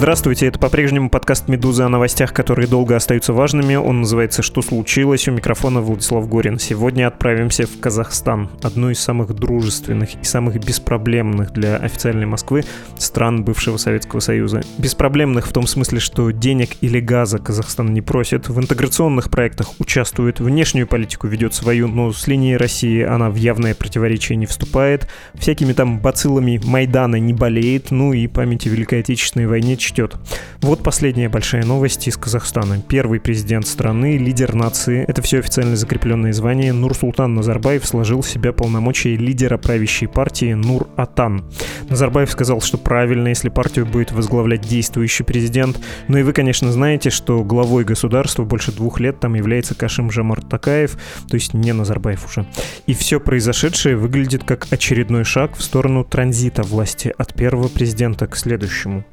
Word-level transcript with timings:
Здравствуйте, 0.00 0.46
это 0.46 0.58
по-прежнему 0.58 1.10
подкаст 1.10 1.48
«Медуза» 1.48 1.84
о 1.84 1.90
новостях, 1.90 2.32
которые 2.32 2.66
долго 2.66 2.96
остаются 2.96 3.34
важными. 3.34 3.74
Он 3.74 4.00
называется 4.00 4.40
«Что 4.40 4.62
случилось?» 4.62 5.28
У 5.28 5.32
микрофона 5.32 5.82
Владислав 5.82 6.26
Горин. 6.26 6.58
Сегодня 6.58 7.06
отправимся 7.06 7.66
в 7.66 7.80
Казахстан, 7.80 8.48
одну 8.62 8.88
из 8.88 8.98
самых 8.98 9.34
дружественных 9.34 10.14
и 10.14 10.24
самых 10.24 10.58
беспроблемных 10.58 11.52
для 11.52 11.76
официальной 11.76 12.24
Москвы 12.24 12.64
стран 12.96 13.44
бывшего 13.44 13.76
Советского 13.76 14.20
Союза. 14.20 14.62
Беспроблемных 14.78 15.46
в 15.46 15.52
том 15.52 15.66
смысле, 15.66 16.00
что 16.00 16.30
денег 16.30 16.78
или 16.80 16.98
газа 16.98 17.38
Казахстан 17.38 17.92
не 17.92 18.00
просит, 18.00 18.48
в 18.48 18.58
интеграционных 18.58 19.28
проектах 19.28 19.78
участвует, 19.80 20.40
внешнюю 20.40 20.86
политику 20.86 21.26
ведет 21.26 21.52
свою, 21.52 21.88
но 21.88 22.10
с 22.10 22.26
линией 22.26 22.56
России 22.56 23.02
она 23.02 23.28
в 23.28 23.34
явное 23.34 23.74
противоречие 23.74 24.36
не 24.36 24.46
вступает, 24.46 25.08
всякими 25.34 25.74
там 25.74 25.98
бациллами 25.98 26.58
Майдана 26.64 27.16
не 27.16 27.34
болеет, 27.34 27.90
ну 27.90 28.14
и 28.14 28.26
памяти 28.28 28.70
Великой 28.70 29.00
Отечественной 29.00 29.46
войне 29.46 29.76
чтет. 29.90 30.16
Вот 30.62 30.82
последняя 30.82 31.28
большая 31.28 31.64
новость 31.64 32.06
из 32.06 32.16
Казахстана. 32.16 32.80
Первый 32.80 33.20
президент 33.20 33.66
страны, 33.66 34.18
лидер 34.18 34.54
нации, 34.54 35.04
это 35.06 35.22
все 35.22 35.40
официально 35.40 35.76
закрепленное 35.76 36.32
звание, 36.32 36.72
Нурсултан 36.72 37.34
Назарбаев 37.34 37.84
сложил 37.84 38.22
в 38.22 38.28
себя 38.28 38.52
полномочия 38.52 39.16
лидера 39.16 39.58
правящей 39.58 40.08
партии 40.08 40.52
Нур-Атан. 40.52 41.44
Назарбаев 41.88 42.30
сказал, 42.30 42.60
что 42.60 42.78
правильно, 42.78 43.28
если 43.28 43.48
партию 43.48 43.86
будет 43.86 44.12
возглавлять 44.12 44.60
действующий 44.62 45.24
президент. 45.24 45.80
Ну 46.08 46.18
и 46.18 46.22
вы, 46.22 46.32
конечно, 46.32 46.70
знаете, 46.70 47.10
что 47.10 47.42
главой 47.42 47.84
государства 47.84 48.44
больше 48.44 48.72
двух 48.72 49.00
лет 49.00 49.18
там 49.18 49.34
является 49.34 49.74
Кашим 49.74 50.10
Жамар 50.10 50.42
Такаев, 50.42 50.96
то 51.28 51.34
есть 51.34 51.54
не 51.54 51.72
Назарбаев 51.72 52.24
уже. 52.26 52.46
И 52.86 52.94
все 52.94 53.18
произошедшее 53.18 53.96
выглядит 53.96 54.44
как 54.44 54.68
очередной 54.70 55.24
шаг 55.24 55.56
в 55.56 55.62
сторону 55.62 56.04
транзита 56.04 56.62
власти 56.62 57.12
от 57.16 57.34
первого 57.34 57.68
президента 57.68 58.26
к 58.26 58.36
следующему. 58.36 59.04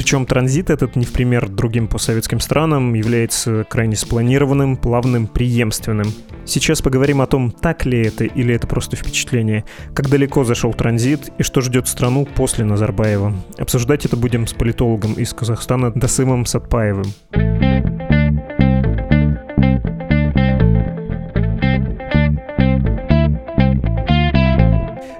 Причем 0.00 0.24
транзит 0.24 0.70
этот, 0.70 0.96
не 0.96 1.04
в 1.04 1.12
пример 1.12 1.46
другим 1.46 1.86
постсоветским 1.86 2.40
странам, 2.40 2.94
является 2.94 3.64
крайне 3.64 3.96
спланированным, 3.96 4.78
плавным, 4.78 5.26
преемственным. 5.26 6.06
Сейчас 6.46 6.80
поговорим 6.80 7.20
о 7.20 7.26
том, 7.26 7.50
так 7.50 7.84
ли 7.84 8.06
это 8.06 8.24
или 8.24 8.54
это 8.54 8.66
просто 8.66 8.96
впечатление, 8.96 9.66
как 9.94 10.08
далеко 10.08 10.42
зашел 10.42 10.72
транзит 10.72 11.30
и 11.36 11.42
что 11.42 11.60
ждет 11.60 11.86
страну 11.86 12.24
после 12.24 12.64
Назарбаева. 12.64 13.34
Обсуждать 13.58 14.06
это 14.06 14.16
будем 14.16 14.46
с 14.46 14.54
политологом 14.54 15.12
из 15.12 15.34
Казахстана 15.34 15.92
Дасымом 15.92 16.46
Сатпаевым. 16.46 17.04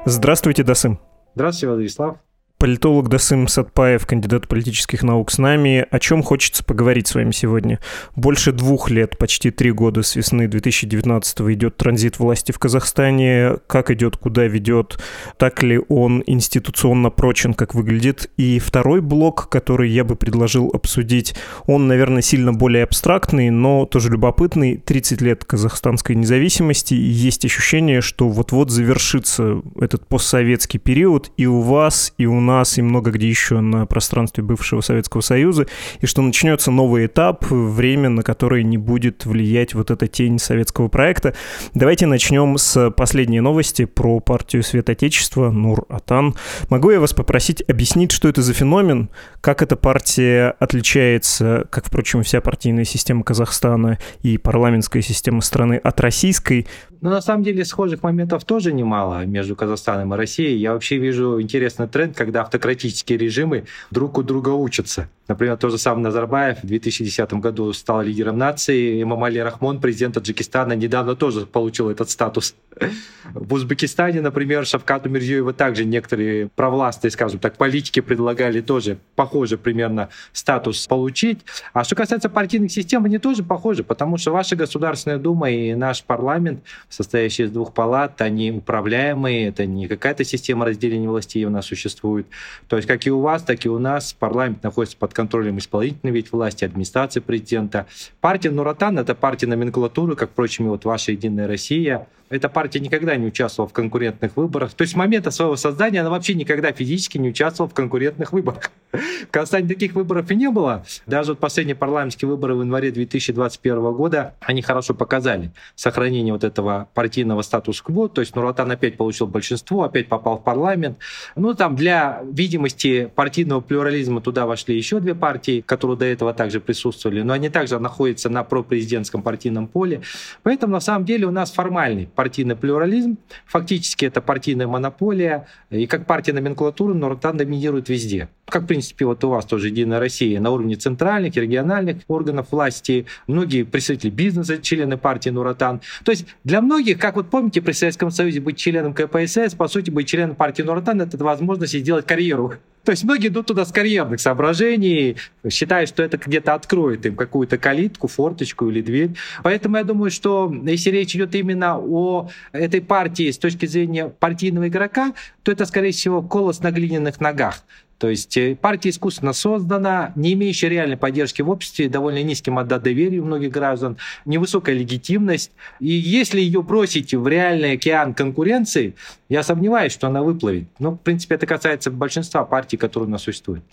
Здравствуйте, 0.06 0.62
Дасым. 0.62 0.98
Здравствуйте, 1.34 1.68
Владислав. 1.68 2.16
Политолог 2.60 3.08
Дасым 3.08 3.48
Сатпаев, 3.48 4.04
кандидат 4.04 4.46
политических 4.46 5.02
наук 5.02 5.30
с 5.30 5.38
нами. 5.38 5.86
О 5.90 5.98
чем 5.98 6.22
хочется 6.22 6.62
поговорить 6.62 7.08
с 7.08 7.14
вами 7.14 7.30
сегодня? 7.30 7.80
Больше 8.16 8.52
двух 8.52 8.90
лет, 8.90 9.16
почти 9.16 9.50
три 9.50 9.72
года 9.72 10.02
с 10.02 10.14
весны 10.14 10.46
2019 10.46 11.40
идет 11.52 11.78
транзит 11.78 12.18
власти 12.18 12.52
в 12.52 12.58
Казахстане. 12.58 13.52
Как 13.66 13.90
идет, 13.90 14.18
куда 14.18 14.44
ведет, 14.44 15.02
так 15.38 15.62
ли 15.62 15.80
он 15.88 16.22
институционно 16.26 17.08
прочен, 17.08 17.54
как 17.54 17.74
выглядит. 17.74 18.30
И 18.36 18.58
второй 18.58 19.00
блок, 19.00 19.48
который 19.48 19.88
я 19.88 20.04
бы 20.04 20.14
предложил 20.14 20.70
обсудить, 20.74 21.34
он, 21.66 21.88
наверное, 21.88 22.20
сильно 22.20 22.52
более 22.52 22.84
абстрактный, 22.84 23.48
но 23.48 23.86
тоже 23.86 24.10
любопытный. 24.10 24.76
30 24.76 25.22
лет 25.22 25.46
казахстанской 25.46 26.14
независимости, 26.14 26.92
и 26.92 27.08
есть 27.08 27.42
ощущение, 27.42 28.02
что 28.02 28.28
вот-вот 28.28 28.70
завершится 28.70 29.62
этот 29.80 30.06
постсоветский 30.06 30.78
период 30.78 31.32
и 31.38 31.46
у 31.46 31.62
вас, 31.62 32.12
и 32.18 32.26
у 32.26 32.38
нас 32.38 32.49
нас 32.50 32.78
и 32.78 32.82
много 32.82 33.10
где 33.10 33.28
еще 33.28 33.60
на 33.60 33.86
пространстве 33.86 34.42
бывшего 34.42 34.80
Советского 34.80 35.20
Союза, 35.20 35.66
и 36.00 36.06
что 36.06 36.22
начнется 36.22 36.70
новый 36.70 37.06
этап, 37.06 37.46
время, 37.50 38.08
на 38.08 38.22
которое 38.22 38.62
не 38.62 38.78
будет 38.78 39.24
влиять 39.24 39.74
вот 39.74 39.90
эта 39.90 40.06
тень 40.06 40.38
советского 40.38 40.88
проекта. 40.88 41.34
Давайте 41.74 42.06
начнем 42.06 42.58
с 42.58 42.90
последней 42.90 43.40
новости 43.40 43.84
про 43.84 44.20
партию 44.20 44.62
Свет 44.62 44.90
Отечества, 44.90 45.50
Нур-Атан. 45.50 46.34
Могу 46.68 46.90
я 46.90 47.00
вас 47.00 47.14
попросить 47.14 47.62
объяснить, 47.68 48.12
что 48.12 48.28
это 48.28 48.42
за 48.42 48.52
феномен, 48.52 49.10
как 49.40 49.62
эта 49.62 49.76
партия 49.76 50.54
отличается, 50.58 51.66
как, 51.70 51.86
впрочем, 51.86 52.22
вся 52.22 52.40
партийная 52.40 52.84
система 52.84 53.22
Казахстана 53.22 53.98
и 54.22 54.38
парламентская 54.38 55.02
система 55.02 55.40
страны 55.40 55.76
от 55.76 56.00
российской, 56.00 56.66
но 57.00 57.10
на 57.10 57.20
самом 57.20 57.42
деле 57.42 57.64
схожих 57.64 58.02
моментов 58.02 58.44
тоже 58.44 58.72
немало 58.72 59.24
между 59.24 59.56
Казахстаном 59.56 60.12
и 60.14 60.16
Россией. 60.16 60.58
Я 60.58 60.72
вообще 60.72 60.98
вижу 60.98 61.40
интересный 61.40 61.88
тренд, 61.88 62.16
когда 62.16 62.42
автократические 62.42 63.18
режимы 63.18 63.64
друг 63.90 64.18
у 64.18 64.22
друга 64.22 64.50
учатся. 64.50 65.08
Например, 65.30 65.56
тот 65.56 65.70
же 65.70 65.78
самый 65.78 66.02
Назарбаев 66.02 66.62
в 66.62 66.66
2010 66.66 67.34
году 67.34 67.72
стал 67.72 68.02
лидером 68.02 68.36
нации. 68.36 69.00
Имамали 69.00 69.38
Рахмон, 69.38 69.80
президент 69.80 70.14
Таджикистана, 70.14 70.72
недавно 70.72 71.14
тоже 71.14 71.46
получил 71.46 71.88
этот 71.88 72.10
статус. 72.10 72.56
В 73.32 73.54
Узбекистане, 73.54 74.20
например, 74.20 74.66
Шавкату 74.66 75.08
Мирзиёева 75.08 75.52
также 75.52 75.84
некоторые 75.84 76.48
провластные, 76.48 77.12
скажем 77.12 77.38
так, 77.38 77.56
политики 77.56 78.00
предлагали 78.00 78.60
тоже 78.60 78.98
похоже 79.14 79.56
примерно 79.56 80.08
статус 80.32 80.88
получить. 80.88 81.38
А 81.72 81.84
что 81.84 81.94
касается 81.94 82.28
партийных 82.28 82.72
систем, 82.72 83.04
они 83.04 83.18
тоже 83.18 83.44
похожи, 83.44 83.84
потому 83.84 84.16
что 84.16 84.32
ваша 84.32 84.56
Государственная 84.56 85.18
Дума 85.18 85.48
и 85.50 85.74
наш 85.74 86.02
парламент, 86.02 86.64
состоящий 86.90 87.44
из 87.44 87.50
двух 87.50 87.72
палат, 87.72 88.20
они 88.20 88.50
управляемые, 88.50 89.48
это 89.48 89.64
не 89.64 89.88
какая-то 89.88 90.24
система 90.24 90.66
разделения 90.66 91.08
властей 91.08 91.44
у 91.46 91.50
нас 91.50 91.66
существует. 91.66 92.26
То 92.68 92.76
есть 92.76 92.86
как 92.86 93.06
и 93.06 93.10
у 93.10 93.20
вас, 93.20 93.42
так 93.42 93.64
и 93.64 93.68
у 93.70 93.78
нас 93.78 94.12
парламент 94.12 94.62
находится 94.62 94.96
под 94.98 95.14
контролем 95.14 95.56
исполнительной 95.58 96.12
ведь 96.12 96.32
власти, 96.32 96.64
администрации 96.64 97.20
президента. 97.20 97.86
Партия 98.20 98.50
Нуратан— 98.50 98.98
это 98.98 99.14
партия 99.14 99.46
номенклатуры, 99.46 100.16
как, 100.16 100.30
впрочем, 100.30 100.66
и 100.66 100.68
вот 100.68 100.84
ваша 100.84 101.12
«Единая 101.12 101.46
Россия», 101.46 102.06
эта 102.30 102.48
партия 102.48 102.78
никогда 102.78 103.16
не 103.16 103.26
участвовала 103.26 103.68
в 103.68 103.72
конкурентных 103.72 104.36
выборах. 104.36 104.72
То 104.72 104.82
есть 104.82 104.94
с 104.94 104.96
момента 104.96 105.32
своего 105.32 105.56
создания 105.56 106.00
она 106.00 106.10
вообще 106.10 106.34
никогда 106.34 106.70
физически 106.70 107.18
не 107.18 107.30
участвовала 107.30 107.68
в 107.68 107.74
конкурентных 107.74 108.32
выборах. 108.32 108.70
В 108.92 109.26
Казахстане 109.30 109.68
таких 109.68 109.94
выборов 109.94 110.30
и 110.30 110.34
не 110.34 110.50
было. 110.50 110.84
Даже 111.06 111.32
вот 111.32 111.38
последние 111.38 111.76
парламентские 111.76 112.28
выборы 112.28 112.54
в 112.54 112.62
январе 112.62 112.90
2021 112.90 113.92
года, 113.92 114.34
они 114.40 114.62
хорошо 114.62 114.94
показали 114.94 115.52
сохранение 115.76 116.32
вот 116.32 116.42
этого 116.42 116.88
партийного 116.94 117.42
статус-кво. 117.42 118.08
То 118.08 118.20
есть 118.20 118.34
Нуротан 118.34 118.70
опять 118.70 118.96
получил 118.96 119.26
большинство, 119.26 119.84
опять 119.84 120.08
попал 120.08 120.38
в 120.38 120.44
парламент. 120.44 120.98
Ну, 121.36 121.54
там 121.54 121.76
для 121.76 122.22
видимости 122.24 123.10
партийного 123.14 123.60
плюрализма 123.60 124.20
туда 124.20 124.46
вошли 124.46 124.76
еще 124.76 124.98
две 124.98 125.14
партии, 125.14 125.60
которые 125.60 125.96
до 125.96 126.06
этого 126.06 126.34
также 126.34 126.60
присутствовали, 126.60 127.22
но 127.22 127.32
они 127.32 127.48
также 127.48 127.78
находятся 127.78 128.28
на 128.28 128.42
пропрезидентском 128.42 129.22
партийном 129.22 129.68
поле. 129.68 130.02
Поэтому 130.42 130.72
на 130.72 130.80
самом 130.80 131.04
деле 131.04 131.26
у 131.26 131.30
нас 131.30 131.52
формальный 131.52 132.06
партийный 132.20 132.54
плюрализм. 132.54 133.16
Фактически 133.46 134.04
это 134.04 134.20
партийная 134.20 134.66
монополия. 134.66 135.46
И 135.70 135.86
как 135.86 136.04
партия 136.04 136.34
номенклатуры 136.34 136.92
Нуротан 136.92 137.38
доминирует 137.38 137.88
везде. 137.88 138.28
Как, 138.44 138.64
в 138.64 138.66
принципе, 138.66 139.06
вот 139.06 139.24
у 139.24 139.30
вас 139.30 139.46
тоже 139.46 139.68
Единая 139.68 140.00
Россия 140.00 140.38
на 140.38 140.50
уровне 140.50 140.76
центральных 140.76 141.38
и 141.38 141.40
региональных 141.40 142.02
органов 142.08 142.48
власти. 142.50 143.06
Многие 143.26 143.62
представители 143.62 144.10
бизнеса, 144.10 144.58
члены 144.58 144.98
партии 144.98 145.30
Нуротан. 145.30 145.80
То 146.04 146.12
есть 146.12 146.26
для 146.44 146.60
многих, 146.60 146.98
как 146.98 147.16
вот 147.16 147.30
помните, 147.30 147.62
при 147.62 147.72
Советском 147.72 148.10
Союзе 148.10 148.40
быть 148.40 148.58
членом 148.58 148.92
КПСС, 148.92 149.54
по 149.56 149.66
сути, 149.66 149.88
быть 149.88 150.06
членом 150.06 150.36
партии 150.36 150.60
Нуротан, 150.60 151.00
это 151.00 151.16
возможность 151.24 151.72
сделать 151.72 152.04
карьеру 152.04 152.52
то 152.84 152.92
есть 152.92 153.04
многие 153.04 153.28
идут 153.28 153.46
туда 153.46 153.64
с 153.64 153.72
карьерных 153.72 154.20
соображений, 154.20 155.16
считая, 155.48 155.86
что 155.86 156.02
это 156.02 156.16
где-то 156.16 156.54
откроет 156.54 157.04
им 157.04 157.14
какую-то 157.14 157.58
калитку, 157.58 158.08
форточку 158.08 158.68
или 158.70 158.80
дверь. 158.80 159.10
Поэтому 159.42 159.76
я 159.76 159.84
думаю, 159.84 160.10
что 160.10 160.52
если 160.64 160.90
речь 160.90 161.14
идет 161.14 161.34
именно 161.34 161.78
о 161.78 162.30
этой 162.52 162.80
партии 162.80 163.30
с 163.30 163.38
точки 163.38 163.66
зрения 163.66 164.08
партийного 164.08 164.68
игрока, 164.68 165.12
то 165.42 165.52
это, 165.52 165.66
скорее 165.66 165.92
всего, 165.92 166.22
колос 166.22 166.60
на 166.60 166.70
глиняных 166.70 167.20
ногах. 167.20 167.62
То 168.00 168.08
есть 168.08 168.34
э, 168.38 168.56
партия 168.56 168.88
искусственно 168.88 169.34
создана, 169.34 170.12
не 170.16 170.32
имеющая 170.32 170.70
реальной 170.70 170.96
поддержки 170.96 171.42
в 171.42 171.50
обществе, 171.50 171.86
довольно 171.86 172.22
низким 172.22 172.58
отдат 172.58 172.82
доверию 172.82 173.22
многих 173.26 173.50
граждан, 173.50 173.98
невысокая 174.24 174.74
легитимность. 174.74 175.52
И 175.80 175.90
если 175.90 176.40
ее 176.40 176.62
бросить 176.62 177.12
в 177.12 177.28
реальный 177.28 177.72
океан 177.72 178.14
конкуренции, 178.14 178.94
я 179.28 179.42
сомневаюсь, 179.42 179.92
что 179.92 180.06
она 180.06 180.22
выплывет. 180.22 180.64
Но, 180.78 180.92
в 180.92 180.96
принципе, 180.96 181.34
это 181.34 181.46
касается 181.46 181.90
большинства 181.90 182.42
партий, 182.46 182.78
которые 182.78 183.06
у 183.08 183.10
нас 183.10 183.22
существуют. 183.22 183.64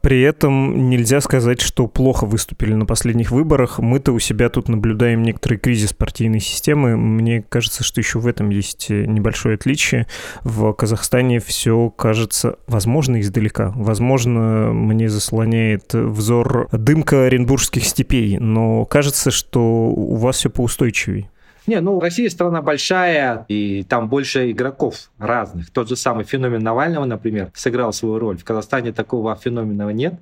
При 0.00 0.20
этом 0.22 0.90
нельзя 0.90 1.20
сказать, 1.20 1.60
что 1.60 1.86
плохо 1.86 2.26
выступили 2.26 2.74
на 2.74 2.86
последних 2.86 3.30
выборах. 3.30 3.78
Мы-то 3.78 4.12
у 4.12 4.18
себя 4.18 4.48
тут 4.48 4.68
наблюдаем 4.68 5.22
некоторый 5.22 5.58
кризис 5.58 5.92
партийной 5.92 6.40
системы. 6.40 6.96
Мне 6.96 7.42
кажется, 7.42 7.82
что 7.82 8.00
еще 8.00 8.18
в 8.18 8.26
этом 8.26 8.50
есть 8.50 8.90
небольшое 8.90 9.54
отличие. 9.54 10.06
В 10.42 10.72
Казахстане 10.72 11.40
все 11.40 11.90
кажется, 11.90 12.58
возможно, 12.66 13.20
издалека. 13.20 13.72
Возможно, 13.74 14.72
мне 14.72 15.08
заслоняет 15.08 15.94
взор 15.94 16.68
дымка 16.72 17.24
Оренбургских 17.24 17.84
степей, 17.84 18.38
но 18.38 18.84
кажется, 18.84 19.30
что 19.30 19.60
у 19.86 20.16
вас 20.16 20.36
все 20.36 20.50
поустойчивее. 20.50 21.30
Не, 21.66 21.80
ну 21.80 21.98
Россия 21.98 22.28
страна 22.28 22.60
большая, 22.60 23.46
и 23.48 23.84
там 23.84 24.08
больше 24.08 24.50
игроков 24.50 25.10
разных. 25.18 25.70
Тот 25.70 25.88
же 25.88 25.96
самый 25.96 26.24
феномен 26.24 26.62
Навального, 26.62 27.06
например, 27.06 27.50
сыграл 27.54 27.92
свою 27.92 28.18
роль. 28.18 28.36
В 28.36 28.44
Казахстане 28.44 28.92
такого 28.92 29.34
феномена 29.34 29.90
нет. 29.90 30.14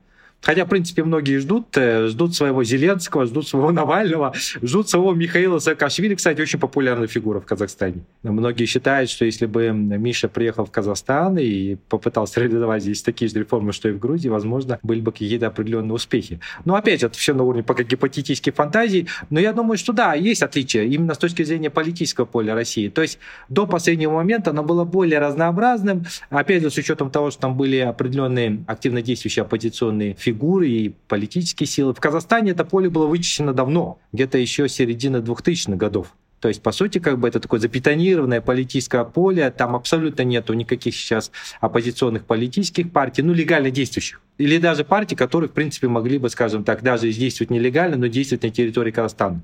Хотя, 0.43 0.65
в 0.65 0.69
принципе, 0.69 1.05
многие 1.05 1.39
ждут, 1.39 1.77
э, 1.77 2.09
ждут 2.09 2.35
своего 2.35 2.65
Зеленского, 2.65 3.27
ждут 3.27 3.49
своего 3.49 3.71
Навального, 3.73 4.33
ждут 4.61 4.91
своего 4.91 5.13
Михаила 5.13 5.61
Саакашвили, 5.61 6.15
кстати, 6.15 6.41
очень 6.41 6.59
популярная 6.59 7.07
фигура 7.07 7.41
в 7.41 7.47
Казахстане. 7.47 8.03
Многие 8.23 8.67
считают, 8.67 9.09
что 9.09 9.25
если 9.25 9.47
бы 9.47 9.71
Миша 9.71 10.29
приехал 10.29 10.65
в 10.65 10.71
Казахстан 10.71 11.39
и 11.39 11.77
попытался 11.89 12.41
реализовать 12.43 12.83
здесь 12.83 13.03
такие 13.03 13.31
же 13.31 13.39
реформы, 13.39 13.73
что 13.73 13.89
и 13.89 13.93
в 13.93 13.99
Грузии, 13.99 14.29
возможно, 14.29 14.79
были 14.83 15.01
бы 15.01 15.13
какие-то 15.13 15.47
определенные 15.47 15.95
успехи. 15.95 16.41
Но 16.65 16.75
опять 16.75 17.03
это 17.03 17.17
все 17.17 17.35
на 17.35 17.45
уровне 17.45 17.63
пока 17.63 17.85
гипотетических 17.85 18.55
фантазий, 18.55 19.07
но 19.31 19.39
я 19.39 19.53
думаю, 19.53 19.79
что 19.79 19.93
да, 19.93 20.15
есть 20.15 20.43
отличия 20.43 20.83
именно 20.83 21.15
с 21.15 21.19
точки 21.19 21.45
зрения 21.45 21.71
политического 21.71 22.25
поля 22.25 22.55
России. 22.55 22.89
То 22.89 23.03
есть 23.03 23.19
до 23.49 23.67
последнего 23.67 24.13
момента 24.15 24.51
оно 24.51 24.65
было 24.65 24.85
более 24.85 25.21
разнообразным, 25.21 26.05
опять 26.31 26.63
же, 26.63 26.71
с 26.71 26.77
учетом 26.77 27.11
того, 27.11 27.31
что 27.31 27.43
там 27.43 27.57
были 27.57 27.79
определенные 27.79 28.65
активно 28.67 29.03
действующие 29.03 29.43
оппозиционные 29.43 30.15
фигуры, 30.15 30.32
фигуры 30.33 30.69
и 30.69 30.95
политические 31.09 31.67
силы. 31.67 31.93
В 31.93 32.01
Казахстане 32.01 32.53
это 32.53 32.65
поле 32.65 32.89
было 32.89 33.07
вычищено 33.07 33.53
давно, 33.53 33.99
где-то 34.13 34.39
еще 34.39 34.69
середины 34.69 35.19
2000-х 35.19 35.77
годов. 35.77 36.15
То 36.41 36.49
есть, 36.49 36.61
по 36.61 36.73
сути, 36.73 36.99
как 36.99 37.21
бы 37.21 37.29
это 37.29 37.39
такое 37.39 37.61
запетонированное 37.61 38.41
политическое 38.41 39.05
поле, 39.05 39.49
там 39.51 39.77
абсолютно 39.77 40.23
нету 40.23 40.55
никаких 40.55 40.97
сейчас 40.97 41.31
оппозиционных 41.61 42.25
политических 42.25 42.91
партий, 42.91 43.23
ну, 43.23 43.33
легально 43.33 43.71
действующих. 43.71 44.21
Или 44.39 44.59
даже 44.59 44.85
партий, 44.85 45.15
которые, 45.15 45.49
в 45.49 45.53
принципе, 45.53 45.89
могли 45.89 46.19
бы, 46.19 46.31
скажем 46.31 46.65
так, 46.65 46.83
даже 46.83 47.13
действовать 47.13 47.51
нелегально, 47.51 47.97
но 47.97 48.07
действовать 48.07 48.43
на 48.43 48.51
территории 48.51 48.91
Казахстана. 48.91 49.43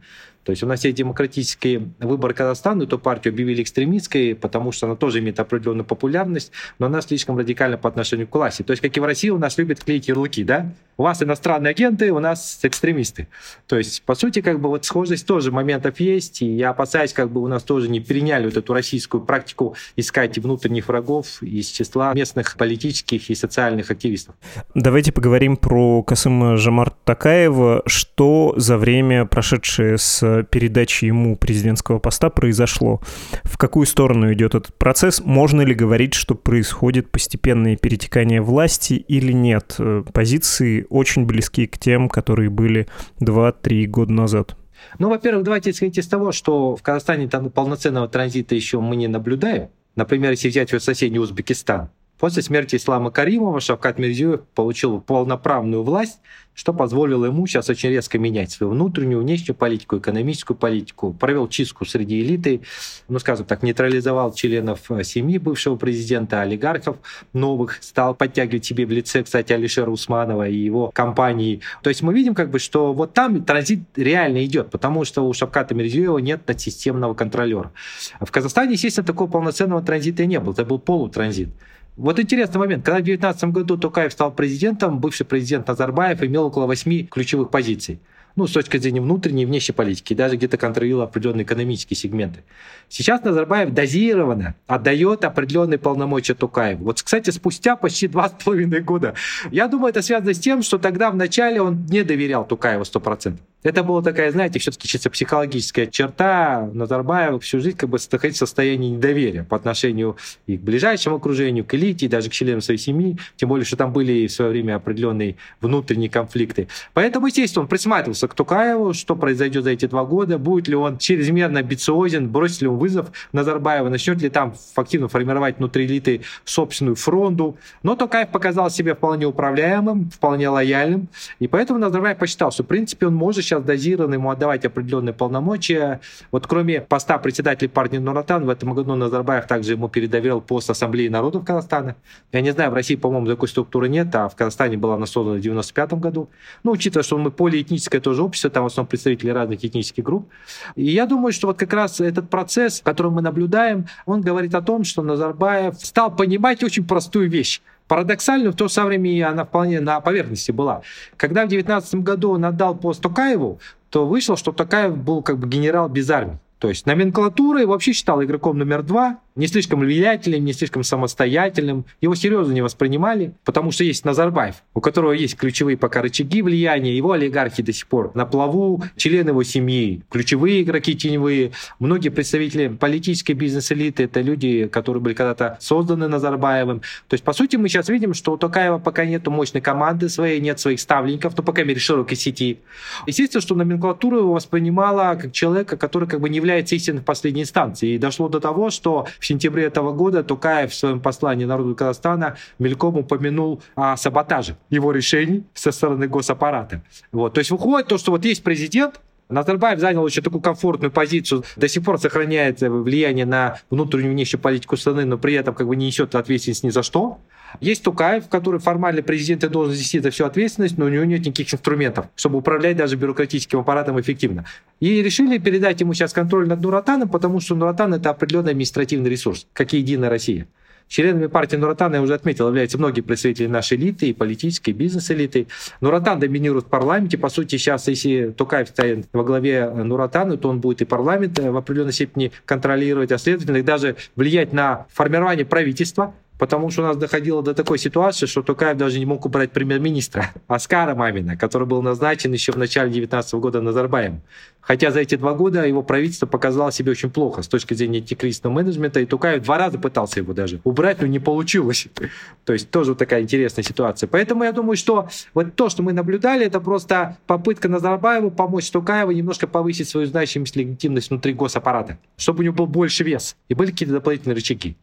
То 0.49 0.53
есть 0.53 0.63
у 0.63 0.67
нас 0.67 0.83
есть 0.83 0.97
демократический 0.97 1.91
выбор 1.99 2.33
Казахстана, 2.33 2.85
эту 2.85 2.99
партию 2.99 3.35
объявили 3.35 3.63
экстремистской, 3.63 4.35
потому 4.35 4.73
что 4.73 4.87
она 4.87 4.97
тоже 4.97 5.19
имеет 5.19 5.39
определенную 5.41 5.85
популярность, 5.85 6.53
но 6.79 6.87
она 6.87 7.03
слишком 7.03 7.37
радикальна 7.37 7.77
по 7.77 7.87
отношению 7.87 8.29
к 8.29 8.35
власти. 8.35 8.63
То 8.63 8.71
есть, 8.71 8.83
как 8.83 8.97
и 8.97 9.01
в 9.01 9.05
России, 9.05 9.29
у 9.29 9.37
нас 9.37 9.59
любят 9.59 9.85
клеить 9.85 10.09
ярлыки, 10.09 10.45
да? 10.45 10.73
У 10.97 11.03
вас 11.03 11.23
иностранные 11.23 11.73
агенты, 11.73 12.13
у 12.13 12.19
нас 12.19 12.61
экстремисты. 12.63 13.29
То 13.67 13.77
есть, 13.77 14.03
по 14.05 14.15
сути, 14.15 14.41
как 14.41 14.59
бы 14.59 14.71
вот 14.71 14.87
схожесть 14.87 15.27
тоже 15.27 15.53
моментов 15.53 16.01
есть, 16.01 16.41
и 16.41 16.47
я 16.47 16.71
опасаюсь, 16.71 17.13
как 17.13 17.31
бы 17.31 17.43
у 17.43 17.47
нас 17.47 17.63
тоже 17.63 17.91
не 17.91 18.01
переняли 18.01 18.47
вот 18.47 18.57
эту 18.57 18.73
российскую 18.73 19.23
практику 19.23 19.77
искать 19.97 20.39
внутренних 20.39 20.89
врагов 20.89 21.43
из 21.43 21.67
числа 21.67 22.15
местных 22.15 22.57
политических 22.57 23.29
и 23.29 23.35
социальных 23.35 23.91
активистов. 23.91 24.35
Давайте 24.81 25.11
поговорим 25.11 25.57
про 25.57 26.05
Касыма 26.05 26.57
Жамар 26.57 26.91
Такаева. 26.91 27.83
Что 27.87 28.55
за 28.57 28.77
время, 28.79 29.25
прошедшее 29.25 29.99
с 29.99 30.47
передачи 30.53 31.07
ему 31.07 31.37
президентского 31.37 31.99
поста, 31.99 32.31
произошло? 32.31 33.01
В 33.43 33.59
какую 33.59 33.87
сторону 33.87 34.33
идет 34.33 34.55
этот 34.55 34.73
процесс? 34.77 35.21
Можно 35.25 35.63
ли 35.63 35.75
говорить, 35.75 36.15
что 36.15 36.37
происходит 36.37 37.11
постепенное 37.11 37.77
перетекание 37.77 38.41
власти 38.41 38.95
или 38.95 39.33
нет? 39.33 39.75
Э, 39.81 40.05
позиции 40.13 40.87
очень 40.91 41.27
близки 41.27 41.67
к 41.67 41.77
тем, 41.77 42.09
которые 42.09 42.49
были 42.49 42.87
2-3 43.21 43.87
года 43.87 44.13
назад. 44.13 44.57
Ну, 45.01 45.09
во-первых, 45.09 45.43
давайте 45.43 45.71
исходить 45.71 45.99
из 45.99 46.07
того, 46.07 46.31
что 46.31 46.77
в 46.77 46.83
Казахстане 46.83 47.29
там 47.29 47.51
полноценного 47.51 48.07
транзита 48.07 48.55
еще 48.55 48.79
мы 48.79 48.95
не 48.95 49.09
наблюдаем. 49.09 49.71
Например, 49.97 50.31
если 50.31 50.51
взять 50.51 50.73
вот 50.73 50.85
соседний 50.85 51.19
Узбекистан, 51.19 51.91
После 52.19 52.43
смерти 52.43 52.77
Ислама 52.77 53.11
Каримова 53.11 53.61
Шавкат 53.61 53.99
Мирзиёев 53.99 54.43
получил 54.55 55.01
полноправную 55.01 55.85
власть, 55.85 56.19
что 56.53 56.75
позволило 56.75 57.27
ему 57.27 57.47
сейчас 57.47 57.71
очень 57.71 57.91
резко 57.91 58.19
менять 58.19 58.51
свою 58.51 58.73
внутреннюю, 58.73 59.21
внешнюю 59.21 59.55
политику, 59.55 59.99
экономическую 59.99 60.57
политику, 60.57 61.13
провел 61.13 61.47
чистку 61.47 61.85
среди 61.85 62.21
элиты, 62.21 62.63
ну, 63.07 63.21
скажем 63.21 63.47
так, 63.47 63.63
нейтрализовал 63.63 64.35
членов 64.35 64.91
э, 64.91 65.05
семьи 65.05 65.39
бывшего 65.39 65.77
президента, 65.77 66.41
олигархов 66.41 66.97
новых, 67.33 67.81
стал 67.81 68.17
подтягивать 68.17 68.65
себе 68.65 68.87
в 68.87 68.91
лице, 68.91 69.23
кстати, 69.23 69.53
Алишера 69.53 69.89
Усманова 69.89 70.49
и 70.49 70.57
его 70.57 70.91
компании. 70.91 71.61
То 71.85 71.91
есть 71.91 72.03
мы 72.03 72.13
видим, 72.13 72.35
как 72.35 72.51
бы, 72.51 72.59
что 72.59 72.93
вот 72.93 73.15
там 73.15 73.45
транзит 73.45 73.83
реально 73.95 74.45
идет, 74.45 74.71
потому 74.71 75.05
что 75.05 75.29
у 75.29 75.33
Шавката 75.33 75.77
Мирзиёева 75.77 76.19
нет 76.19 76.43
системного 76.59 77.15
контролера. 77.15 77.71
В 78.19 78.33
Казахстане, 78.33 78.73
естественно, 78.73 79.07
такого 79.07 79.31
полноценного 79.31 79.81
транзита 79.81 80.27
не 80.27 80.41
было, 80.41 80.55
это 80.55 80.65
был 80.65 80.81
полутранзит. 80.81 81.51
Вот 81.99 82.21
интересный 82.21 82.61
момент. 82.61 82.85
Когда 82.85 83.01
в 83.01 83.03
2019 83.03 83.45
году 83.51 83.77
Токаев 83.77 84.13
стал 84.13 84.31
президентом, 84.31 85.01
бывший 85.01 85.27
президент 85.27 85.67
Назарбаев 85.67 86.23
имел 86.23 86.47
около 86.47 86.67
восьми 86.67 87.03
ключевых 87.03 87.51
позиций 87.51 87.99
ну, 88.39 88.47
с 88.47 88.53
точки 88.53 88.77
зрения 88.77 89.01
внутренней 89.01 89.43
и 89.43 89.47
внешней 89.47 89.75
политики, 89.75 90.15
даже 90.15 90.37
где-то 90.37 90.59
контролировал 90.59 91.03
определенные 91.03 91.43
экономические 91.43 91.97
сегменты. 91.97 92.45
Сейчас 92.89 93.25
Назарбаев 93.25 93.71
дозированно 93.71 94.55
отдает 94.69 95.25
определенные 95.25 95.79
полномочия 95.79 96.35
Тукаеву. 96.35 96.85
Вот, 96.85 97.03
кстати, 97.03 97.31
спустя 97.31 97.75
почти 97.75 98.07
два 98.07 98.29
с 98.29 98.33
половиной 98.45 98.81
года. 98.81 99.15
Я 99.51 99.67
думаю, 99.67 99.91
это 99.91 100.03
связано 100.03 100.35
с 100.35 100.39
тем, 100.39 100.63
что 100.63 100.79
тогда 100.79 101.11
вначале 101.11 101.61
он 101.61 101.85
не 101.87 102.05
доверял 102.05 102.47
Тукаеву 102.47 102.85
100%. 102.85 103.39
Это 103.65 103.83
была 103.83 104.03
такая, 104.03 104.31
знаете, 104.31 104.61
все-таки 104.61 104.87
чисто 104.87 105.11
психологическая 105.11 105.87
черта 105.87 106.71
Назарбаева 106.73 107.41
всю 107.41 107.59
жизнь 107.59 107.77
как 107.77 107.89
бы 107.89 107.99
находиться 108.13 108.47
в 108.47 108.49
состоянии 108.49 108.91
недоверия 108.91 109.43
по 109.43 109.57
отношению 109.57 110.17
и 110.47 110.57
к 110.57 110.61
ближайшему 110.61 111.17
окружению, 111.17 111.65
к 111.65 111.75
элите, 111.75 112.07
и 112.07 112.09
даже 112.09 112.31
к 112.31 112.33
членам 112.33 112.61
своей 112.61 112.79
семьи, 112.79 113.19
тем 113.35 113.49
более, 113.49 113.65
что 113.65 113.77
там 113.77 113.93
были 113.93 114.29
в 114.29 114.33
свое 114.33 114.53
время 114.53 114.77
определенные 114.77 115.37
внутренние 115.61 116.09
конфликты. 116.09 116.69
Поэтому, 116.95 117.27
естественно, 117.27 117.63
он 117.63 117.69
присматривался 117.69 118.29
к 118.29 118.35
Тукаеву, 118.35 118.95
что 118.95 119.17
произойдет 119.17 119.65
за 119.65 119.71
эти 119.71 119.87
два 119.87 120.05
года, 120.05 120.39
будет 120.39 120.69
ли 120.69 120.77
он 120.77 120.99
чрезмерно 120.99 121.59
амбициозен, 121.59 122.29
бросит 122.29 122.63
ли 122.63 122.69
он 122.69 122.79
вызов 122.79 123.09
Назарбаева, 123.33 123.89
начнет 123.89 124.23
ли 124.23 124.29
там 124.29 124.55
активно 124.77 125.09
формировать 125.09 125.59
внутри 125.59 125.87
элиты 125.87 126.21
собственную 126.45 126.95
фронту. 126.95 127.57
Но 127.83 127.97
Тукаев 127.97 128.29
показал 128.29 128.71
себя 128.71 128.95
вполне 128.95 129.27
управляемым, 129.27 130.11
вполне 130.11 130.49
лояльным, 130.49 131.09
и 131.41 131.49
поэтому 131.49 131.81
Назарбаев 131.81 132.19
посчитал, 132.19 132.53
что, 132.53 132.63
в 132.63 132.67
принципе, 132.67 133.09
он 133.09 133.17
может 133.17 133.48
сейчас 133.49 133.63
дозированно 133.63 134.15
ему 134.15 134.31
отдавать 134.31 134.65
определенные 134.65 135.13
полномочия. 135.13 136.01
Вот 136.31 136.47
кроме 136.47 136.81
поста 136.81 137.19
председателя 137.19 137.69
партии 137.69 137.97
Нуратан, 137.97 138.45
в 138.45 138.51
этом 138.51 138.75
году 138.75 138.95
Назарбаев 138.95 139.47
также 139.47 139.73
ему 139.73 139.89
передоверил 139.89 140.41
пост 140.41 140.71
Ассамблеи 140.71 141.09
народов 141.09 141.45
Казахстана. 141.45 141.97
Я 142.33 142.41
не 142.41 142.53
знаю, 142.53 142.71
в 142.71 142.75
России, 142.75 142.97
по-моему, 142.97 143.27
такой 143.27 143.49
структуры 143.49 143.89
нет, 143.89 144.15
а 144.15 144.29
в 144.29 144.37
Казахстане 144.37 144.77
была 144.77 144.95
она 144.95 145.07
создана 145.07 145.39
в 145.39 145.41
95 145.41 145.95
году. 145.95 146.29
Ну, 146.63 146.73
учитывая, 146.73 147.03
что 147.03 147.19
мы 147.19 147.31
полиэтническое 147.31 148.01
тоже 148.01 148.23
общество, 148.23 148.51
там 148.51 148.65
в 148.65 148.67
основном 148.67 148.89
представители 148.89 149.31
разных 149.31 149.65
этнических 149.65 150.05
групп. 150.05 150.29
И 150.77 150.85
я 150.91 151.07
думаю, 151.07 151.33
что 151.33 151.49
вот 151.49 151.59
как 151.59 151.73
раз 151.73 152.01
этот 152.01 152.29
процесс, 152.31 152.81
который 152.85 153.11
мы 153.11 153.23
наблюдаем, 153.23 153.87
он 154.07 154.21
говорит 154.21 154.55
о 154.55 154.63
том, 154.63 154.85
что 154.85 155.03
Назарбаев 155.03 155.75
стал 155.79 156.15
понимать 156.15 156.63
очень 156.63 156.87
простую 156.87 157.31
вещь 157.31 157.61
Парадоксально, 157.89 158.53
в 158.53 158.55
то 158.55 158.69
самое 158.69 159.01
время 159.01 159.31
она 159.31 159.45
вполне 159.45 159.81
на 159.81 160.01
поверхности 160.01 160.53
была. 160.53 160.83
Когда 161.17 161.45
в 161.45 161.49
2019 161.49 161.95
году 161.97 162.33
он 162.33 162.45
отдал 162.45 162.77
пост 162.77 163.03
Токаеву, 163.03 163.61
то 163.91 164.07
вышло, 164.07 164.37
что 164.37 164.53
Токаев 164.53 164.97
был 164.97 165.23
как 165.23 165.39
бы 165.39 165.49
генерал 165.49 165.89
без 165.89 166.09
армии. 166.11 166.39
То 166.59 166.69
есть 166.69 166.87
номенклатурой 166.87 167.67
вообще 167.67 167.93
считал 167.93 168.23
игроком 168.23 168.59
номер 168.59 168.83
два, 168.83 169.21
не 169.39 169.47
слишком 169.47 169.81
влиятельным, 169.81 170.45
не 170.45 170.53
слишком 170.53 170.83
самостоятельным. 170.83 171.87
Его 172.01 172.15
серьезно 172.17 172.53
не 172.53 172.61
воспринимали, 172.61 173.33
потому 173.45 173.71
что 173.71 173.85
есть 173.85 174.05
Назарбаев, 174.05 174.57
у 174.75 174.81
которого 174.81 175.13
есть 175.13 175.37
ключевые 175.37 175.77
пока 175.77 176.03
рычаги 176.03 176.43
влияния, 176.43 176.95
его 176.95 177.13
олигархи 177.13 177.63
до 177.63 177.73
сих 177.73 177.87
пор 177.87 178.11
на 178.15 178.27
плаву, 178.27 178.83
члены 178.97 179.31
его 179.31 179.45
семьи, 179.45 180.03
ключевые 180.11 180.63
игроки 180.63 180.97
теневые. 180.97 181.53
Многие 181.79 182.09
представители 182.09 182.69
политической 182.69 183.33
бизнес-элиты— 183.33 184.03
это 184.05 184.21
люди, 184.21 184.67
которые 184.67 185.01
были 185.01 185.15
когда-то 185.15 185.57
созданы 185.61 186.09
Назарбаевым. 186.09 186.81
То 186.81 187.15
есть, 187.15 187.25
по 187.25 187.33
сути, 187.33 187.55
мы 187.57 187.69
сейчас 187.69 187.89
видим, 187.89 188.15
что 188.15 188.33
у 188.33 188.37
Токаева 188.37 188.79
пока 188.79 189.05
нет 189.05 189.27
мощной 189.29 189.63
команды 189.63 190.09
своей, 190.09 190.41
нет 190.41 190.59
своих 190.59 190.81
ставленников, 190.81 191.37
ну, 191.37 191.45
по 191.45 191.53
крайней 191.53 191.69
мере, 191.69 191.81
широкой 191.81 192.17
сети. 192.17 192.59
Естественно, 193.07 193.41
что 193.41 193.55
номенклатура 193.55 194.19
его 194.19 194.33
воспринимала 194.33 195.15
как 195.15 195.33
человека, 195.33 195.77
который 195.77 196.09
как 196.09 196.21
бы 196.21 196.29
не 196.29 196.37
является 196.37 196.75
истинной 196.75 197.03
в 197.03 197.05
последней 197.05 197.43
инстанции. 197.43 197.91
И 197.91 197.99
дошло 197.99 198.29
до 198.29 198.41
того, 198.41 198.71
что 198.71 199.07
в 199.21 199.28
сентябре 199.29 199.65
этого 199.65 199.93
года 199.93 200.23
Тукаев 200.25 200.73
в 200.73 200.75
своем 200.75 201.01
послании 201.01 201.45
народу 201.45 201.75
Казахстана 201.75 202.37
мельком 202.59 202.97
упомянул 202.97 203.63
о 203.77 203.97
саботаже 203.97 204.57
его 204.71 204.93
решений 204.93 205.45
со 205.55 205.71
стороны 205.71 206.09
госаппарата. 206.09 206.83
Вот. 207.13 207.35
То 207.35 207.39
есть 207.39 207.51
выходит 207.51 207.89
то, 207.89 207.99
что 207.99 208.11
вот 208.11 208.25
есть 208.25 208.43
президент, 208.43 209.01
Назарбаев 209.29 209.79
занял 209.79 210.03
очень 210.03 210.23
такую 210.23 210.41
комфортную 210.41 210.91
позицию, 210.91 211.45
до 211.57 211.69
сих 211.69 211.85
пор 211.85 212.01
сохраняет 212.01 212.61
влияние 212.61 213.27
на 213.27 213.59
внутреннюю 213.71 214.13
и 214.13 214.15
внешнюю 214.15 214.41
политику 214.41 214.77
страны, 214.77 215.05
но 215.05 215.19
при 215.19 215.35
этом 215.35 215.55
как 215.55 215.67
бы 215.67 215.77
не 215.77 215.87
несет 215.87 216.15
ответственность 216.15 216.65
ни 216.65 216.71
за 216.71 216.83
что. 216.83 217.19
Есть 217.61 217.83
Тукаев, 217.83 218.29
который 218.29 218.61
формально 218.61 219.03
президент 219.03 219.45
и 219.45 219.49
должен 219.49 219.75
нести 219.75 219.99
за 220.01 220.11
всю 220.11 220.25
ответственность, 220.25 220.79
но 220.79 220.87
у 220.87 220.89
него 220.89 221.05
нет 221.05 221.21
никаких 221.27 221.55
инструментов, 221.55 222.07
чтобы 222.15 222.39
управлять 222.39 222.77
даже 222.77 222.97
бюрократическим 222.97 223.61
аппаратом 223.61 224.01
эффективно. 224.01 224.45
И 224.81 225.03
решили 225.03 225.39
передать 225.39 225.81
ему 225.81 225.95
сейчас 225.95 226.13
контроль 226.13 226.47
над 226.47 226.61
Нуратаном, 226.61 227.09
потому 227.09 227.41
что 227.41 227.55
Нуратан– 227.55 227.95
это 227.95 228.11
определенный 228.11 228.51
административный 228.51 229.11
ресурс, 229.11 229.47
как 229.53 229.75
и 229.75 229.79
Единая 229.79 230.11
Россия. 230.11 230.47
Членами 230.89 231.27
партии 231.27 231.57
Нуратана, 231.57 231.97
я 231.97 232.03
уже 232.03 232.15
отметил, 232.15 232.49
являются 232.49 232.79
многие 232.79 233.03
представители 233.03 233.47
нашей 233.47 233.77
элиты, 233.77 234.09
и 234.09 234.15
политической, 234.15 234.71
и 234.71 234.73
бизнес-элиты. 234.73 235.47
Нуратан 235.83 236.19
доминирует 236.19 236.65
в 236.65 236.69
парламенте. 236.69 237.19
По 237.19 237.29
сути, 237.29 237.57
сейчас, 237.57 237.89
если 237.89 238.31
Тукаев 238.31 238.69
стоит 238.69 239.07
во 239.13 239.23
главе 239.23 239.69
Нуратана, 239.69 240.39
то 240.39 240.49
он 240.49 240.61
будет 240.61 240.81
и 240.81 240.87
парламент 240.87 241.39
в 241.39 241.57
определенной 241.57 241.93
степени 241.93 242.33
контролировать, 242.47 243.13
а 243.13 243.19
следовательно, 243.19 243.59
и 243.59 243.63
даже 243.63 243.97
влиять 244.17 244.55
на 244.55 244.87
формирование 244.91 245.45
правительства, 245.45 246.15
Потому 246.39 246.71
что 246.71 246.83
у 246.83 246.85
нас 246.87 246.97
доходило 246.97 247.43
до 247.43 247.53
такой 247.53 247.79
ситуации, 247.79 248.27
что 248.27 248.43
Тукаев 248.43 248.77
даже 248.77 248.99
не 248.99 249.07
мог 249.07 249.27
убрать 249.27 249.51
премьер-министра 249.51 250.31
Аскара 250.47 250.95
Мамина, 250.95 251.37
который 251.37 251.67
был 251.67 251.83
назначен 251.83 252.33
еще 252.33 252.53
в 252.53 252.57
начале 252.57 252.91
2019 252.91 253.35
года 253.35 253.61
Назарбаем. 253.61 254.23
Хотя 254.61 254.91
за 254.91 255.01
эти 255.01 255.15
два 255.15 255.35
года 255.35 255.67
его 255.67 255.83
правительство 255.83 256.27
показало 256.27 256.71
себя 256.71 256.93
очень 256.93 257.11
плохо 257.11 257.43
с 257.43 257.49
точки 257.49 257.75
зрения 257.75 257.99
антикризисного 257.99 258.53
менеджмента, 258.53 259.01
и 259.01 259.07
Тукаев 259.07 259.43
два 259.43 259.59
раза 259.59 259.79
пытался 259.79 260.21
его 260.21 260.33
даже 260.33 260.61
убрать, 260.63 261.01
но 261.01 261.07
не 261.07 261.19
получилось. 261.19 261.89
То 262.45 262.53
есть 262.53 262.71
тоже 262.71 262.95
такая 262.95 263.23
интересная 263.23 263.65
ситуация. 263.65 264.07
Поэтому 264.07 264.45
я 264.45 264.53
думаю, 264.53 264.77
что 264.77 265.09
вот 265.35 265.57
то, 265.57 265.69
что 265.69 265.83
мы 265.83 265.93
наблюдали, 265.93 266.47
это 266.47 266.61
просто 266.61 267.17
попытка 267.27 267.69
Назарбаеву 267.69 268.31
помочь 268.31 268.71
Тукаеву 268.71 269.11
немножко 269.11 269.47
повысить 269.47 269.89
свою 269.89 270.07
значимость, 270.07 270.55
легитимность 270.55 271.11
внутри 271.11 271.33
госаппарата, 271.33 271.99
чтобы 272.17 272.41
у 272.41 272.43
него 272.43 272.55
был 272.55 272.67
больше 272.67 273.03
вес 273.05 273.37
и 273.49 273.55
были 273.55 273.71
какие-то 273.71 273.95
дополнительные 273.95 274.37
рычаги. 274.37 274.77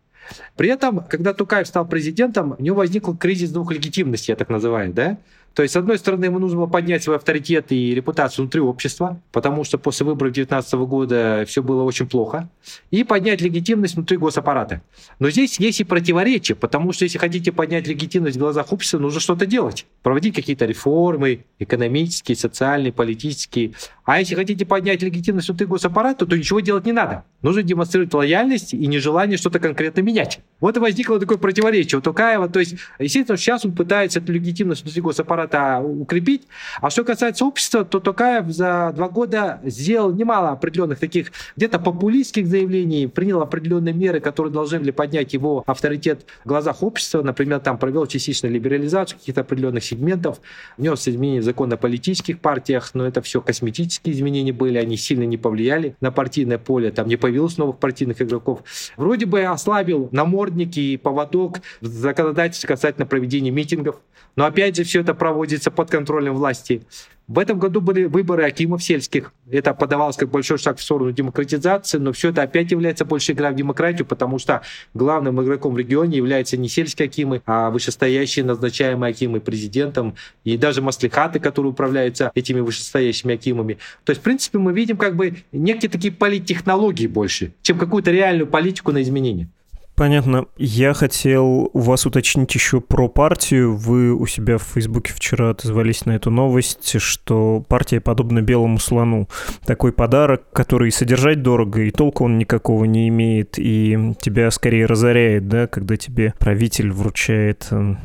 При 0.55 0.69
этом, 0.69 1.03
когда 1.09 1.33
Тукаев 1.33 1.67
стал 1.67 1.87
президентом, 1.87 2.55
у 2.57 2.61
него 2.61 2.77
возник 2.77 3.05
кризис 3.19 3.51
двух 3.51 3.71
легитимностей, 3.71 4.31
я 4.31 4.35
так 4.35 4.49
называю, 4.49 4.93
да? 4.93 5.17
То 5.55 5.63
есть, 5.63 5.73
с 5.73 5.77
одной 5.77 5.97
стороны, 5.97 6.25
ему 6.25 6.37
нужно 6.37 6.57
было 6.57 6.67
поднять 6.67 7.01
свой 7.03 7.15
авторитет 7.15 7.71
и 7.71 7.95
репутацию 7.95 8.43
внутри 8.43 8.59
общества, 8.59 9.21
потому 9.31 9.63
что 9.63 9.77
после 9.77 10.05
выборов 10.05 10.33
2019 10.33 10.73
года 10.73 11.45
все 11.47 11.63
было 11.63 11.83
очень 11.83 12.07
плохо, 12.07 12.49
и 12.91 13.05
поднять 13.05 13.39
легитимность 13.39 13.95
внутри 13.95 14.17
госаппарата. 14.17 14.81
Но 15.19 15.29
здесь 15.29 15.57
есть 15.57 15.79
и 15.79 15.85
противоречие, 15.85 16.57
потому 16.57 16.91
что 16.91 17.05
если 17.05 17.17
хотите 17.17 17.53
поднять 17.53 17.87
легитимность 17.87 18.35
в 18.35 18.39
глазах 18.39 18.73
общества, 18.73 18.99
нужно 18.99 19.21
что-то 19.21 19.45
делать, 19.45 19.85
проводить 20.03 20.35
какие-то 20.35 20.65
реформы, 20.65 21.45
экономические, 21.59 22.35
социальные, 22.35 22.91
политические. 22.91 23.71
А 24.03 24.19
если 24.19 24.35
хотите 24.35 24.65
поднять 24.65 25.01
легитимность 25.01 25.47
внутри 25.47 25.67
госаппарата, 25.67 26.25
то 26.25 26.35
ничего 26.35 26.59
делать 26.59 26.85
не 26.85 26.91
надо. 26.91 27.23
Нужно 27.41 27.63
демонстрировать 27.63 28.13
лояльность 28.13 28.73
и 28.73 28.87
нежелание 28.87 29.37
что-то 29.37 29.59
конкретно 29.59 30.01
менять. 30.01 30.39
Вот 30.59 30.75
и 30.75 30.79
возникло 30.81 31.17
такое 31.17 31.37
противоречие 31.37 31.99
у 31.99 32.01
Тукаева. 32.01 32.49
То 32.49 32.59
есть, 32.59 32.75
естественно, 32.99 33.37
сейчас 33.37 33.63
он 33.63 33.71
пытается 33.71 34.19
эту 34.19 34.33
легитимность 34.33 34.83
внутри 34.83 35.01
госаппарата 35.01 35.44
укрепить. 35.83 36.47
А 36.81 36.89
что 36.89 37.03
касается 37.03 37.45
общества, 37.45 37.85
то 37.85 37.99
Тукаев 37.99 38.47
за 38.47 38.91
два 38.95 39.09
года 39.09 39.59
сделал 39.63 40.11
немало 40.13 40.51
определенных 40.51 40.99
таких 40.99 41.31
где-то 41.55 41.79
популистских 41.79 42.47
заявлений, 42.47 43.07
принял 43.07 43.41
определенные 43.41 43.93
меры, 43.93 44.19
которые 44.19 44.51
должны 44.51 44.79
были 44.79 44.91
поднять 44.91 45.33
его 45.33 45.63
авторитет 45.65 46.25
в 46.43 46.47
глазах 46.47 46.83
общества. 46.83 47.21
Например, 47.21 47.59
там 47.59 47.77
провел 47.77 48.05
частичную 48.07 48.53
либерализацию 48.53 49.19
каких-то 49.19 49.41
определенных 49.41 49.83
сегментов, 49.83 50.39
внес 50.77 51.07
изменения 51.07 51.41
в 51.41 51.43
закон 51.43 51.71
о 51.73 51.77
политических 51.77 52.39
партиях, 52.39 52.91
но 52.93 53.05
это 53.05 53.21
все 53.21 53.41
косметические 53.41 54.15
изменения 54.15 54.53
были, 54.53 54.77
они 54.77 54.97
сильно 54.97 55.23
не 55.23 55.37
повлияли 55.37 55.95
на 56.01 56.11
партийное 56.11 56.57
поле, 56.57 56.91
там 56.91 57.07
не 57.07 57.15
появилось 57.15 57.57
новых 57.57 57.77
партийных 57.77 58.21
игроков. 58.21 58.63
Вроде 58.97 59.25
бы 59.25 59.43
ослабил 59.43 60.09
намордники 60.11 60.79
и 60.79 60.97
поводок 60.97 61.59
в 61.81 61.85
законодательстве 61.85 62.67
касательно 62.67 63.05
проведения 63.05 63.51
митингов, 63.51 64.01
но 64.35 64.45
опять 64.45 64.75
же 64.75 64.83
все 64.83 65.01
это 65.01 65.13
проводится 65.35 65.69
под 65.69 65.91
контролем 65.91 66.33
власти. 66.33 66.83
В 67.27 67.39
этом 67.39 67.59
году 67.59 67.81
были 67.81 68.05
выборы 68.05 68.45
акимов 68.45 68.81
сельских. 68.81 69.33
Это 69.51 69.73
подавалось 69.73 70.15
как 70.15 70.29
большой 70.29 70.57
шаг 70.57 70.77
в 70.77 70.81
сторону 70.81 71.11
демократизации, 71.11 71.97
но 71.97 72.13
все 72.13 72.29
это 72.29 72.43
опять 72.43 72.71
является 72.71 73.03
больше 73.03 73.33
игра 73.33 73.51
в 73.51 73.55
демократию, 73.55 74.05
потому 74.05 74.39
что 74.39 74.61
главным 74.93 75.43
игроком 75.43 75.73
в 75.73 75.77
регионе 75.77 76.15
являются 76.15 76.55
не 76.55 76.69
сельские 76.69 77.07
акимы, 77.07 77.41
а 77.45 77.69
вышестоящие 77.69 78.45
назначаемые 78.45 79.09
акимы 79.09 79.41
президентом 79.41 80.15
и 80.45 80.55
даже 80.55 80.81
маслихаты, 80.81 81.41
которые 81.41 81.73
управляются 81.73 82.31
этими 82.33 82.61
вышестоящими 82.61 83.33
акимами. 83.33 83.77
То 84.05 84.11
есть, 84.11 84.21
в 84.21 84.23
принципе, 84.23 84.57
мы 84.57 84.71
видим 84.71 84.95
как 84.95 85.17
бы 85.17 85.35
некие 85.51 85.89
такие 85.91 86.13
политтехнологии 86.13 87.07
больше, 87.07 87.51
чем 87.61 87.77
какую-то 87.77 88.11
реальную 88.11 88.47
политику 88.47 88.93
на 88.93 89.01
изменение. 89.01 89.49
Понятно. 89.95 90.47
Я 90.57 90.93
хотел 90.93 91.69
у 91.71 91.79
вас 91.79 92.05
уточнить 92.05 92.53
еще 92.53 92.81
про 92.81 93.07
партию. 93.07 93.75
Вы 93.77 94.13
у 94.13 94.25
себя 94.27 94.57
в 94.57 94.63
Фейсбуке 94.63 95.13
вчера 95.13 95.51
отозвались 95.51 96.05
на 96.05 96.17
эту 96.17 96.29
новость, 96.31 96.99
что 96.99 97.63
партия 97.69 98.01
подобна 98.01 98.41
белому 98.41 98.77
слону. 98.77 99.29
Такой 99.65 99.93
подарок, 99.93 100.43
который 100.51 100.91
содержать 100.91 101.41
дорого, 101.41 101.81
и 101.81 101.91
толка 101.91 102.23
он 102.23 102.37
никакого 102.37 102.83
не 102.83 103.07
имеет, 103.07 103.57
и 103.57 104.13
тебя 104.19 104.51
скорее 104.51 104.85
разоряет, 104.85 105.47
да, 105.47 105.67
когда 105.67 105.95
тебе 105.95 106.33
правитель 106.39 106.91
вручает 106.91 107.67
э, 107.71 107.95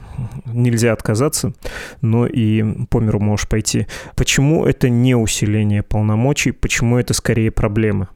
нельзя 0.46 0.92
отказаться, 0.92 1.54
но 2.02 2.26
и 2.26 2.62
по 2.86 3.00
миру 3.00 3.18
можешь 3.18 3.48
пойти. 3.48 3.88
Почему 4.14 4.64
это 4.64 4.88
не 4.88 5.16
усиление 5.16 5.82
полномочий, 5.82 6.52
почему 6.52 6.98
это 6.98 7.14
скорее 7.14 7.50
проблема? 7.50 8.10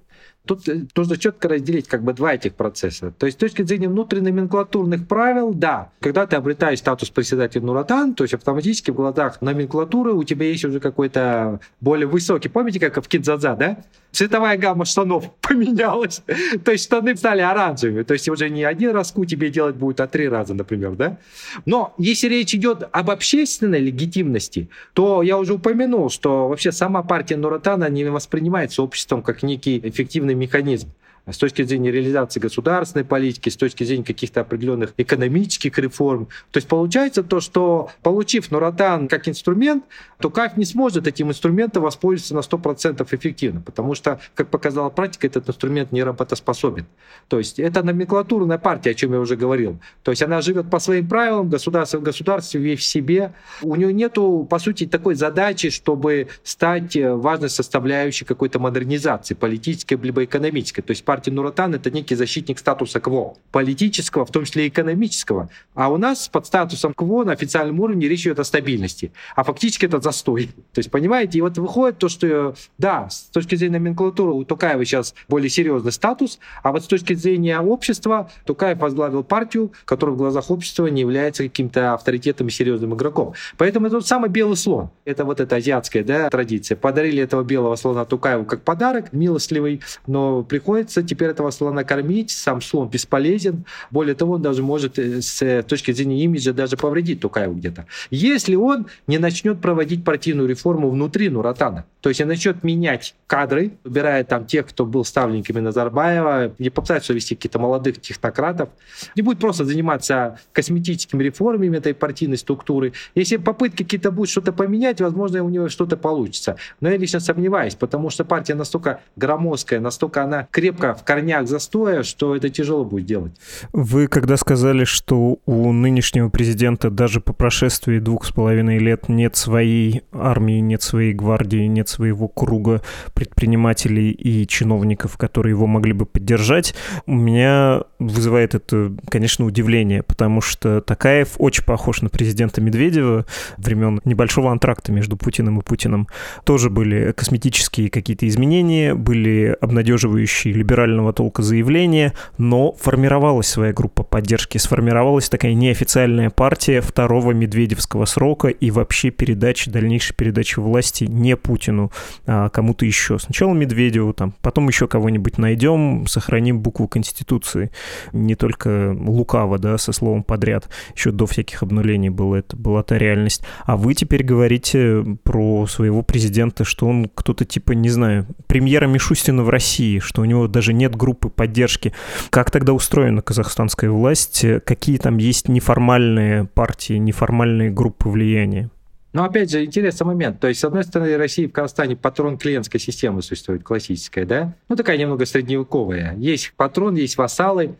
Тут 0.47 0.69
э, 0.69 0.87
нужно 0.95 1.17
четко 1.17 1.49
разделить 1.49 1.89
как 1.89 2.03
бы 2.03 2.13
два 2.13 2.35
этих 2.35 2.55
процесса. 2.55 3.13
То 3.19 3.27
есть 3.27 3.39
с 3.39 3.41
точки 3.41 3.63
зрения 3.63 3.89
внутренних 3.89 5.09
правил, 5.09 5.55
да, 5.55 5.91
когда 6.01 6.27
ты 6.27 6.37
обретаешь 6.37 6.81
статус 6.81 7.11
председателя 7.11 7.63
Нуратан, 7.63 8.15
то 8.15 8.25
есть 8.25 8.35
автоматически 8.35 8.91
в 8.91 8.95
глазах 8.95 9.41
номенклатуры 9.41 10.13
у 10.13 10.25
тебя 10.25 10.47
есть 10.47 10.65
уже 10.65 10.81
какой-то 10.81 11.61
более 11.81 12.07
высокий. 12.07 12.49
Помните, 12.49 12.79
как 12.79 13.03
в 13.03 13.09
Кидзадза, 13.09 13.57
да? 13.57 13.79
цветовая 14.15 14.57
гамма 14.57 14.85
штанов 14.85 15.31
поменялась. 15.41 16.23
То 16.65 16.73
есть 16.73 16.85
штаны 16.85 17.17
стали 17.17 17.41
оранжевыми. 17.41 18.03
То 18.03 18.15
есть 18.15 18.29
уже 18.29 18.49
не 18.49 18.65
один 18.65 18.93
раску 18.93 19.25
тебе 19.25 19.51
делать 19.51 19.77
будет, 19.77 20.01
а 20.01 20.07
три 20.07 20.29
раза, 20.29 20.55
например, 20.55 20.93
да? 20.93 21.19
Но 21.67 21.95
если 21.99 22.29
речь 22.29 22.55
идет 22.55 22.89
об 22.91 23.11
общественной 23.11 23.81
легитимности, 23.81 24.69
то 24.93 25.23
я 25.23 25.37
уже 25.39 25.55
упомянул, 25.55 26.11
что 26.11 26.49
вообще 26.49 26.73
сама 26.73 27.03
партия 27.03 27.37
Нуратана 27.37 27.89
не 27.89 28.05
воспринимается 28.05 28.83
обществом 28.83 29.23
как 29.23 29.43
некий 29.43 29.79
эффективный 29.79 30.34
механизм 30.35 30.91
с 31.26 31.38
точки 31.38 31.62
зрения 31.62 31.90
реализации 31.90 32.40
государственной 32.40 33.04
политики, 33.04 33.49
с 33.49 33.57
точки 33.57 33.85
зрения 33.85 34.04
каких-то 34.04 34.40
определенных 34.40 34.93
экономических 34.97 35.78
реформ. 35.78 36.26
То 36.50 36.59
есть 36.59 36.69
получается 36.69 37.23
то, 37.23 37.40
что 37.40 37.90
получив 38.02 38.50
Нуратан 38.50 39.09
как 39.09 39.28
инструмент, 39.28 39.85
то 40.21 40.31
КАФ 40.31 40.57
не 40.57 40.64
сможет 40.64 41.07
этим 41.07 41.31
инструментом 41.31 41.83
воспользоваться 41.83 42.35
на 42.35 42.40
100% 42.40 43.07
эффективно, 43.14 43.61
потому 43.61 43.95
что, 43.95 44.21
как 44.35 44.49
показала 44.49 44.90
практика, 44.90 45.26
этот 45.26 45.49
инструмент 45.49 45.93
не 45.93 46.02
работоспособен. 46.02 46.87
То 47.28 47.38
есть 47.38 47.59
это 47.59 47.83
номенклатурная 47.83 48.59
партия, 48.59 48.90
о 48.90 48.95
чем 48.95 49.12
я 49.12 49.21
уже 49.21 49.37
говорил. 49.37 49.78
То 50.02 50.11
есть 50.11 50.23
она 50.23 50.40
живет 50.40 50.71
по 50.71 50.78
своим 50.78 51.09
правилам, 51.09 51.49
государство 51.49 51.99
в 51.99 52.02
государстве, 52.02 52.76
в 52.76 52.83
себе. 52.83 53.33
У 53.62 53.76
нее 53.76 53.93
нету, 53.93 54.47
по 54.49 54.59
сути, 54.59 54.87
такой 54.87 55.14
задачи, 55.14 55.71
чтобы 55.71 56.28
стать 56.43 56.97
важной 56.97 57.50
составляющей 57.50 58.25
какой-то 58.25 58.59
модернизации 58.59 59.35
политической 59.35 59.99
либо 60.02 60.25
экономической. 60.25 60.83
То 60.83 60.90
есть 60.90 61.04
партии 61.14 61.30
Нуратан 61.30 61.73
это 61.76 61.92
некий 61.92 62.16
защитник 62.16 62.59
статуса 62.59 62.99
КВО, 62.99 63.37
политического, 63.52 64.26
в 64.26 64.33
том 64.33 64.44
числе 64.44 64.66
экономического. 64.66 65.49
А 65.75 65.88
у 65.88 65.97
нас 65.97 66.26
под 66.26 66.44
статусом 66.44 66.92
КВО 66.92 67.23
на 67.23 67.30
официальном 67.30 67.78
уровне 67.78 68.09
речь 68.09 68.23
идет 68.23 68.40
о 68.40 68.44
стабильности. 68.44 69.12
А 69.37 69.44
фактически 69.44 69.87
это 69.87 70.00
застой. 70.00 70.47
То 70.73 70.80
есть, 70.80 70.90
понимаете, 70.90 71.38
и 71.38 71.40
вот 71.40 71.56
выходит 71.56 71.99
то, 71.99 72.09
что, 72.09 72.56
да, 72.78 73.09
с 73.09 73.30
точки 73.33 73.54
зрения 73.54 73.78
номенклатуры 73.78 74.33
у 74.33 74.42
Тукаева 74.44 74.85
сейчас 74.85 75.14
более 75.28 75.49
серьезный 75.49 75.92
статус, 75.92 76.40
а 76.64 76.73
вот 76.73 76.83
с 76.83 76.88
точки 76.88 77.14
зрения 77.14 77.61
общества 77.61 78.28
Тукаев 78.44 78.78
возглавил 78.78 79.23
партию, 79.23 79.73
которая 79.85 80.16
в 80.16 80.18
глазах 80.18 80.50
общества 80.50 80.88
не 80.88 81.02
является 81.02 81.44
каким-то 81.44 81.94
авторитетом 81.94 82.49
и 82.49 82.50
серьезным 82.50 82.97
игроком. 82.97 83.35
Поэтому 83.56 83.87
это 83.87 83.97
тот 83.99 84.06
самый 84.09 84.30
белый 84.30 84.56
слон. 84.56 84.90
Это 85.04 85.25
вот 85.25 85.38
эта 85.38 85.54
азиатская 85.54 86.02
да, 86.02 86.28
традиция. 86.28 86.75
Подарили 86.76 87.23
этого 87.23 87.44
белого 87.44 87.76
слона 87.76 88.04
Тукаеву 88.04 88.44
как 88.44 88.62
подарок, 88.62 89.12
милостливый, 89.12 89.80
но 90.09 90.42
приходится 90.42 91.04
теперь 91.07 91.31
этого 91.31 91.51
слона 91.51 91.85
кормить, 91.85 92.31
сам 92.31 92.61
слон 92.61 92.89
бесполезен. 92.89 93.65
Более 93.91 94.15
того, 94.15 94.35
он 94.35 94.43
даже 94.43 94.63
может 94.63 94.99
э, 94.99 95.23
с 95.23 95.43
э, 95.43 95.63
точки 95.63 95.93
зрения 95.93 96.25
имиджа 96.25 96.53
даже 96.53 96.77
повредить 96.77 97.21
Тукаеву 97.21 97.55
где-то. 97.55 97.87
Если 98.11 98.55
он 98.55 98.87
не 99.07 99.19
начнет 99.19 99.61
проводить 99.61 100.05
партийную 100.05 100.49
реформу 100.49 100.91
внутри 100.91 101.29
Нуратана, 101.29 101.85
то 102.01 102.09
есть 102.09 102.21
он 102.21 102.29
начнет 102.29 102.63
менять 102.65 103.15
кадры, 103.27 103.73
убирая 103.85 104.25
там 104.25 104.47
тех, 104.47 104.67
кто 104.67 104.85
был 104.85 105.05
ставленниками 105.05 105.61
Назарбаева, 105.61 106.53
не 106.59 106.71
попытается 106.71 107.15
вести 107.15 107.35
каких-то 107.35 107.59
молодых 107.59 108.01
технократов, 108.01 108.69
не 109.17 109.23
будет 109.23 109.39
просто 109.39 109.65
заниматься 109.65 110.39
косметическими 110.53 111.23
реформами 111.23 111.79
этой 111.79 111.95
партийной 111.95 112.37
структуры. 112.37 112.93
Если 113.15 113.37
попытки 113.37 113.83
какие-то 113.83 114.11
будут 114.11 114.31
что-то 114.31 114.53
поменять, 114.53 115.01
возможно, 115.01 115.43
у 115.43 115.49
него 115.49 115.69
что-то 115.69 115.97
получится. 115.97 116.57
Но 116.81 116.91
я 116.91 116.97
лично 116.97 117.21
сомневаюсь, 117.21 117.75
потому 117.75 118.11
что 118.11 118.25
партия 118.25 118.55
настолько 118.55 119.01
громоздкая, 119.17 119.81
настолько 119.81 120.23
она 120.23 120.49
крепко 120.51 120.94
в 120.95 121.05
корнях 121.05 121.47
застоя, 121.47 122.03
что 122.03 122.37
это 122.37 122.49
тяжело 122.49 122.85
будет 122.85 123.07
делать. 123.07 123.33
Вы 123.73 124.07
когда 124.07 124.37
сказали, 124.37 124.85
что 124.85 125.39
у 125.47 125.73
нынешнего 125.73 126.29
президента 126.29 126.91
даже 126.91 127.21
по 127.21 127.33
прошествии 127.33 127.99
двух 127.99 128.25
с 128.25 128.33
половиной 128.33 128.79
лет 128.79 129.09
нет 129.09 129.37
своей 129.37 130.03
армии, 130.13 130.61
нет 130.61 130.83
своей 130.83 131.13
гвардии, 131.13 131.67
нет 131.67 131.89
своего 131.89 132.29
круга 132.29 132.83
предпринимателей 133.15 134.11
и 134.11 134.47
чиновников, 134.47 135.17
которые 135.17 135.53
его 135.53 135.67
могли 135.67 135.93
бы 135.93 136.07
поддержать, 136.07 136.75
у 137.07 137.15
меня 137.15 137.83
вызывает 137.99 138.55
это, 138.55 138.93
конечно, 139.09 139.45
удивление, 139.45 140.03
потому 140.03 140.41
что 140.41 140.81
Такаев 140.81 141.35
очень 141.39 141.65
похож 141.65 142.03
на 142.03 142.09
президента 142.09 142.61
Медведева 142.61 143.27
времен 143.57 144.01
небольшого 144.05 144.51
антракта 144.51 144.93
между 144.93 145.17
Путиным 145.17 145.61
и 145.61 145.63
Путиным. 145.63 146.09
Тоже 146.45 146.71
были 146.71 147.13
косметические 147.13 147.91
какие-то 147.91 148.29
изменения, 148.29 148.95
были 148.95 149.57
обнадеживающие 149.61 150.55
либерального 150.85 151.12
толка 151.12 151.43
заявления, 151.43 152.12
но 152.38 152.73
формировалась 152.73 153.47
своя 153.47 153.73
группа 153.73 154.03
поддержки, 154.03 154.59
сформировалась 154.59 155.29
такая 155.29 155.55
неофициальная 155.55 156.31
партия 156.31 156.81
второго 156.81 157.33
медведевского 157.33 158.05
срока 158.05 158.49
и 158.49 158.71
вообще 158.71 159.11
передачи, 159.11 159.71
дальнейшей 159.71 160.14
передачи 160.14 160.59
власти 160.59 161.05
не 161.05 161.37
Путину, 161.37 161.91
а 162.26 162.49
кому-то 162.49 162.87
еще. 162.87 163.19
Сначала 163.19 163.55
Медведеву, 163.55 164.12
там, 164.12 164.35
потом 164.43 164.69
еще 164.69 164.87
кого-нибудь 164.87 165.38
найдем, 165.38 166.07
сохраним 166.07 166.61
букву 166.61 166.88
Конституции. 166.88 167.71
Не 168.12 168.35
только 168.35 168.97
лукаво, 168.99 169.59
да, 169.59 169.79
со 169.79 169.93
словом 169.93 170.23
подряд. 170.23 170.69
Еще 170.95 171.11
до 171.11 171.26
всяких 171.26 171.62
обнулений 171.62 172.11
было 172.11 172.37
это, 172.37 172.57
была 172.57 172.83
та 172.83 172.99
реальность. 172.99 173.43
А 173.64 173.76
вы 173.76 173.95
теперь 173.95 174.23
говорите 174.23 175.05
про 175.23 175.67
своего 175.67 176.03
президента, 176.03 176.64
что 176.64 176.87
он 176.87 177.11
кто-то 177.14 177.45
типа, 177.45 177.73
не 177.73 177.88
знаю, 177.88 178.26
премьера 178.47 178.87
Мишустина 178.87 179.43
в 179.43 179.49
России, 179.49 179.99
что 179.99 180.23
у 180.23 180.25
него 180.25 180.47
даже 180.49 180.63
нет 180.73 180.97
группы 180.97 181.28
поддержки. 181.28 181.92
Как 182.30 182.50
тогда 182.50 182.73
устроена 182.73 183.23
казахстанская 183.23 183.90
власть? 183.90 184.44
Какие 184.64 184.99
там 184.99 185.18
есть 185.18 185.49
неформальные 185.49 186.44
партии, 186.47 186.94
неформальные 186.94 187.71
группы 187.71 188.09
влияния? 188.09 188.71
Но 189.12 189.23
опять 189.23 189.50
же, 189.50 189.64
интересный 189.64 190.06
момент. 190.06 190.40
То 190.40 190.49
есть, 190.49 190.61
с 190.61 190.64
одной 190.64 190.83
стороны, 190.83 191.16
Россия 191.16 191.49
в 191.49 191.52
Казахстане 191.52 191.94
патрон 191.94 192.37
клиентской 192.37 192.80
системы 192.80 193.23
существует, 193.23 193.62
классическая, 193.62 194.26
да? 194.26 194.54
Ну, 194.68 194.75
такая 194.75 194.99
немного 194.99 195.25
средневековая. 195.25 196.16
Есть 196.16 196.52
патрон, 196.56 196.97
есть 196.97 197.16
вассалы, 197.16 197.76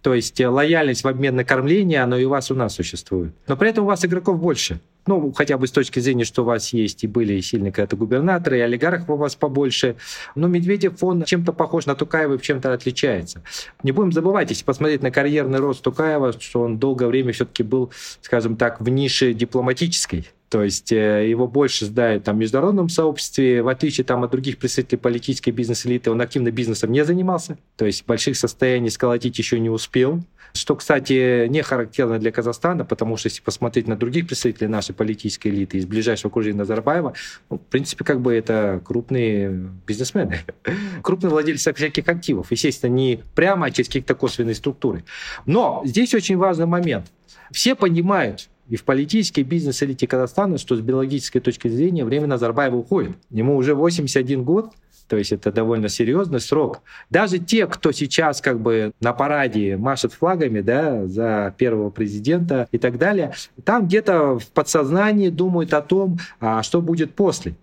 то 0.00 0.14
есть 0.14 0.40
э, 0.40 0.48
лояльность 0.48 1.04
в 1.04 1.08
обмен 1.08 1.36
на 1.36 1.44
кормление, 1.44 2.02
оно 2.02 2.16
и 2.16 2.24
у 2.24 2.30
вас, 2.30 2.50
у 2.50 2.54
нас 2.54 2.74
существует. 2.74 3.34
Но 3.46 3.56
при 3.56 3.68
этом 3.68 3.84
у 3.84 3.86
вас 3.86 4.04
игроков 4.04 4.40
больше. 4.40 4.80
Ну, 5.08 5.32
хотя 5.32 5.56
бы 5.56 5.66
с 5.66 5.70
точки 5.70 6.00
зрения, 6.00 6.24
что 6.24 6.42
у 6.42 6.44
вас 6.44 6.74
есть 6.74 7.02
и 7.02 7.06
были 7.06 7.40
сильные 7.40 7.72
когда-то 7.72 7.96
губернаторы, 7.96 8.58
и 8.58 8.60
олигархов 8.60 9.08
у 9.08 9.16
вас 9.16 9.34
побольше. 9.34 9.96
Но 10.34 10.48
Медведев, 10.48 11.02
он 11.02 11.24
чем-то 11.24 11.54
похож 11.54 11.86
на 11.86 11.94
Тукаева 11.94 12.34
и 12.34 12.42
чем-то 12.42 12.74
отличается. 12.74 13.42
Не 13.82 13.92
будем 13.92 14.12
забывать, 14.12 14.50
если 14.50 14.64
посмотреть 14.64 15.02
на 15.02 15.10
карьерный 15.10 15.60
рост 15.60 15.82
Тукаева, 15.82 16.34
что 16.38 16.60
он 16.60 16.78
долгое 16.78 17.06
время 17.06 17.32
все-таки 17.32 17.62
был, 17.62 17.90
скажем 18.20 18.56
так, 18.56 18.82
в 18.82 18.88
нише 18.90 19.32
дипломатической. 19.32 20.28
То 20.50 20.62
есть 20.62 20.92
э, 20.92 21.26
его 21.26 21.46
больше 21.46 21.86
знают 21.86 22.24
там, 22.24 22.36
в 22.36 22.40
международном 22.40 22.90
сообществе, 22.90 23.62
в 23.62 23.68
отличие 23.68 24.04
там, 24.04 24.24
от 24.24 24.30
других 24.30 24.58
представителей 24.58 24.98
политической 24.98 25.52
бизнес-элиты, 25.52 26.10
он 26.10 26.20
активно 26.20 26.50
бизнесом 26.50 26.92
не 26.92 27.02
занимался, 27.02 27.58
то 27.76 27.86
есть 27.86 28.06
больших 28.06 28.36
состояний 28.36 28.90
сколотить 28.90 29.38
еще 29.38 29.58
не 29.58 29.70
успел. 29.70 30.22
Что, 30.52 30.76
кстати, 30.76 31.46
не 31.46 31.62
характерно 31.62 32.18
для 32.18 32.32
Казахстана, 32.32 32.84
потому 32.84 33.16
что 33.16 33.28
если 33.28 33.42
посмотреть 33.42 33.86
на 33.86 33.96
других 33.96 34.26
представителей 34.26 34.68
нашей 34.68 34.94
политической 34.94 35.48
элиты 35.48 35.78
из 35.78 35.86
ближайшего 35.86 36.30
окружения 36.30 36.58
Назарбаева, 36.58 37.14
ну, 37.50 37.56
в 37.56 37.62
принципе, 37.62 38.04
как 38.04 38.20
бы 38.20 38.34
это 38.34 38.80
крупные 38.84 39.50
бизнесмены, 39.86 40.40
крупные 41.02 41.30
владельцы 41.30 41.72
всяких 41.72 42.08
активов. 42.08 42.50
Естественно, 42.50 42.92
не 42.92 43.20
прямо, 43.34 43.66
а 43.66 43.70
через 43.70 43.88
какие-то 43.88 44.14
косвенные 44.14 44.54
структуры. 44.54 45.04
Но 45.46 45.82
здесь 45.84 46.14
очень 46.14 46.36
важный 46.36 46.66
момент. 46.66 47.06
Все 47.50 47.74
понимают, 47.74 48.48
и 48.68 48.76
в 48.76 48.84
политический 48.84 49.42
бизнес 49.42 49.82
элите 49.82 50.06
Казахстана, 50.06 50.58
что 50.58 50.76
с 50.76 50.80
биологической 50.80 51.40
точки 51.40 51.68
зрения 51.68 52.04
время 52.04 52.26
Назарбаева 52.26 52.76
уходит. 52.76 53.16
Ему 53.30 53.56
уже 53.56 53.74
81 53.74 54.44
год, 54.44 54.72
то 55.08 55.16
есть 55.16 55.32
это 55.32 55.50
довольно 55.50 55.88
серьезный 55.88 56.40
срок. 56.40 56.82
Даже 57.10 57.38
те, 57.38 57.66
кто 57.66 57.92
сейчас 57.92 58.40
как 58.40 58.60
бы 58.60 58.92
на 59.00 59.12
параде 59.12 59.76
машет 59.76 60.12
флагами 60.12 60.60
да, 60.60 61.06
за 61.06 61.54
первого 61.56 61.90
президента 61.90 62.68
и 62.70 62.78
так 62.78 62.98
далее, 62.98 63.32
там 63.64 63.86
где-то 63.86 64.38
в 64.38 64.46
подсознании 64.48 65.30
думают 65.30 65.72
о 65.72 65.82
том, 65.82 66.18
а 66.40 66.62
что 66.62 66.80
будет 66.80 67.14
после. 67.14 67.54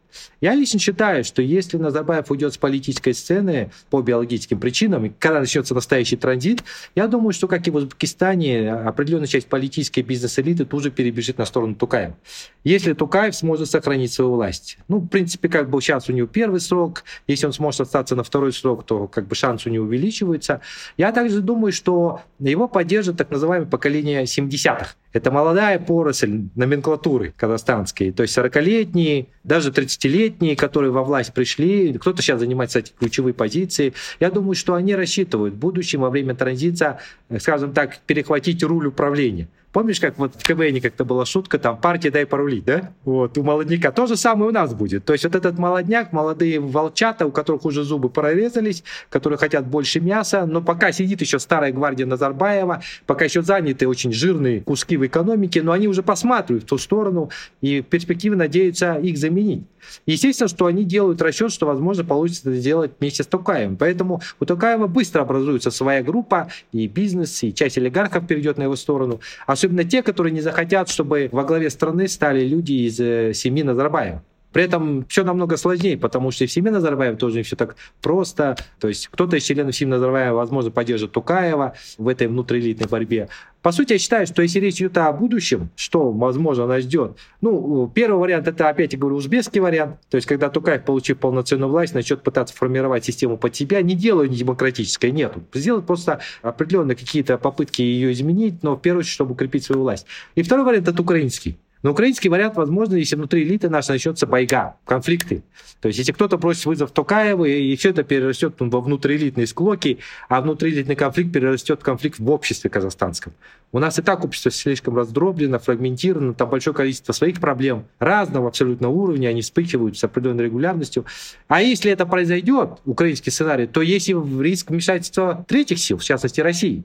Я 0.41 0.56
лично 0.56 0.80
считаю, 0.80 1.23
что 1.23 1.41
если 1.41 1.78
Назарбаев 1.78 2.30
уйдет 2.32 2.54
с 2.54 2.58
политической 2.58 3.13
сцены 3.13 3.71
по 3.89 4.01
биологическим 4.01 4.60
причинам, 4.60 5.06
и 5.06 5.12
когда 5.17 5.39
начнется 5.39 5.73
настоящий 5.73 6.17
транзит, 6.17 6.63
я 6.95 7.08
думаю, 7.08 7.34
что, 7.34 7.47
как 7.47 7.67
и 7.67 7.71
в 7.71 7.75
Узбекистане, 7.75 8.71
определенная 8.71 9.28
часть 9.28 9.47
политической 9.47 10.01
бизнес-элиты 10.01 10.65
тут 10.65 10.84
же 10.84 10.91
перебежит 10.91 11.38
на 11.38 11.45
сторону 11.45 11.75
Тукаева. 11.75 12.17
Если 12.63 12.93
Тукаев 12.93 13.36
сможет 13.36 13.69
сохранить 13.69 14.12
свою 14.13 14.34
власть. 14.34 14.78
Ну, 14.88 14.97
в 14.97 15.08
принципе, 15.08 15.49
как 15.49 15.69
бы 15.69 15.82
сейчас 15.82 16.10
у 16.10 16.13
него 16.13 16.28
первый 16.28 16.60
срок, 16.60 17.04
если 17.28 17.45
он 17.45 17.54
сможет 17.54 17.82
остаться 17.82 18.15
на 18.15 18.23
второй 18.23 18.54
срок, 18.54 18.86
то 18.86 19.08
как 19.08 19.28
бы 19.28 19.36
шанс 19.36 19.65
у 19.65 19.69
него 19.69 19.86
увеличивается. 19.86 20.62
Я 20.97 21.12
также 21.12 21.41
думаю, 21.41 21.71
что 21.71 22.21
его 22.39 22.67
поддержит 22.67 23.17
так 23.17 23.30
называемое 23.32 23.69
поколение 23.69 24.23
70-х. 24.23 24.95
Это 25.15 25.32
молодая 25.32 25.80
поросль 25.80 26.49
номенклатуры 26.56 27.34
казахстанской, 27.38 28.12
то 28.12 28.23
есть 28.23 28.38
40-летние, 28.38 29.28
даже 29.45 29.71
30-летние, 29.71 30.58
которые 30.58 30.91
во 30.91 31.06
власть 31.06 31.34
пришли, 31.34 31.93
кто-то 31.93 32.21
сейчас 32.21 32.41
занимает, 32.41 32.67
кстати, 32.67 32.91
ключевые 32.99 33.34
позиции. 33.34 33.93
Я 34.19 34.30
думаю, 34.30 34.56
что 34.56 34.73
они 34.73 34.93
рассчитывают 34.93 35.54
в 35.54 35.58
будущем 35.58 36.01
во 36.01 36.10
время 36.10 36.36
транзита, 36.36 36.99
скажем 37.39 37.71
так, 37.71 37.99
перехватить 37.99 38.62
руль 38.62 38.88
управления. 38.88 39.47
Помнишь, 39.75 39.99
как 39.99 40.17
вот 40.17 40.35
в 40.38 40.47
КВН 40.47 40.79
как-то 40.79 41.03
была 41.03 41.25
шутка, 41.25 41.59
там, 41.59 41.75
партия 41.75 42.09
дай 42.09 42.25
порулить, 42.25 42.63
да? 42.63 42.93
Вот, 43.03 43.38
у 43.38 43.43
молодняка. 43.43 43.91
То 43.91 44.07
же 44.07 44.15
самое 44.15 44.51
у 44.51 44.53
нас 44.53 44.73
будет. 44.73 45.03
То 45.03 45.11
есть 45.11 45.25
вот 45.25 45.35
этот 45.35 45.57
молодняк, 45.57 46.13
молодые 46.13 46.61
волчата, 46.61 47.25
у 47.25 47.31
которых 47.31 47.65
уже 47.65 47.83
зубы 47.83 48.07
прорезались, 48.07 48.85
которые 49.09 49.38
хотят 49.38 49.67
больше 49.67 49.99
мяса, 49.99 50.45
но 50.45 50.61
пока 50.61 50.93
сидит 50.93 51.19
еще 51.19 51.39
старая 51.39 51.73
гвардия 51.73 52.05
Назарбаева, 52.05 52.83
пока 53.05 53.25
еще 53.25 53.41
заняты 53.41 53.85
очень 53.89 54.13
жирные 54.13 54.61
куски 54.61 54.95
в 54.95 55.05
экономике, 55.05 55.61
но 55.61 55.73
они 55.73 55.89
уже 55.89 56.03
посматривают 56.03 56.63
в 56.63 56.67
ту 56.67 56.77
сторону 56.77 57.29
и 57.59 57.81
в 57.81 57.88
перспективе 57.88 58.38
надеются 58.38 58.93
их 58.93 59.17
заменить. 59.17 59.65
Естественно, 60.05 60.47
что 60.47 60.65
они 60.67 60.83
делают 60.83 61.21
расчет, 61.21 61.51
что, 61.51 61.65
возможно, 61.65 62.03
получится 62.03 62.49
это 62.49 62.57
сделать 62.57 62.91
вместе 62.99 63.23
с 63.23 63.27
Токаевым. 63.27 63.77
Поэтому 63.77 64.21
у 64.39 64.45
Токаева 64.45 64.88
быстро 64.88 65.21
образуется 65.21 65.69
своя 65.69 66.01
группа, 66.01 66.47
и 66.71 66.88
бизнес, 66.88 67.43
и 67.43 67.53
часть 67.53 67.77
олигархов 67.77 68.25
перейдет 68.25 68.57
на 68.57 68.63
его 68.63 68.75
сторону. 68.75 69.19
Особенно 69.45 69.64
те, 69.84 70.04
которые 70.04 70.34
не 70.34 70.41
захотят, 70.41 70.89
чтобы 70.89 71.30
во 71.32 71.43
главе 71.43 71.69
страны 71.69 72.08
стали 72.08 72.45
люди 72.45 72.73
из 72.88 72.99
э, 72.99 73.34
семьи 73.34 73.63
Назарбаева. 73.63 74.23
При 74.55 74.63
этом 74.63 75.05
все 75.09 75.25
намного 75.25 75.57
сложнее, 75.57 75.97
потому 75.97 76.31
что 76.31 76.45
и 76.45 76.47
в 76.47 76.51
семье 76.51 76.71
Назарбаева 76.71 77.17
тоже 77.17 77.35
не 77.35 77.43
все 77.43 77.57
так 77.57 77.75
просто. 78.01 78.55
То 78.79 78.87
есть 78.87 79.09
кто-то 79.09 79.35
из 79.35 79.43
членов 79.43 79.75
семьи 79.75 79.91
Назарбаева, 79.91 80.33
возможно, 80.33 80.71
поддержит 80.71 81.11
Тукаева 81.11 81.73
в 81.97 82.07
этой 82.07 82.27
внутриэлитной 82.27 82.87
борьбе. 82.87 83.27
По 83.61 83.73
сути, 83.73 83.93
я 83.93 83.99
считаю, 83.99 84.25
что 84.27 84.41
если 84.41 84.61
речь 84.61 84.75
идет 84.75 84.97
о 84.97 85.11
будущем, 85.11 85.71
что, 85.75 86.09
возможно, 86.13 86.67
нас 86.67 86.83
ждет, 86.83 87.17
ну, 87.41 87.91
первый 87.93 88.17
вариант, 88.17 88.47
это, 88.47 88.69
опять 88.69 88.93
я 88.93 88.99
говорю, 88.99 89.17
узбекский 89.17 89.59
вариант, 89.59 89.97
то 90.09 90.15
есть, 90.15 90.25
когда 90.25 90.49
Тукаев, 90.49 90.85
получив 90.85 91.17
полноценную 91.17 91.69
власть, 91.69 91.93
начнет 91.93 92.23
пытаться 92.23 92.55
формировать 92.55 93.03
систему 93.03 93.37
под 93.37 93.53
себя, 93.57 93.81
не 93.81 93.93
делая 93.93 94.29
демократической, 94.29 95.11
нет. 95.11 95.33
Сделать 95.53 95.85
просто 95.85 96.21
определенные 96.41 96.95
какие-то 96.95 97.37
попытки 97.37 97.81
ее 97.81 98.13
изменить, 98.13 98.63
но 98.63 98.77
в 98.77 98.81
первую 98.81 99.01
очередь, 99.01 99.15
чтобы 99.15 99.33
укрепить 99.33 99.65
свою 99.65 99.81
власть. 99.81 100.05
И 100.35 100.43
второй 100.43 100.63
вариант, 100.63 100.87
это 100.87 101.01
украинский. 101.01 101.57
Но 101.86 101.91
украинский 101.91 102.32
вариант 102.32 102.56
возможно, 102.56 102.95
если 102.95 103.15
внутри 103.15 103.43
элиты 103.43 103.69
нашей 103.69 103.91
начнется 103.91 104.26
байга, 104.26 104.76
конфликты. 104.86 105.43
То 105.82 105.88
есть, 105.88 106.00
если 106.00 106.13
кто-то 106.13 106.39
бросит 106.39 106.65
вызов 106.65 106.89
Токаеву, 106.89 107.45
и 107.45 107.76
все 107.76 107.91
это 107.91 108.02
перерастет 108.02 108.56
во 108.58 108.82
внутриэлитные 108.82 109.45
склоки, 109.45 110.00
а 110.28 110.41
внутриэлитный 110.41 110.95
конфликт 110.95 111.32
перерастет 111.32 111.82
в 111.82 111.84
конфликт 111.84 112.17
в 112.17 112.28
обществе 112.32 112.71
казахстанском. 112.71 113.34
У 113.71 113.78
нас 113.78 114.00
и 114.00 114.02
так 114.02 114.26
общество 114.26 114.50
слишком 114.50 114.98
раздроблено, 114.98 115.60
фрагментировано, 115.60 116.34
там 116.34 116.50
большое 116.50 116.76
количество 116.76 117.13
своих 117.13 117.39
проблем 117.39 117.86
разного 118.00 118.48
абсолютно 118.48 118.89
уровня, 118.89 119.28
они 119.28 119.43
вспыхивают 119.43 119.95
с 119.95 120.04
определенной 120.04 120.45
регулярностью. 120.45 121.06
А 121.48 121.62
если 121.62 121.91
это 121.91 122.08
произойдет, 122.08 122.80
украинский 122.86 123.32
сценарий, 123.32 123.67
то 123.67 123.84
есть 123.84 124.10
риск 124.10 124.71
вмешательства 124.71 125.45
третьих 125.48 125.78
сил, 125.78 126.00
в 126.00 126.04
частности 126.04 126.41
России. 126.41 126.84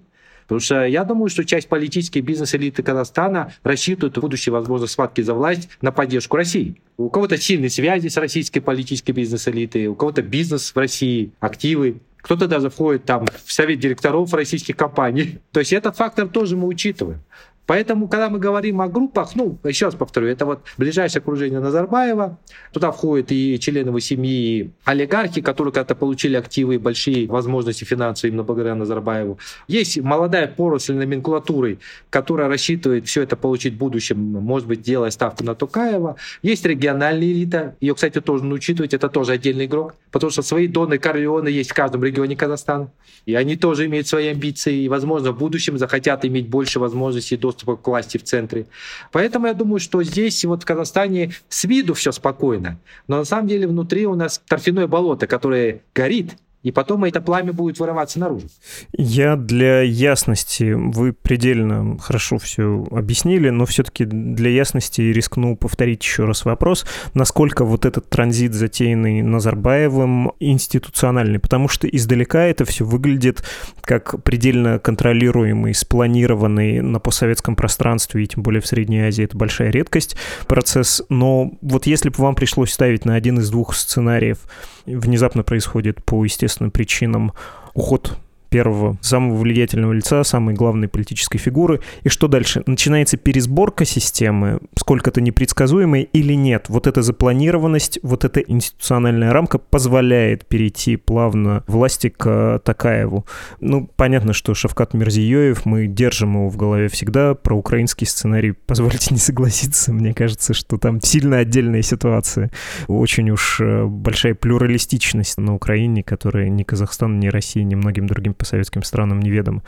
Потому 0.51 0.63
что 0.63 0.85
я 0.85 1.05
думаю, 1.05 1.29
что 1.29 1.45
часть 1.45 1.69
политической 1.69 2.19
бизнес-элиты 2.23 2.83
Казахстана 2.83 3.53
рассчитывает 3.63 4.17
в 4.17 4.21
будущей 4.21 4.51
возможной 4.51 4.89
схватки 4.89 5.21
за 5.21 5.33
власть 5.33 5.69
на 5.81 5.93
поддержку 5.93 6.37
России. 6.37 6.83
У 6.97 7.09
кого-то 7.09 7.37
сильные 7.37 7.71
связи 7.71 8.09
с 8.09 8.17
российской 8.17 8.59
политической 8.59 9.13
бизнес-элитой, 9.13 9.87
у 9.87 9.95
кого-то 9.95 10.23
бизнес 10.23 10.75
в 10.75 10.77
России, 10.77 11.31
активы. 11.39 12.01
Кто-то 12.17 12.49
даже 12.49 12.69
входит 12.69 13.05
там 13.05 13.27
в 13.45 13.53
совет 13.53 13.79
директоров 13.79 14.35
российских 14.35 14.77
компаний. 14.77 15.39
То 15.53 15.61
есть 15.61 15.73
этот 15.73 15.97
фактор 15.97 16.27
тоже 16.27 16.57
мы 16.57 16.67
учитываем. 16.67 17.21
Поэтому, 17.71 18.09
когда 18.09 18.29
мы 18.29 18.41
говорим 18.41 18.81
о 18.81 18.89
группах, 18.89 19.37
ну, 19.37 19.57
еще 19.63 19.85
раз 19.85 19.95
повторю, 19.95 20.27
это 20.27 20.45
вот 20.45 20.59
ближайшее 20.77 21.21
окружение 21.21 21.61
Назарбаева, 21.61 22.37
туда 22.73 22.91
входят 22.91 23.31
и 23.31 23.61
члены 23.61 23.91
его 23.91 24.01
семьи, 24.01 24.59
и 24.59 24.71
олигархи, 24.85 25.41
которые 25.41 25.73
когда-то 25.73 25.95
получили 25.95 26.35
активы 26.35 26.75
и 26.75 26.79
большие 26.79 27.29
возможности 27.29 27.85
финансовые 27.85 28.31
именно 28.33 28.43
благодаря 28.43 28.75
Назарбаеву. 28.75 29.39
Есть 29.69 30.01
молодая 30.01 30.49
поросль 30.49 30.95
номенклатуры, 30.95 31.79
которая 32.11 32.49
рассчитывает 32.49 33.07
все 33.07 33.23
это 33.23 33.37
получить 33.37 33.75
в 33.75 33.79
будущем, 33.79 34.19
может 34.19 34.67
быть, 34.67 34.83
делая 34.83 35.11
ставку 35.11 35.45
на 35.45 35.55
Тукаева. 35.55 36.17
Есть 36.43 36.67
региональная 36.67 37.29
элита, 37.29 37.77
ее, 37.81 37.95
кстати, 37.95 38.21
тоже 38.21 38.43
нужно 38.43 38.57
учитывать, 38.57 38.95
это 38.95 39.09
тоже 39.09 39.31
отдельный 39.31 39.67
игрок, 39.67 39.95
потому 40.11 40.31
что 40.31 40.43
свои 40.43 40.67
доны 40.67 40.99
Корлеоны 40.99 41.49
есть 41.49 41.71
в 41.71 41.75
каждом 41.75 42.05
регионе 42.05 42.37
Казахстана, 42.37 42.91
и 43.27 43.35
они 43.35 43.57
тоже 43.57 43.87
имеют 43.87 44.07
свои 44.07 44.29
амбиции, 44.29 44.83
и, 44.83 44.89
возможно, 44.89 45.33
в 45.33 45.39
будущем 45.39 45.79
захотят 45.79 46.25
иметь 46.25 46.49
больше 46.49 46.81
возможностей 46.81 47.37
доступа 47.37 47.77
к 47.77 47.87
власти 47.87 48.19
в 48.19 48.25
центре. 48.25 48.67
Поэтому 49.13 49.47
я 49.47 49.55
думаю, 49.55 49.81
что 49.81 50.03
здесь 50.03 50.45
вот 50.45 50.63
в 50.63 50.67
Казахстане 50.67 51.33
с 51.49 51.65
виду 51.65 51.95
все 51.95 52.13
спокойно, 52.13 52.79
но 53.09 53.19
на 53.19 53.25
самом 53.25 53.49
деле 53.49 53.67
внутри 53.67 54.07
у 54.07 54.15
нас 54.15 54.41
торфяное 54.49 54.87
болото, 54.87 55.27
которое 55.27 55.83
горит, 55.95 56.33
и 56.63 56.73
потом 56.73 57.05
это 57.05 57.21
пламя 57.21 57.53
будет 57.53 57.79
вырываться 57.79 58.19
наружу. 58.19 58.49
Я 58.93 59.37
для 59.37 59.81
ясности, 59.81 60.73
вы 60.73 61.13
предельно 61.13 61.99
хорошо 61.99 62.39
все 62.39 62.87
объяснили, 62.91 63.49
но 63.49 63.65
все-таки 63.65 64.05
для 64.05 64.51
ясности 64.51 65.01
рискну 65.01 65.57
повторить 65.57 66.03
еще 66.03 66.25
раз 66.25 66.45
вопрос, 66.45 66.85
насколько 67.15 67.65
вот 67.65 67.87
этот 67.87 68.09
транзит, 68.11 68.53
затеянный 68.53 69.23
Назарбаевым, 69.23 70.33
институциональный, 70.39 71.39
потому 71.39 71.69
что 71.69 71.89
издалека 71.89 72.45
это 72.45 72.65
все 72.65 72.85
выглядит 72.85 73.43
как 73.81 74.23
предельно 74.23 74.79
контролируемый, 74.79 75.75
спланированный 75.75 76.81
на 76.81 77.01
постсоветском 77.01 77.57
пространстве, 77.57 78.25
и 78.25 78.27
тем 78.27 78.43
более 78.43 78.61
в 78.61 78.67
Средней 78.67 79.01
Азии 79.01 79.25
это 79.25 79.37
большая 79.37 79.71
редкость 79.71 80.17
процесс, 80.47 81.03
но 81.09 81.53
вот 81.63 81.87
если 81.87 82.11
бы 82.11 82.17
вам 82.19 82.35
пришлось 82.35 82.71
ставить 82.71 83.05
на 83.05 83.15
один 83.15 83.39
из 83.39 83.51
двух 83.51 83.75
сценариев, 83.75 84.39
внезапно 84.87 85.43
происходит 85.43 86.05
по 86.05 86.27
естественным 86.51 86.71
причинам 86.71 87.33
уход 87.75 88.19
первого 88.51 88.99
самого 89.01 89.37
влиятельного 89.37 89.93
лица, 89.93 90.23
самой 90.25 90.55
главной 90.55 90.89
политической 90.89 91.39
фигуры. 91.39 91.81
И 92.03 92.09
что 92.09 92.29
дальше? 92.29 92.63
Начинается 92.67 93.17
пересборка 93.17 93.85
системы, 93.85 94.61
сколько-то 94.77 95.21
непредсказуемой 95.21 96.03
или 96.13 96.35
нет? 96.35 96.67
Вот 96.69 96.87
эта 96.87 97.03
запланированность, 97.03 98.01
вот 98.03 98.25
эта 98.25 98.41
институциональная 98.41 99.33
рамка 99.33 99.59
позволяет 99.59 100.47
перейти 100.47 100.97
плавно 100.97 101.65
власти 101.67 102.09
к 102.09 102.61
Такаеву. 102.65 103.25
Ну, 103.61 103.89
понятно, 103.97 104.33
что 104.33 104.55
Шавкат 104.55 104.95
Мирзиёев, 104.95 105.65
мы 105.65 105.87
держим 105.87 106.35
его 106.35 106.49
в 106.49 106.57
голове 106.57 106.89
всегда. 106.89 107.35
Про 107.35 107.57
украинский 107.57 108.07
сценарий 108.07 108.53
позвольте 108.53 109.15
не 109.15 109.21
согласиться. 109.21 109.93
Мне 109.93 110.13
кажется, 110.13 110.55
что 110.55 110.77
там 110.77 111.01
сильно 111.01 111.39
отдельная 111.39 111.83
ситуация. 111.83 112.51
Очень 112.89 113.31
уж 113.31 113.61
э, 113.61 113.85
большая 113.85 114.35
плюралистичность 114.35 115.39
на 115.39 115.55
Украине, 115.55 116.03
которая 116.03 116.49
ни 116.49 116.65
Казахстан, 116.65 117.21
ни 117.21 117.29
Россия, 117.29 117.63
ни 117.63 117.77
многим 117.77 118.07
другим 118.07 118.35
по 118.41 118.47
советским 118.47 118.83
странам 118.83 119.21
неведомо. 119.21 119.63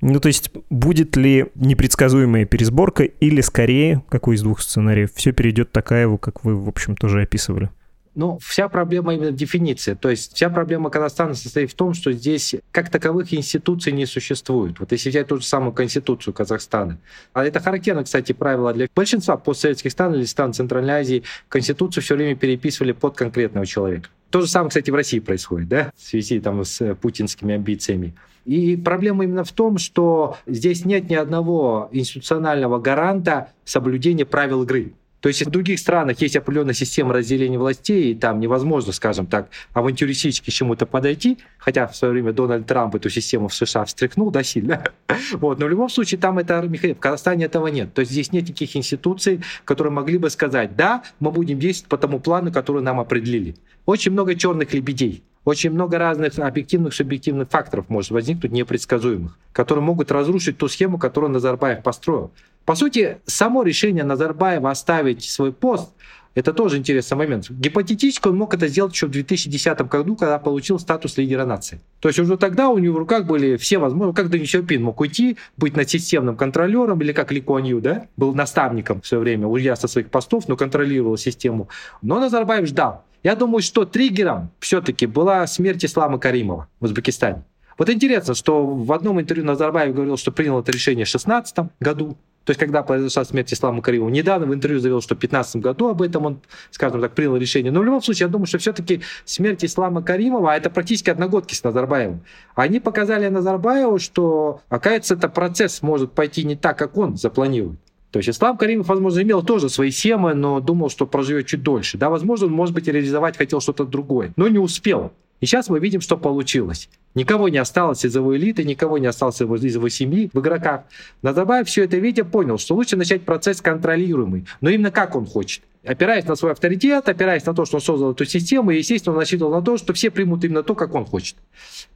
Ну, 0.00 0.18
то 0.20 0.26
есть, 0.26 0.50
будет 0.68 1.16
ли 1.16 1.46
непредсказуемая 1.54 2.44
пересборка 2.44 3.04
или, 3.04 3.40
скорее, 3.40 4.02
какой 4.08 4.34
из 4.34 4.42
двух 4.42 4.60
сценариев, 4.60 5.12
все 5.14 5.32
перейдет 5.32 5.70
Такаеву, 5.70 6.18
как 6.18 6.44
вы, 6.44 6.56
в 6.56 6.68
общем, 6.68 6.96
тоже 6.96 7.22
описывали? 7.22 7.70
Ну, 8.16 8.38
вся 8.42 8.68
проблема 8.70 9.14
именно 9.14 9.30
дефиниции. 9.30 9.92
То 9.92 10.08
есть 10.08 10.34
вся 10.34 10.48
проблема 10.48 10.88
Казахстана 10.88 11.34
состоит 11.34 11.70
в 11.70 11.74
том, 11.74 11.92
что 11.92 12.12
здесь 12.12 12.54
как 12.72 12.90
таковых 12.90 13.32
институций 13.34 13.92
не 13.92 14.06
существует. 14.06 14.80
Вот 14.80 14.90
если 14.90 15.10
взять 15.10 15.28
ту 15.28 15.36
же 15.36 15.44
самую 15.44 15.72
Конституцию 15.72 16.32
Казахстана. 16.32 16.98
А 17.34 17.44
это 17.44 17.60
характерно, 17.60 18.04
кстати, 18.04 18.32
правило 18.32 18.72
для 18.72 18.88
большинства 18.96 19.36
постсоветских 19.36 19.92
стран 19.92 20.14
или 20.14 20.24
стран 20.24 20.54
Центральной 20.54 20.94
Азии. 20.94 21.24
Конституцию 21.48 22.02
все 22.02 22.16
время 22.16 22.34
переписывали 22.36 22.92
под 22.92 23.16
конкретного 23.16 23.66
человека. 23.66 24.08
То 24.30 24.40
же 24.40 24.48
самое, 24.48 24.68
кстати, 24.70 24.90
в 24.90 24.94
России 24.94 25.20
происходит, 25.20 25.68
да, 25.68 25.92
в 25.96 26.02
связи 26.02 26.40
там, 26.40 26.64
с 26.64 26.94
путинскими 26.96 27.54
амбициями. 27.54 28.14
И 28.44 28.76
проблема 28.76 29.24
именно 29.24 29.44
в 29.44 29.52
том, 29.52 29.78
что 29.78 30.36
здесь 30.46 30.84
нет 30.84 31.10
ни 31.10 31.14
одного 31.14 31.88
институционального 31.92 32.78
гаранта 32.78 33.52
соблюдения 33.64 34.24
правил 34.24 34.62
игры. 34.62 34.94
То 35.26 35.28
есть 35.30 35.44
в 35.44 35.50
других 35.50 35.80
странах 35.80 36.20
есть 36.20 36.36
определенная 36.36 36.72
система 36.72 37.12
разделения 37.12 37.58
властей, 37.58 38.12
и 38.12 38.14
там 38.14 38.38
невозможно, 38.38 38.92
скажем 38.92 39.26
так, 39.26 39.48
авантюристически 39.72 40.50
чему-то 40.50 40.86
подойти, 40.86 41.38
хотя 41.58 41.88
в 41.88 41.96
свое 41.96 42.12
время 42.12 42.32
Дональд 42.32 42.64
Трамп 42.64 42.94
эту 42.94 43.10
систему 43.10 43.48
в 43.48 43.54
США 43.56 43.86
встряхнул, 43.86 44.30
да, 44.30 44.44
сильно. 44.44 44.84
Вот. 45.32 45.58
Но 45.58 45.66
в 45.66 45.68
любом 45.68 45.88
случае 45.88 46.20
там 46.20 46.38
это 46.38 46.60
механизм. 46.62 46.98
В 46.98 47.00
Казахстане 47.00 47.46
этого 47.46 47.66
нет. 47.66 47.92
То 47.92 48.02
есть 48.02 48.12
здесь 48.12 48.30
нет 48.30 48.44
никаких 48.44 48.76
институций, 48.76 49.40
которые 49.64 49.92
могли 49.92 50.18
бы 50.18 50.30
сказать, 50.30 50.76
да, 50.76 51.02
мы 51.18 51.32
будем 51.32 51.58
действовать 51.58 51.88
по 51.88 51.98
тому 51.98 52.20
плану, 52.20 52.52
который 52.52 52.80
нам 52.80 53.00
определили. 53.00 53.56
Очень 53.84 54.12
много 54.12 54.36
черных 54.36 54.74
лебедей. 54.74 55.24
Очень 55.44 55.70
много 55.70 55.98
разных 55.98 56.38
объективных, 56.38 56.94
субъективных 56.94 57.48
факторов 57.48 57.88
может 57.88 58.12
возникнуть 58.12 58.52
непредсказуемых, 58.52 59.36
которые 59.52 59.82
могут 59.82 60.12
разрушить 60.12 60.58
ту 60.58 60.68
схему, 60.68 60.98
которую 60.98 61.32
Назарбаев 61.32 61.82
построил. 61.82 62.30
По 62.66 62.74
сути, 62.74 63.18
само 63.26 63.62
решение 63.62 64.04
Назарбаева 64.04 64.70
оставить 64.70 65.24
свой 65.24 65.52
пост 65.52 65.90
это 66.36 66.52
тоже 66.52 66.76
интересный 66.76 67.16
момент. 67.16 67.48
Гипотетически 67.48 68.28
он 68.28 68.36
мог 68.36 68.52
это 68.52 68.68
сделать 68.68 68.92
еще 68.92 69.06
в 69.06 69.10
2010 69.10 69.80
году, 69.88 70.16
когда 70.16 70.38
получил 70.38 70.78
статус 70.78 71.16
лидера 71.16 71.46
нации. 71.46 71.80
То 72.00 72.10
есть 72.10 72.18
уже 72.18 72.36
тогда 72.36 72.68
у 72.68 72.76
него 72.76 72.96
в 72.96 72.98
руках 72.98 73.24
были 73.24 73.56
все 73.56 73.78
возможности. 73.78 74.20
Как 74.20 74.30
Дэн 74.30 74.44
Сяопин 74.44 74.82
мог 74.82 75.00
уйти, 75.00 75.38
быть 75.56 75.78
над 75.78 75.88
системным 75.88 76.36
контролером, 76.36 77.00
или 77.00 77.12
как 77.12 77.32
Ли 77.32 77.40
Куан 77.40 77.80
да, 77.80 78.08
был 78.18 78.34
наставником 78.34 79.00
в 79.00 79.06
свое 79.06 79.22
время, 79.22 79.46
уйдя 79.46 79.76
со 79.76 79.88
своих 79.88 80.10
постов, 80.10 80.46
но 80.46 80.58
контролировал 80.58 81.16
систему. 81.16 81.70
Но 82.02 82.20
Назарбаев 82.20 82.68
ждал. 82.68 83.04
Я 83.22 83.34
думаю, 83.34 83.62
что 83.62 83.86
триггером 83.86 84.50
все-таки 84.60 85.06
была 85.06 85.46
смерть 85.46 85.86
Ислама 85.86 86.18
Каримова 86.18 86.68
в 86.80 86.84
Узбекистане. 86.84 87.44
Вот 87.78 87.88
интересно, 87.88 88.34
что 88.34 88.66
в 88.66 88.92
одном 88.92 89.22
интервью 89.22 89.46
Назарбаев 89.46 89.94
говорил, 89.94 90.18
что 90.18 90.32
принял 90.32 90.60
это 90.60 90.70
решение 90.70 91.06
в 91.06 91.10
2016 91.10 91.70
году, 91.80 92.18
то 92.46 92.50
есть, 92.50 92.60
когда 92.60 92.84
произошла 92.84 93.24
смерть 93.24 93.52
Ислама 93.52 93.82
Каримова, 93.82 94.08
недавно 94.08 94.46
в 94.46 94.54
интервью 94.54 94.78
заявил, 94.78 95.00
что 95.00 95.16
в 95.16 95.18
2015 95.18 95.56
году 95.56 95.88
об 95.88 96.00
этом 96.00 96.26
он, 96.26 96.40
скажем 96.70 97.00
так, 97.00 97.12
принял 97.12 97.36
решение. 97.36 97.72
Но 97.72 97.80
в 97.80 97.84
любом 97.84 98.00
случае, 98.00 98.26
я 98.26 98.30
думаю, 98.30 98.46
что 98.46 98.58
все-таки 98.58 99.00
смерть 99.24 99.64
Ислама 99.64 100.00
Каримова, 100.00 100.52
а 100.52 100.56
это 100.56 100.70
практически 100.70 101.10
одногодки 101.10 101.54
с 101.54 101.64
Назарбаевым, 101.64 102.20
они 102.54 102.78
показали 102.78 103.26
Назарбаеву, 103.26 103.98
что, 103.98 104.60
оказывается, 104.68 105.14
этот 105.14 105.34
процесс 105.34 105.82
может 105.82 106.12
пойти 106.12 106.44
не 106.44 106.54
так, 106.54 106.78
как 106.78 106.96
он 106.96 107.16
запланирует. 107.16 107.80
То 108.12 108.20
есть 108.20 108.28
Ислам 108.28 108.56
Каримов, 108.56 108.86
возможно, 108.86 109.22
имел 109.22 109.42
тоже 109.42 109.68
свои 109.68 109.90
семы, 109.90 110.32
но 110.34 110.60
думал, 110.60 110.88
что 110.88 111.04
проживет 111.04 111.48
чуть 111.48 111.64
дольше. 111.64 111.98
Да, 111.98 112.10
возможно, 112.10 112.46
он, 112.46 112.52
может 112.52 112.76
быть, 112.76 112.86
реализовать 112.86 113.36
хотел 113.36 113.60
что-то 113.60 113.84
другое, 113.84 114.32
но 114.36 114.46
не 114.46 114.58
успел. 114.60 115.10
И 115.40 115.46
сейчас 115.46 115.68
мы 115.68 115.80
видим, 115.80 116.00
что 116.00 116.16
получилось. 116.16 116.88
Никого 117.16 117.48
не 117.48 117.56
осталось 117.56 118.04
из 118.04 118.14
его 118.14 118.36
элиты, 118.36 118.62
никого 118.62 118.98
не 118.98 119.06
осталось 119.06 119.40
из 119.40 119.74
его 119.74 119.88
семьи 119.88 120.28
в 120.34 120.38
игроках. 120.38 120.82
Назарбаев 121.22 121.66
все 121.66 121.84
это 121.84 121.96
видя 121.96 122.26
понял, 122.26 122.58
что 122.58 122.74
лучше 122.74 122.96
начать 122.96 123.22
процесс 123.22 123.62
контролируемый, 123.62 124.44
но 124.60 124.68
именно 124.68 124.90
как 124.90 125.16
он 125.16 125.24
хочет. 125.24 125.64
Опираясь 125.82 126.26
на 126.26 126.36
свой 126.36 126.52
авторитет, 126.52 127.08
опираясь 127.08 127.46
на 127.46 127.54
то, 127.54 127.64
что 127.64 127.76
он 127.76 127.80
создал 127.80 128.12
эту 128.12 128.26
систему, 128.26 128.70
и, 128.70 128.78
естественно, 128.78 129.14
он 129.14 129.20
рассчитывал 129.20 129.52
на 129.52 129.62
то, 129.62 129.78
что 129.78 129.94
все 129.94 130.10
примут 130.10 130.44
именно 130.44 130.62
то, 130.62 130.74
как 130.74 130.94
он 130.94 131.06
хочет. 131.06 131.36